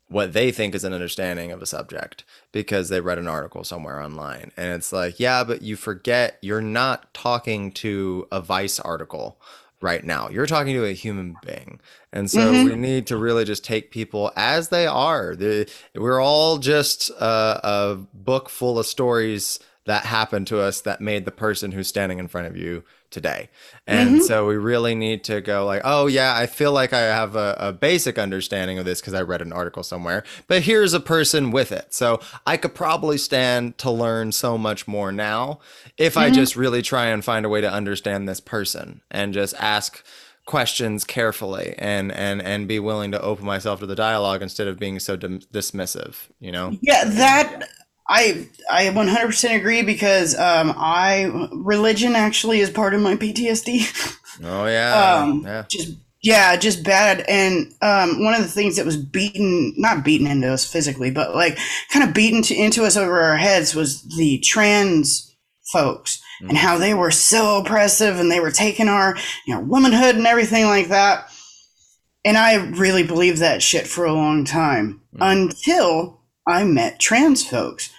what 0.08 0.34
they 0.34 0.52
think 0.52 0.76
is 0.76 0.84
an 0.84 0.94
understanding 0.94 1.52
of 1.52 1.62
a 1.62 1.66
subject 1.66 2.26
because 2.52 2.90
they 2.90 3.02
read 3.02 3.18
an 3.18 3.28
article 3.28 3.64
somewhere 3.64 4.02
online. 4.02 4.52
And 4.56 4.74
it's 4.74 4.94
like 4.94 5.20
yeah 5.20 5.44
but 5.44 5.62
you 5.62 5.76
forget 5.76 6.38
you're 6.42 6.62
not 6.62 7.14
talking 7.14 7.72
to 7.74 8.28
a 8.32 8.42
vice 8.42 8.80
article 8.80 9.42
right 9.82 10.04
now. 10.04 10.30
You're 10.30 10.46
talking 10.46 10.74
to 10.76 10.86
a 10.86 10.94
human 10.94 11.36
being. 11.44 11.82
And 12.14 12.30
so 12.30 12.54
mm-hmm. 12.54 12.70
we 12.70 12.76
need 12.76 13.08
to 13.08 13.18
really 13.18 13.46
just 13.46 13.66
take 13.66 13.90
people 13.90 14.32
as 14.36 14.70
they 14.70 14.86
are. 14.86 15.36
The- 15.36 15.68
we're 15.96 16.22
all 16.22 16.60
just 16.60 17.10
a, 17.10 17.60
a 17.64 17.98
book 18.14 18.50
full 18.50 18.78
of 18.78 18.86
stories 18.86 19.60
that 19.92 20.06
happened 20.06 20.48
to 20.48 20.62
us 20.62 20.80
that 20.82 21.02
made 21.02 21.26
the 21.26 21.32
person 21.32 21.74
who's 21.74 21.86
standing 21.86 22.18
in 22.18 22.30
front 22.30 22.48
of 22.48 22.56
you 22.56 22.82
today. 23.10 23.50
And 23.86 24.10
mm-hmm. 24.10 24.20
so 24.22 24.48
we 24.48 24.56
really 24.56 24.96
need 24.96 25.26
to 25.26 25.42
go 25.42 25.66
like, 25.66 25.82
oh 25.84 26.08
yeah, 26.08 26.34
I 26.34 26.46
feel 26.46 26.72
like 26.72 26.94
I 26.94 27.02
have 27.02 27.36
a, 27.36 27.58
a 27.60 27.74
basic 27.74 28.18
understanding 28.18 28.80
of 28.80 28.86
this 28.86 29.02
because 29.02 29.14
I 29.14 29.22
read 29.22 29.42
an 29.42 29.52
article 29.52 29.84
somewhere, 29.84 30.24
but 30.48 30.62
here's 30.62 30.94
a 30.94 31.02
person 31.02 31.52
with 31.52 31.74
it. 31.74 31.94
So 31.94 32.22
I 32.48 32.56
could 32.56 32.74
probably 32.74 33.18
stand 33.18 33.78
to 33.80 33.92
learn 33.92 34.32
so 34.32 34.58
much 34.58 34.88
more 34.88 35.12
now 35.12 35.60
if 35.98 36.16
I 36.16 36.28
mm-hmm. 36.28 36.36
just 36.36 36.56
really 36.56 36.82
try 36.82 37.08
and 37.08 37.22
find 37.22 37.46
a 37.46 37.50
way 37.50 37.60
to 37.60 37.70
understand 37.70 38.30
this 38.30 38.40
person 38.40 39.02
and 39.12 39.34
just 39.34 39.54
ask 39.60 40.06
questions 40.46 41.04
carefully 41.04 41.76
and 41.78 42.12
and 42.12 42.42
and 42.42 42.68
be 42.68 42.80
willing 42.80 43.12
to 43.12 43.22
open 43.22 43.46
myself 43.46 43.80
to 43.80 43.86
the 43.86 43.96
dialogue 43.96 44.42
instead 44.42 44.68
of 44.68 44.80
being 44.80 45.00
so 45.00 45.16
dim- 45.16 45.40
dismissive 45.54 46.30
you 46.40 46.52
know 46.52 46.76
yeah, 46.82 47.06
that 47.06 47.70
I 48.08 48.48
I 48.70 48.86
100% 48.88 49.56
agree 49.56 49.84
because 49.84 50.38
um, 50.38 50.74
I 50.76 51.32
religion 51.54 52.16
actually 52.16 52.60
is 52.60 52.70
part 52.70 52.94
of 52.94 53.02
my 53.02 53.16
PTSD. 53.16 54.18
oh 54.44 54.66
yeah 54.66 55.22
um, 55.24 55.44
yeah 55.44 55.64
just 55.70 55.98
yeah, 56.22 56.56
just 56.56 56.84
bad. 56.84 57.26
And 57.28 57.74
um, 57.82 58.24
one 58.24 58.36
of 58.36 58.42
the 58.42 58.48
things 58.48 58.76
that 58.76 58.86
was 58.86 58.98
beaten, 58.98 59.74
not 59.78 60.06
beaten 60.06 60.28
into 60.28 60.52
us 60.52 60.66
physically, 60.66 61.10
but 61.10 61.36
like 61.36 61.58
kind 61.92 62.08
of 62.08 62.14
beaten 62.14 62.44
to, 62.44 62.56
into 62.56 62.84
us 62.84 62.96
over 62.96 63.20
our 63.22 63.38
heads 63.38 63.74
was 63.74 64.04
the 64.18 64.38
trans 64.40 65.36
folks 65.72 66.22
and 66.42 66.58
how 66.58 66.78
they 66.78 66.94
were 66.94 67.12
so 67.12 67.62
oppressive 67.62 68.20
and 68.20 68.30
they 68.30 68.40
were 68.40 68.52
taking 68.52 68.88
our 68.88 69.16
you 69.46 69.54
know 69.54 69.62
womanhood 69.62 70.16
and 70.16 70.28
everything 70.28 70.66
like 70.66 70.90
that. 70.90 71.32
And 72.24 72.38
I 72.38 72.56
really 72.56 73.04
believed 73.04 73.40
that 73.40 73.64
shit 73.64 73.88
for 73.88 74.06
a 74.06 74.14
long 74.14 74.46
time 74.46 75.02
until 75.20 76.21
I 76.48 76.64
met 76.64 77.00
trans 77.00 77.46
folks 77.46 77.90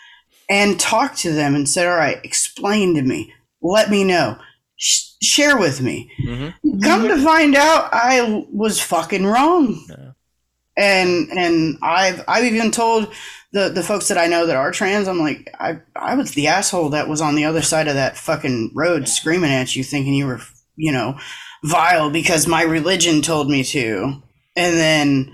and 0.50 0.78
talked 0.78 1.18
to 1.18 1.32
them 1.32 1.54
and 1.54 1.68
said, 1.68 1.86
"All 1.86 1.96
right, 1.96 2.20
explain 2.24 2.94
to 2.94 3.02
me, 3.02 3.32
let 3.62 3.90
me 3.90 4.04
know, 4.04 4.38
Sh- 4.76 5.10
share 5.22 5.56
with 5.56 5.80
me." 5.80 6.10
Mhm. 6.26 6.54
Come 6.82 7.08
to 7.08 7.22
find 7.22 7.54
out, 7.54 7.88
I 7.92 8.44
was 8.52 8.80
fucking 8.80 9.24
wrong. 9.26 9.84
And 10.76 11.28
and 11.30 11.78
I've 11.82 12.24
I've 12.26 12.44
even 12.44 12.70
told 12.70 13.12
the 13.52 13.68
the 13.68 13.82
folks 13.82 14.08
that 14.08 14.16
I 14.16 14.26
know 14.26 14.46
that 14.46 14.56
are 14.56 14.72
trans, 14.72 15.06
I'm 15.06 15.18
like, 15.20 15.48
I 15.60 15.78
I 15.94 16.14
was 16.14 16.32
the 16.32 16.48
asshole 16.48 16.88
that 16.90 17.08
was 17.08 17.20
on 17.20 17.34
the 17.34 17.44
other 17.44 17.60
side 17.62 17.88
of 17.88 17.94
that 17.94 18.16
fucking 18.16 18.70
road 18.74 19.06
screaming 19.08 19.52
at 19.52 19.76
you, 19.76 19.84
thinking 19.84 20.14
you 20.14 20.26
were 20.26 20.40
you 20.76 20.90
know 20.90 21.18
vile 21.64 22.08
because 22.10 22.46
my 22.46 22.62
religion 22.62 23.20
told 23.22 23.50
me 23.50 23.62
to, 23.62 24.22
and 24.56 24.74
then 24.76 25.30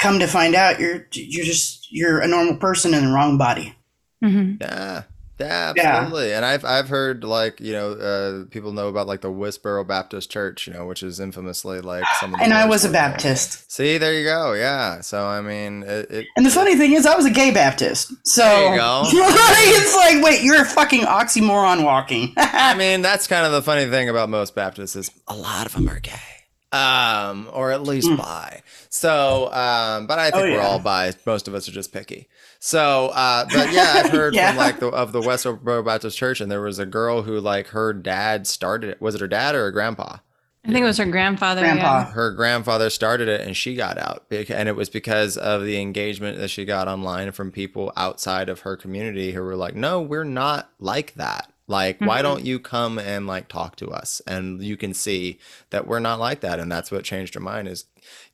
come 0.00 0.18
to 0.20 0.26
find 0.26 0.54
out 0.54 0.80
you're 0.80 1.06
you're 1.12 1.44
just 1.44 1.90
you're 1.92 2.20
a 2.20 2.26
normal 2.26 2.56
person 2.56 2.94
in 2.94 3.04
the 3.06 3.12
wrong 3.12 3.38
body. 3.38 3.74
Mhm. 4.24 4.60
Yeah, 4.60 5.02
yeah, 5.38 5.72
Yeah. 5.76 5.96
absolutely. 5.96 6.34
And 6.34 6.44
I've 6.44 6.64
I've 6.64 6.88
heard 6.90 7.24
like 7.24 7.58
you 7.60 7.72
know 7.72 7.92
uh, 7.92 8.44
people 8.50 8.72
know 8.72 8.88
about 8.88 9.06
like 9.06 9.22
the 9.22 9.30
Westboro 9.30 9.86
Baptist 9.86 10.30
Church, 10.30 10.66
you 10.66 10.74
know, 10.74 10.84
which 10.86 11.02
is 11.02 11.18
infamously 11.20 11.80
like 11.80 12.04
some 12.20 12.34
of 12.34 12.38
the 12.38 12.44
And 12.44 12.52
I 12.52 12.66
was 12.66 12.84
a 12.84 12.88
in 12.88 12.92
the 12.92 12.98
world. 12.98 13.12
Baptist. 13.12 13.72
See, 13.72 13.96
there 13.98 14.12
you 14.12 14.24
go. 14.24 14.52
Yeah. 14.52 15.00
So 15.00 15.24
I 15.26 15.40
mean, 15.40 15.82
it. 15.84 16.10
it 16.10 16.26
And 16.36 16.44
the 16.44 16.50
funny 16.50 16.76
thing 16.76 16.92
is, 16.92 17.06
I 17.06 17.16
was 17.16 17.24
a 17.24 17.30
gay 17.30 17.50
Baptist. 17.50 18.12
So 18.26 18.42
There 18.42 18.72
you 18.74 18.78
go. 18.78 19.02
it's 19.06 19.96
like, 19.96 20.22
wait, 20.22 20.42
you're 20.42 20.60
a 20.60 20.66
fucking 20.66 21.02
oxymoron 21.02 21.82
walking. 21.84 22.34
I 22.36 22.74
mean, 22.74 23.00
that's 23.00 23.26
kind 23.26 23.46
of 23.46 23.52
the 23.52 23.62
funny 23.62 23.86
thing 23.90 24.08
about 24.10 24.28
most 24.28 24.54
Baptists 24.54 24.96
is 24.96 25.10
a 25.28 25.34
lot 25.36 25.64
of 25.66 25.72
them 25.72 25.88
are 25.88 26.00
gay. 26.00 26.12
Um, 26.72 27.48
or 27.52 27.72
at 27.72 27.82
least 27.82 28.08
bi. 28.16 28.62
So, 28.88 29.46
um, 29.52 30.06
but 30.06 30.18
I 30.18 30.30
think. 30.30 30.44
Oh, 30.44 30.50
we're 30.52 30.60
all 30.60 30.78
bi. 30.78 31.12
Most 31.26 31.48
of 31.48 31.54
us 31.54 31.68
are 31.68 31.72
just 31.72 31.92
picky. 31.92 32.28
So, 32.60 33.08
uh, 33.08 33.46
but 33.52 33.72
yeah, 33.72 33.94
I've 33.96 34.10
heard 34.12 34.34
Yeah. 34.34 34.50
from 34.50 34.56
like 34.58 34.78
the 34.78 34.88
of 34.88 35.12
the 35.12 35.20
Westboro 35.20 35.84
Baptist 35.84 36.16
Church, 36.16 36.40
and 36.40 36.50
there 36.50 36.60
was 36.60 36.78
a 36.78 36.86
girl 36.86 37.22
who 37.22 37.40
like 37.40 37.68
her 37.68 37.92
dad 37.92 38.46
started 38.46 38.90
it. 38.90 39.00
Was 39.00 39.14
it 39.16 39.20
her 39.20 39.26
dad 39.28 39.54
or 39.54 39.64
her 39.64 39.70
grandpa? 39.72 40.18
I 40.62 40.68
think 40.68 40.82
it 40.82 40.86
was 40.86 40.98
her 40.98 41.06
grandfather. 41.06 41.62
Grandpa. 41.62 42.00
Yeah. 42.00 42.10
her 42.12 42.30
grandfather 42.32 42.90
started 42.90 43.28
it 43.28 43.40
and 43.40 43.56
she 43.56 43.74
got 43.74 43.96
out 43.96 44.26
and 44.30 44.68
it 44.68 44.76
was 44.76 44.90
because 44.90 45.38
of 45.38 45.64
the 45.64 45.80
engagement 45.80 46.36
that 46.36 46.48
she 46.48 46.66
got 46.66 46.86
online 46.86 47.32
from 47.32 47.50
people 47.50 47.90
outside 47.96 48.50
of 48.50 48.60
her 48.60 48.76
community 48.76 49.32
who 49.32 49.40
were 49.42 49.56
like 49.56 49.74
no 49.74 50.02
we're 50.02 50.22
not 50.22 50.68
like 50.78 51.14
that 51.14 51.49
like 51.70 52.00
why 52.00 52.16
mm-hmm. 52.16 52.22
don't 52.24 52.44
you 52.44 52.58
come 52.58 52.98
and 52.98 53.28
like 53.28 53.46
talk 53.46 53.76
to 53.76 53.90
us? 53.90 54.20
And 54.26 54.60
you 54.60 54.76
can 54.76 54.92
see 54.92 55.38
that 55.70 55.86
we're 55.86 56.00
not 56.00 56.18
like 56.18 56.40
that 56.40 56.58
and 56.58 56.70
that's 56.70 56.90
what 56.90 57.04
changed 57.04 57.34
her 57.34 57.40
mind 57.40 57.68
is 57.68 57.84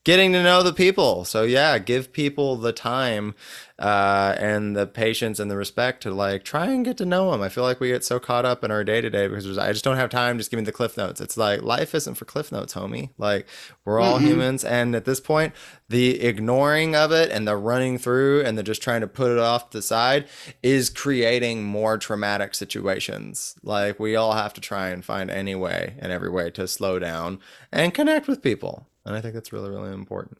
getting 0.04 0.32
to 0.32 0.42
know 0.42 0.62
the 0.62 0.72
people. 0.72 1.24
So 1.24 1.42
yeah, 1.42 1.78
give 1.78 2.12
people 2.12 2.56
the 2.56 2.72
time 2.72 3.34
uh, 3.78 4.34
and 4.38 4.76
the 4.76 4.86
patience 4.86 5.38
and 5.38 5.50
the 5.50 5.56
respect 5.56 6.02
to 6.04 6.10
like 6.10 6.44
try 6.44 6.66
and 6.66 6.84
get 6.84 6.96
to 6.98 7.04
know 7.04 7.30
them. 7.30 7.42
I 7.42 7.48
feel 7.48 7.64
like 7.64 7.80
we 7.80 7.88
get 7.88 8.04
so 8.04 8.18
caught 8.18 8.44
up 8.44 8.64
in 8.64 8.70
our 8.70 8.84
day 8.84 9.00
to 9.00 9.10
day 9.10 9.26
because 9.28 9.58
I 9.58 9.72
just 9.72 9.84
don't 9.84 9.96
have 9.96 10.08
time. 10.08 10.38
Just 10.38 10.50
give 10.50 10.58
me 10.58 10.64
the 10.64 10.72
cliff 10.72 10.96
notes. 10.96 11.20
It's 11.20 11.36
like 11.36 11.62
life 11.62 11.94
isn't 11.94 12.14
for 12.14 12.24
cliff 12.24 12.52
notes, 12.52 12.74
homie. 12.74 13.10
Like 13.18 13.46
we're 13.84 14.00
all 14.00 14.16
mm-hmm. 14.16 14.26
humans, 14.26 14.64
and 14.64 14.94
at 14.94 15.04
this 15.04 15.20
point, 15.20 15.52
the 15.88 16.20
ignoring 16.22 16.94
of 16.94 17.12
it 17.12 17.30
and 17.30 17.46
the 17.46 17.56
running 17.56 17.98
through 17.98 18.42
and 18.42 18.56
the 18.56 18.62
just 18.62 18.82
trying 18.82 19.02
to 19.02 19.06
put 19.06 19.30
it 19.30 19.38
off 19.38 19.70
to 19.70 19.78
the 19.78 19.82
side 19.82 20.26
is 20.62 20.88
creating 20.88 21.64
more 21.64 21.98
traumatic 21.98 22.54
situations. 22.54 23.56
Like 23.62 24.00
we 24.00 24.16
all 24.16 24.32
have 24.32 24.54
to 24.54 24.60
try 24.60 24.88
and 24.88 25.04
find 25.04 25.30
any 25.30 25.54
way 25.54 25.94
and 25.98 26.12
every 26.12 26.30
way 26.30 26.50
to 26.52 26.66
slow 26.66 26.98
down 26.98 27.40
and 27.72 27.92
connect 27.92 28.26
with 28.26 28.42
people, 28.42 28.86
and 29.06 29.16
I 29.16 29.20
think 29.22 29.34
that's 29.34 29.52
really 29.52 29.70
really 29.70 29.92
important. 29.92 30.38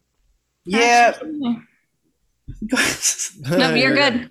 Yeah. 0.65 1.17
no, 1.21 1.63
you're 3.75 3.95
good. 3.95 4.29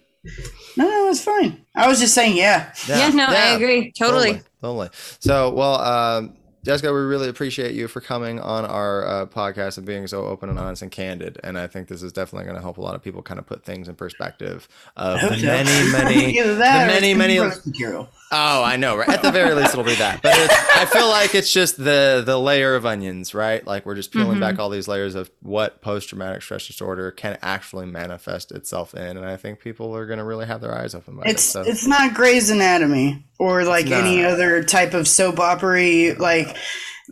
No, 0.76 0.84
no, 0.84 1.09
it's 1.09 1.22
fine. 1.22 1.64
I 1.74 1.89
was 1.89 1.99
just 2.01 2.14
saying, 2.14 2.37
yeah. 2.37 2.72
Yeah, 2.89 2.99
yeah 2.99 3.09
no, 3.09 3.32
yeah. 3.32 3.45
I 3.45 3.47
agree. 3.55 3.93
Totally. 3.93 4.32
totally. 4.32 4.43
Totally. 4.61 4.89
So, 5.20 5.51
well, 5.51 5.80
um, 5.80 6.37
Jessica, 6.66 6.92
we 6.92 6.98
really 6.98 7.28
appreciate 7.28 7.76
you 7.76 7.86
for 7.86 8.00
coming 8.00 8.40
on 8.40 8.64
our 8.64 9.06
uh, 9.06 9.26
podcast 9.26 9.76
and 9.76 9.86
being 9.86 10.08
so 10.08 10.24
open 10.24 10.48
and 10.48 10.58
honest 10.58 10.82
and 10.82 10.90
candid. 10.90 11.38
And 11.44 11.56
I 11.56 11.68
think 11.68 11.86
this 11.86 12.02
is 12.02 12.12
definitely 12.12 12.46
going 12.46 12.56
to 12.56 12.60
help 12.60 12.78
a 12.78 12.80
lot 12.80 12.96
of 12.96 13.04
people 13.04 13.22
kind 13.22 13.38
of 13.38 13.46
put 13.46 13.64
things 13.64 13.86
in 13.86 13.94
perspective 13.94 14.66
of 14.96 15.20
the 15.20 15.28
many, 15.46 15.92
many, 15.92 16.40
the 16.40 16.56
many, 16.56 17.14
many. 17.14 17.38
Material. 17.38 18.08
Oh, 18.32 18.64
I 18.64 18.74
know. 18.74 18.96
Right? 18.96 19.08
At 19.08 19.22
the 19.22 19.30
very 19.30 19.54
least, 19.54 19.74
it'll 19.74 19.84
be 19.84 19.94
that. 19.94 20.22
But 20.22 20.34
I 20.34 20.86
feel 20.86 21.06
like 21.06 21.36
it's 21.36 21.52
just 21.52 21.76
the 21.76 22.24
the 22.26 22.36
layer 22.36 22.74
of 22.74 22.84
onions, 22.84 23.32
right? 23.32 23.64
Like 23.64 23.86
we're 23.86 23.94
just 23.94 24.10
peeling 24.10 24.32
mm-hmm. 24.32 24.40
back 24.40 24.58
all 24.58 24.68
these 24.68 24.88
layers 24.88 25.14
of 25.14 25.30
what 25.42 25.80
post 25.82 26.08
traumatic 26.08 26.42
stress 26.42 26.66
disorder 26.66 27.12
can 27.12 27.38
actually 27.42 27.86
manifest 27.86 28.50
itself 28.50 28.92
in. 28.92 29.16
And 29.16 29.24
I 29.24 29.36
think 29.36 29.60
people 29.60 29.96
are 29.96 30.06
going 30.06 30.18
to 30.18 30.24
really 30.24 30.46
have 30.46 30.60
their 30.60 30.76
eyes 30.76 30.96
open 30.96 31.14
by 31.14 31.22
it's, 31.26 31.44
it. 31.44 31.50
So. 31.50 31.62
It's 31.62 31.86
not 31.86 32.14
Grey's 32.14 32.50
Anatomy 32.50 33.24
or 33.38 33.64
like 33.64 33.90
any 33.90 34.24
other 34.24 34.64
type 34.64 34.94
of 34.94 35.06
soap 35.06 35.38
opera 35.38 36.14
like 36.18 36.55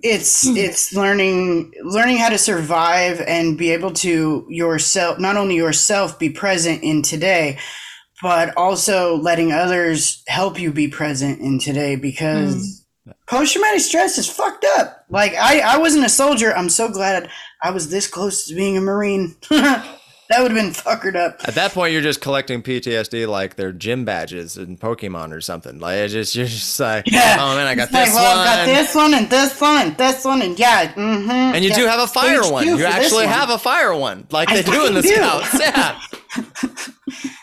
it's 0.02 0.46
hmm. 0.48 0.56
it's 0.56 0.92
learning 0.94 1.72
learning 1.82 2.16
how 2.16 2.28
to 2.28 2.38
survive 2.38 3.20
and 3.20 3.56
be 3.56 3.70
able 3.70 3.92
to 3.92 4.46
yourself 4.48 5.18
not 5.18 5.36
only 5.36 5.56
yourself 5.56 6.18
be 6.18 6.30
present 6.30 6.82
in 6.82 7.02
today 7.02 7.58
but 8.22 8.56
also 8.56 9.16
letting 9.16 9.52
others 9.52 10.22
help 10.26 10.58
you 10.58 10.72
be 10.72 10.88
present 10.88 11.40
in 11.40 11.58
today 11.58 11.94
because 11.94 12.84
mm. 13.06 13.12
post-traumatic 13.26 13.80
stress 13.80 14.18
is 14.18 14.28
fucked 14.28 14.64
up 14.78 15.04
like 15.10 15.34
i 15.34 15.60
i 15.60 15.78
wasn't 15.78 16.04
a 16.04 16.08
soldier 16.08 16.56
i'm 16.56 16.70
so 16.70 16.90
glad 16.90 17.30
i 17.62 17.70
was 17.70 17.90
this 17.90 18.08
close 18.08 18.46
to 18.46 18.54
being 18.54 18.76
a 18.76 18.80
marine 18.80 19.36
That 20.30 20.40
would 20.40 20.52
have 20.52 20.60
been 20.60 20.72
fuckered 20.72 21.16
up. 21.16 21.40
At 21.46 21.54
that 21.56 21.72
point, 21.72 21.92
you're 21.92 22.00
just 22.00 22.22
collecting 22.22 22.62
PTSD 22.62 23.28
like 23.28 23.56
they're 23.56 23.72
gym 23.72 24.06
badges 24.06 24.56
in 24.56 24.78
Pokemon 24.78 25.32
or 25.32 25.42
something. 25.42 25.78
Like 25.78 25.98
it's 25.98 26.14
just 26.14 26.34
you're 26.34 26.46
just 26.46 26.80
like, 26.80 27.10
yeah. 27.10 27.36
oh 27.38 27.54
man, 27.54 27.66
I 27.66 27.74
got 27.74 27.84
it's 27.84 27.92
this 27.92 28.14
like, 28.14 28.22
well, 28.22 28.38
one. 28.38 28.48
I 28.48 28.56
got 28.56 28.66
this 28.66 28.94
one 28.94 29.14
and 29.14 29.30
this 29.30 29.60
one 29.60 29.86
and 29.86 29.96
this 29.98 30.24
one 30.24 30.42
and 30.42 30.58
yeah. 30.58 30.92
Mm-hmm, 30.92 31.30
and 31.30 31.62
you 31.62 31.70
yeah. 31.70 31.76
do 31.76 31.86
have 31.86 32.00
a 32.00 32.06
fire 32.06 32.40
one. 32.50 32.66
You 32.66 32.84
actually 32.84 33.26
have 33.26 33.50
a 33.50 33.58
fire 33.58 33.94
one, 33.94 34.26
like 34.30 34.50
I 34.50 34.62
they 34.62 34.70
do 34.70 34.86
in 34.86 34.94
the 34.94 35.02
do. 35.02 35.08
scouts. 35.08 35.60
Yeah. 35.60 36.00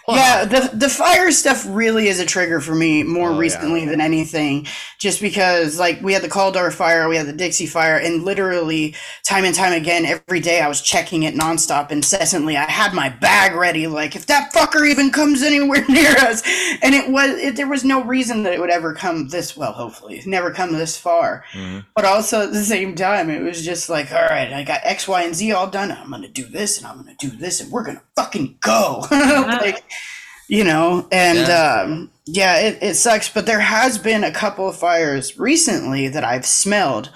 Yeah, 0.08 0.46
the 0.46 0.72
the 0.74 0.90
fire 0.90 1.32
stuff 1.32 1.66
really 1.68 2.08
is 2.08 2.20
a 2.20 2.26
trigger 2.26 2.60
for 2.60 2.76
me 2.76 3.04
more 3.04 3.30
oh, 3.30 3.38
recently 3.38 3.84
yeah. 3.84 3.90
than 3.92 4.02
anything. 4.02 4.68
Just 5.00 5.22
because 5.22 5.80
like 5.80 6.02
we 6.02 6.14
had 6.14 6.24
the 6.24 6.30
Caldor 6.30 6.74
fire, 6.74 7.08
we 7.08 7.16
had 7.16 7.28
the 7.28 7.34
Dixie 7.34 7.68
fire, 7.68 7.98
and 7.98 8.24
literally 8.24 8.96
time 9.24 9.46
and 9.46 9.56
time 9.56 9.74
again, 9.74 10.06
every 10.06 10.40
day 10.40 10.62
I 10.62 10.68
was 10.68 10.82
checking 10.82 11.24
it 11.24 11.36
nonstop, 11.36 11.92
incessantly. 11.92 12.58
I 12.58 12.70
had 12.72 12.94
my 12.94 13.10
bag 13.10 13.54
ready, 13.56 13.88
like 13.88 14.16
if 14.16 14.26
that 14.28 14.52
fucker 14.54 14.90
even 14.90 15.12
comes 15.12 15.44
anywhere 15.44 15.86
near 15.90 16.12
us, 16.12 16.42
and 16.82 16.96
it 16.96 17.10
was 17.12 17.38
it, 17.38 17.56
there 17.56 17.68
was 17.68 17.84
no 17.84 18.04
reason 18.04 18.44
that 18.44 18.54
it 18.54 18.60
would 18.60 18.70
ever 18.70 18.94
come 18.94 19.28
this 19.30 19.56
well. 19.56 19.74
Hopefully, 19.74 20.22
never 20.26 20.52
come 20.52 20.74
this 20.74 20.98
far. 20.98 21.44
Mm-hmm. 21.54 21.80
But 21.96 22.06
also 22.06 22.44
at 22.44 22.54
the 22.54 22.64
same 22.64 22.96
time, 22.96 23.30
it 23.30 23.42
was 23.42 23.64
just 23.64 23.90
like, 23.90 24.12
all 24.12 24.22
right, 24.22 24.52
I 24.52 24.64
got 24.64 24.82
X, 24.84 25.08
Y, 25.08 25.22
and 25.24 25.36
Z 25.36 25.52
all 25.52 25.68
done. 25.68 25.92
I'm 25.92 26.10
gonna 26.10 26.28
do 26.28 26.46
this, 26.46 26.78
and 26.78 26.88
I'm 26.88 26.98
gonna 26.98 27.16
do 27.20 27.30
this, 27.30 27.62
and 27.62 27.72
we're 27.72 27.84
gonna 27.84 28.04
fucking 28.16 28.58
go. 28.62 29.06
like 29.12 29.84
you 30.48 30.66
know 30.66 31.08
and 31.14 31.38
yeah, 31.38 31.82
um, 31.82 32.12
yeah 32.26 32.60
it, 32.60 32.78
it 32.82 32.96
sucks 32.96 33.30
but 33.30 33.46
there 33.46 33.62
has 33.62 33.98
been 33.98 34.26
a 34.26 34.34
couple 34.34 34.68
of 34.68 34.76
fires 34.76 35.40
recently 35.40 36.10
that 36.10 36.26
i've 36.26 36.46
smelled 36.46 37.10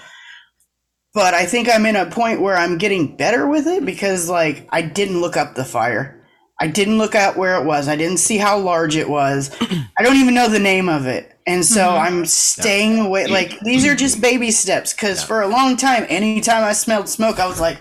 but 1.16 1.34
i 1.34 1.45
think 1.45 1.68
i'm 1.68 1.88
in 1.88 1.95
a 1.95 2.05
point 2.05 2.41
where 2.41 2.55
i'm 2.55 2.78
getting 2.78 3.16
better 3.16 3.47
with 3.47 3.66
it 3.66 3.84
because 3.84 4.30
like 4.30 4.68
i 4.70 4.82
didn't 4.82 5.22
look 5.22 5.36
up 5.38 5.55
the 5.55 5.66
fire. 5.66 6.22
I 6.57 6.68
didn't 6.68 6.99
look 6.99 7.16
at 7.16 7.36
where 7.36 7.59
it 7.59 7.66
was. 7.66 7.89
I 7.89 7.97
didn't 7.97 8.20
see 8.20 8.38
how 8.38 8.57
large 8.57 8.95
it 8.95 9.09
was. 9.09 9.53
I 9.99 10.03
don't 10.03 10.16
even 10.16 10.34
know 10.34 10.47
the 10.47 10.57
name 10.57 10.88
of 10.88 11.05
it. 11.05 11.38
And 11.45 11.66
so 11.66 11.82
mm-hmm. 11.82 12.03
i'm 12.03 12.26
staying 12.26 12.95
yeah. 12.95 13.05
away 13.07 13.28
like 13.28 13.59
these 13.59 13.86
are 13.86 13.93
just 13.93 14.22
baby 14.22 14.51
steps 14.51 14.93
because 14.93 15.20
yeah. 15.20 15.28
for 15.28 15.41
a 15.41 15.47
long 15.47 15.76
time 15.76 16.05
anytime 16.07 16.63
i 16.63 16.72
smelled 16.72 17.09
smoke 17.09 17.39
i 17.39 17.45
was 17.45 17.59
like 17.59 17.78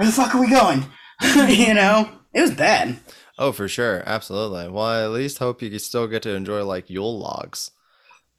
where 0.00 0.06
the 0.06 0.14
fuck 0.14 0.34
are 0.34 0.40
we 0.40 0.48
going? 0.48 0.86
You 1.46 1.74
know? 1.74 2.08
It 2.32 2.40
was 2.40 2.52
bad. 2.52 2.98
Oh, 3.38 3.52
for 3.52 3.68
sure, 3.68 4.02
absolutely. 4.06 4.70
Well, 4.70 4.84
I 4.84 5.02
at 5.02 5.10
least 5.10 5.36
hope 5.36 5.60
you 5.60 5.78
still 5.78 6.06
get 6.06 6.22
to 6.22 6.34
enjoy 6.34 6.64
like 6.64 6.88
Yule 6.88 7.18
logs, 7.18 7.72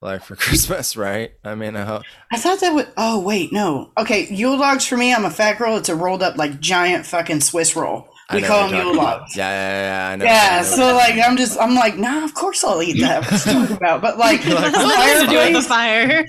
like 0.02 0.24
for 0.24 0.36
Christmas, 0.38 0.98
right? 0.98 1.32
I 1.44 1.56
mean, 1.56 1.76
I 1.76 1.84
hope. 1.84 2.04
I 2.32 2.38
thought 2.38 2.60
that 2.62 2.74
would. 2.74 2.88
Oh 2.98 3.20
wait, 3.22 3.54
no. 3.54 3.92
Okay, 3.98 4.28
Yule 4.30 4.58
logs 4.58 4.86
for 4.86 4.98
me. 4.98 5.14
I'm 5.14 5.26
a 5.26 5.32
fat 5.32 5.58
girl. 5.58 5.78
It's 5.78 5.90
a 5.90 5.96
rolled 5.96 6.24
up 6.24 6.38
like 6.38 6.60
giant 6.60 7.06
fucking 7.06 7.42
Swiss 7.42 7.76
roll. 7.76 8.08
We 8.34 8.42
call 8.42 8.70
them 8.70 8.80
Yule 8.80 8.96
logs. 8.96 9.36
Yeah, 9.36 9.50
yeah, 9.50 9.82
yeah. 9.82 10.14
I 10.14 10.16
know, 10.16 10.26
yeah. 10.26 10.60
I 10.62 10.64
so 10.64 10.96
like, 10.96 11.16
I'm 11.16 11.36
just, 11.36 11.60
I'm 11.60 11.76
like, 11.76 11.98
nah. 11.98 12.24
Of 12.24 12.34
course 12.34 12.64
I'll 12.64 12.82
eat 12.82 13.02
that. 13.02 13.30
What's 13.30 13.44
talking 13.44 13.76
about? 13.78 14.02
But 14.02 14.18
like, 14.18 14.46
like 14.46 14.74
fire 14.74 15.28
doing 15.28 15.54
the 15.54 15.62
fire. 15.62 16.26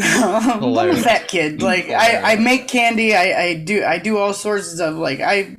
I'm 0.00 0.62
a 0.62 0.96
fat 1.02 1.28
kid. 1.28 1.60
Like 1.60 1.90
I, 1.90 2.32
I 2.32 2.36
make 2.36 2.66
candy. 2.66 3.14
I, 3.14 3.42
I 3.42 3.54
do 3.54 3.84
I 3.84 3.98
do 3.98 4.16
all 4.16 4.32
sorts 4.32 4.78
of 4.80 4.96
like 4.96 5.20
I 5.20 5.56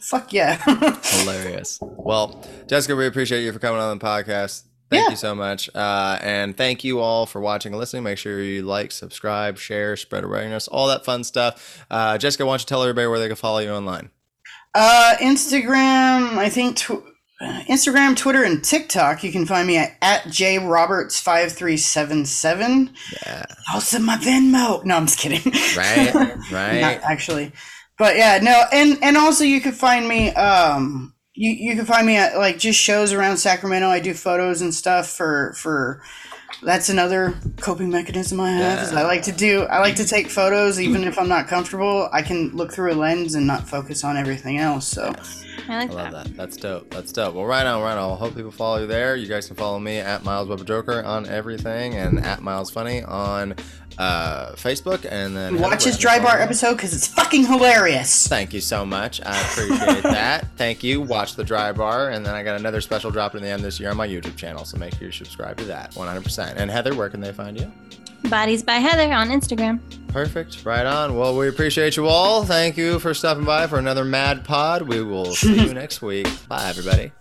Fuck 0.00 0.32
yeah. 0.32 0.56
Hilarious. 1.02 1.78
Well, 1.80 2.44
Jessica, 2.66 2.96
we 2.96 3.06
appreciate 3.06 3.44
you 3.44 3.52
for 3.52 3.60
coming 3.60 3.80
on 3.80 3.96
the 3.96 4.04
podcast. 4.04 4.64
Thank 4.90 5.04
yeah. 5.04 5.10
you 5.10 5.16
so 5.16 5.34
much. 5.34 5.68
Uh, 5.74 6.18
and 6.22 6.56
thank 6.56 6.84
you 6.84 7.00
all 7.00 7.26
for 7.26 7.40
watching 7.40 7.72
and 7.72 7.78
listening. 7.78 8.04
Make 8.04 8.18
sure 8.18 8.42
you 8.42 8.62
like, 8.62 8.92
subscribe, 8.92 9.58
share, 9.58 9.96
spread 9.96 10.22
awareness, 10.24 10.68
all 10.68 10.86
that 10.88 11.04
fun 11.04 11.24
stuff. 11.24 11.84
Uh, 11.90 12.16
Jessica, 12.18 12.46
why 12.46 12.52
don't 12.52 12.62
you 12.62 12.66
tell 12.66 12.82
everybody 12.82 13.06
where 13.06 13.18
they 13.18 13.26
can 13.26 13.36
follow 13.36 13.58
you 13.58 13.68
online? 13.70 14.10
Uh, 14.74 15.16
Instagram, 15.20 16.38
I 16.38 16.48
think 16.48 16.76
tw- 16.76 17.04
Instagram, 17.68 18.16
Twitter, 18.16 18.42
and 18.44 18.64
TikTok. 18.64 19.22
You 19.22 19.30
can 19.32 19.46
find 19.46 19.66
me 19.66 19.78
at, 19.78 19.96
at 20.02 20.24
jroberts5377. 20.24 22.90
Yeah. 23.26 23.44
Also 23.72 23.98
my 23.98 24.16
Venmo. 24.16 24.84
No, 24.84 24.96
I'm 24.96 25.06
just 25.06 25.18
kidding. 25.18 25.40
Right, 25.76 26.14
right. 26.52 26.80
Not 26.80 27.02
actually 27.02 27.52
but 27.98 28.16
yeah, 28.16 28.38
no, 28.40 28.62
and 28.72 28.96
and 29.02 29.16
also 29.16 29.44
you 29.44 29.60
can 29.60 29.72
find 29.72 30.08
me. 30.08 30.32
Um, 30.34 31.14
you 31.38 31.52
you 31.52 31.76
can 31.76 31.86
find 31.86 32.04
me 32.04 32.16
at 32.16 32.36
like 32.36 32.58
just 32.58 32.80
shows 32.80 33.12
around 33.12 33.36
Sacramento. 33.36 33.86
I 33.88 34.00
do 34.00 34.12
photos 34.12 34.60
and 34.60 34.74
stuff 34.74 35.08
for 35.08 35.54
for. 35.56 36.02
That's 36.60 36.88
another 36.88 37.38
coping 37.60 37.90
mechanism 37.90 38.40
I 38.40 38.50
have. 38.50 38.78
Yeah. 38.78 38.82
Is 38.82 38.92
I 38.92 39.02
like 39.02 39.22
to 39.24 39.32
do. 39.32 39.62
I 39.64 39.78
like 39.78 39.94
to 39.96 40.04
take 40.04 40.28
photos, 40.28 40.80
even 40.80 41.04
if 41.04 41.16
I'm 41.16 41.28
not 41.28 41.46
comfortable. 41.46 42.08
I 42.12 42.22
can 42.22 42.50
look 42.56 42.72
through 42.72 42.92
a 42.92 42.96
lens 42.96 43.36
and 43.36 43.46
not 43.46 43.68
focus 43.68 44.02
on 44.02 44.16
everything 44.16 44.58
else. 44.58 44.88
So. 44.88 45.14
I 45.68 45.84
like 45.84 45.90
I 45.90 45.94
love 45.94 46.12
that. 46.12 46.24
that. 46.24 46.36
That's 46.36 46.56
dope. 46.56 46.90
That's 46.90 47.12
dope. 47.12 47.34
Well, 47.34 47.44
right 47.44 47.66
on, 47.66 47.82
right 47.82 47.96
on. 47.96 48.12
I 48.12 48.16
hope 48.16 48.34
people 48.34 48.50
follow 48.50 48.78
you 48.78 48.86
there. 48.86 49.14
You 49.14 49.28
guys 49.28 49.46
can 49.46 49.54
follow 49.54 49.78
me 49.78 49.98
at 49.98 50.24
Miles 50.24 50.48
Webber 50.48 50.64
Joker 50.64 51.04
on 51.04 51.26
everything 51.26 51.94
and 51.94 52.18
at 52.24 52.42
Miles 52.42 52.70
Funny 52.70 53.02
on 53.04 53.54
uh, 53.98 54.52
Facebook, 54.52 55.06
and 55.10 55.36
then 55.36 55.60
watch 55.60 55.84
his 55.84 55.98
dry 55.98 56.18
bar 56.18 56.40
episode 56.40 56.74
because 56.74 56.94
it's 56.94 57.06
fucking 57.08 57.44
hilarious. 57.46 58.26
Thank 58.28 58.52
you 58.54 58.60
so 58.60 58.86
much. 58.86 59.20
I 59.24 59.40
appreciate 59.40 60.02
that. 60.04 60.46
Thank 60.56 60.82
you. 60.84 61.00
Watch 61.00 61.34
the 61.34 61.44
dry 61.44 61.72
bar, 61.72 62.10
and 62.10 62.24
then 62.24 62.34
I 62.34 62.42
got 62.42 62.58
another 62.58 62.80
special 62.80 63.10
drop 63.10 63.34
in 63.34 63.42
the 63.42 63.48
end 63.48 63.62
this 63.62 63.78
year 63.80 63.90
on 63.90 63.96
my 63.96 64.06
YouTube 64.08 64.36
channel. 64.36 64.64
So 64.64 64.78
make 64.78 64.94
sure 64.94 65.06
you 65.06 65.12
subscribe 65.12 65.56
to 65.58 65.64
that 65.64 65.92
100%. 65.92 66.54
And 66.56 66.70
Heather, 66.70 66.94
where 66.94 67.08
can 67.10 67.20
they 67.20 67.32
find 67.32 67.58
you? 67.58 67.70
Bodies 68.30 68.62
by 68.62 68.74
Heather 68.74 69.12
on 69.12 69.28
Instagram. 69.30 69.80
Perfect. 70.08 70.64
Right 70.64 70.84
on. 70.86 71.16
Well, 71.16 71.36
we 71.36 71.48
appreciate 71.48 71.96
you 71.96 72.06
all. 72.06 72.44
Thank 72.44 72.76
you 72.76 72.98
for 72.98 73.14
stopping 73.14 73.44
by 73.44 73.66
for 73.68 73.78
another 73.78 74.04
Mad 74.04 74.44
Pod. 74.44 74.82
We 74.82 75.02
will 75.02 75.34
see 75.34 75.54
you 75.66 75.72
next 75.82 76.02
week. 76.02 76.26
Bye, 76.48 76.68
everybody. 76.68 77.12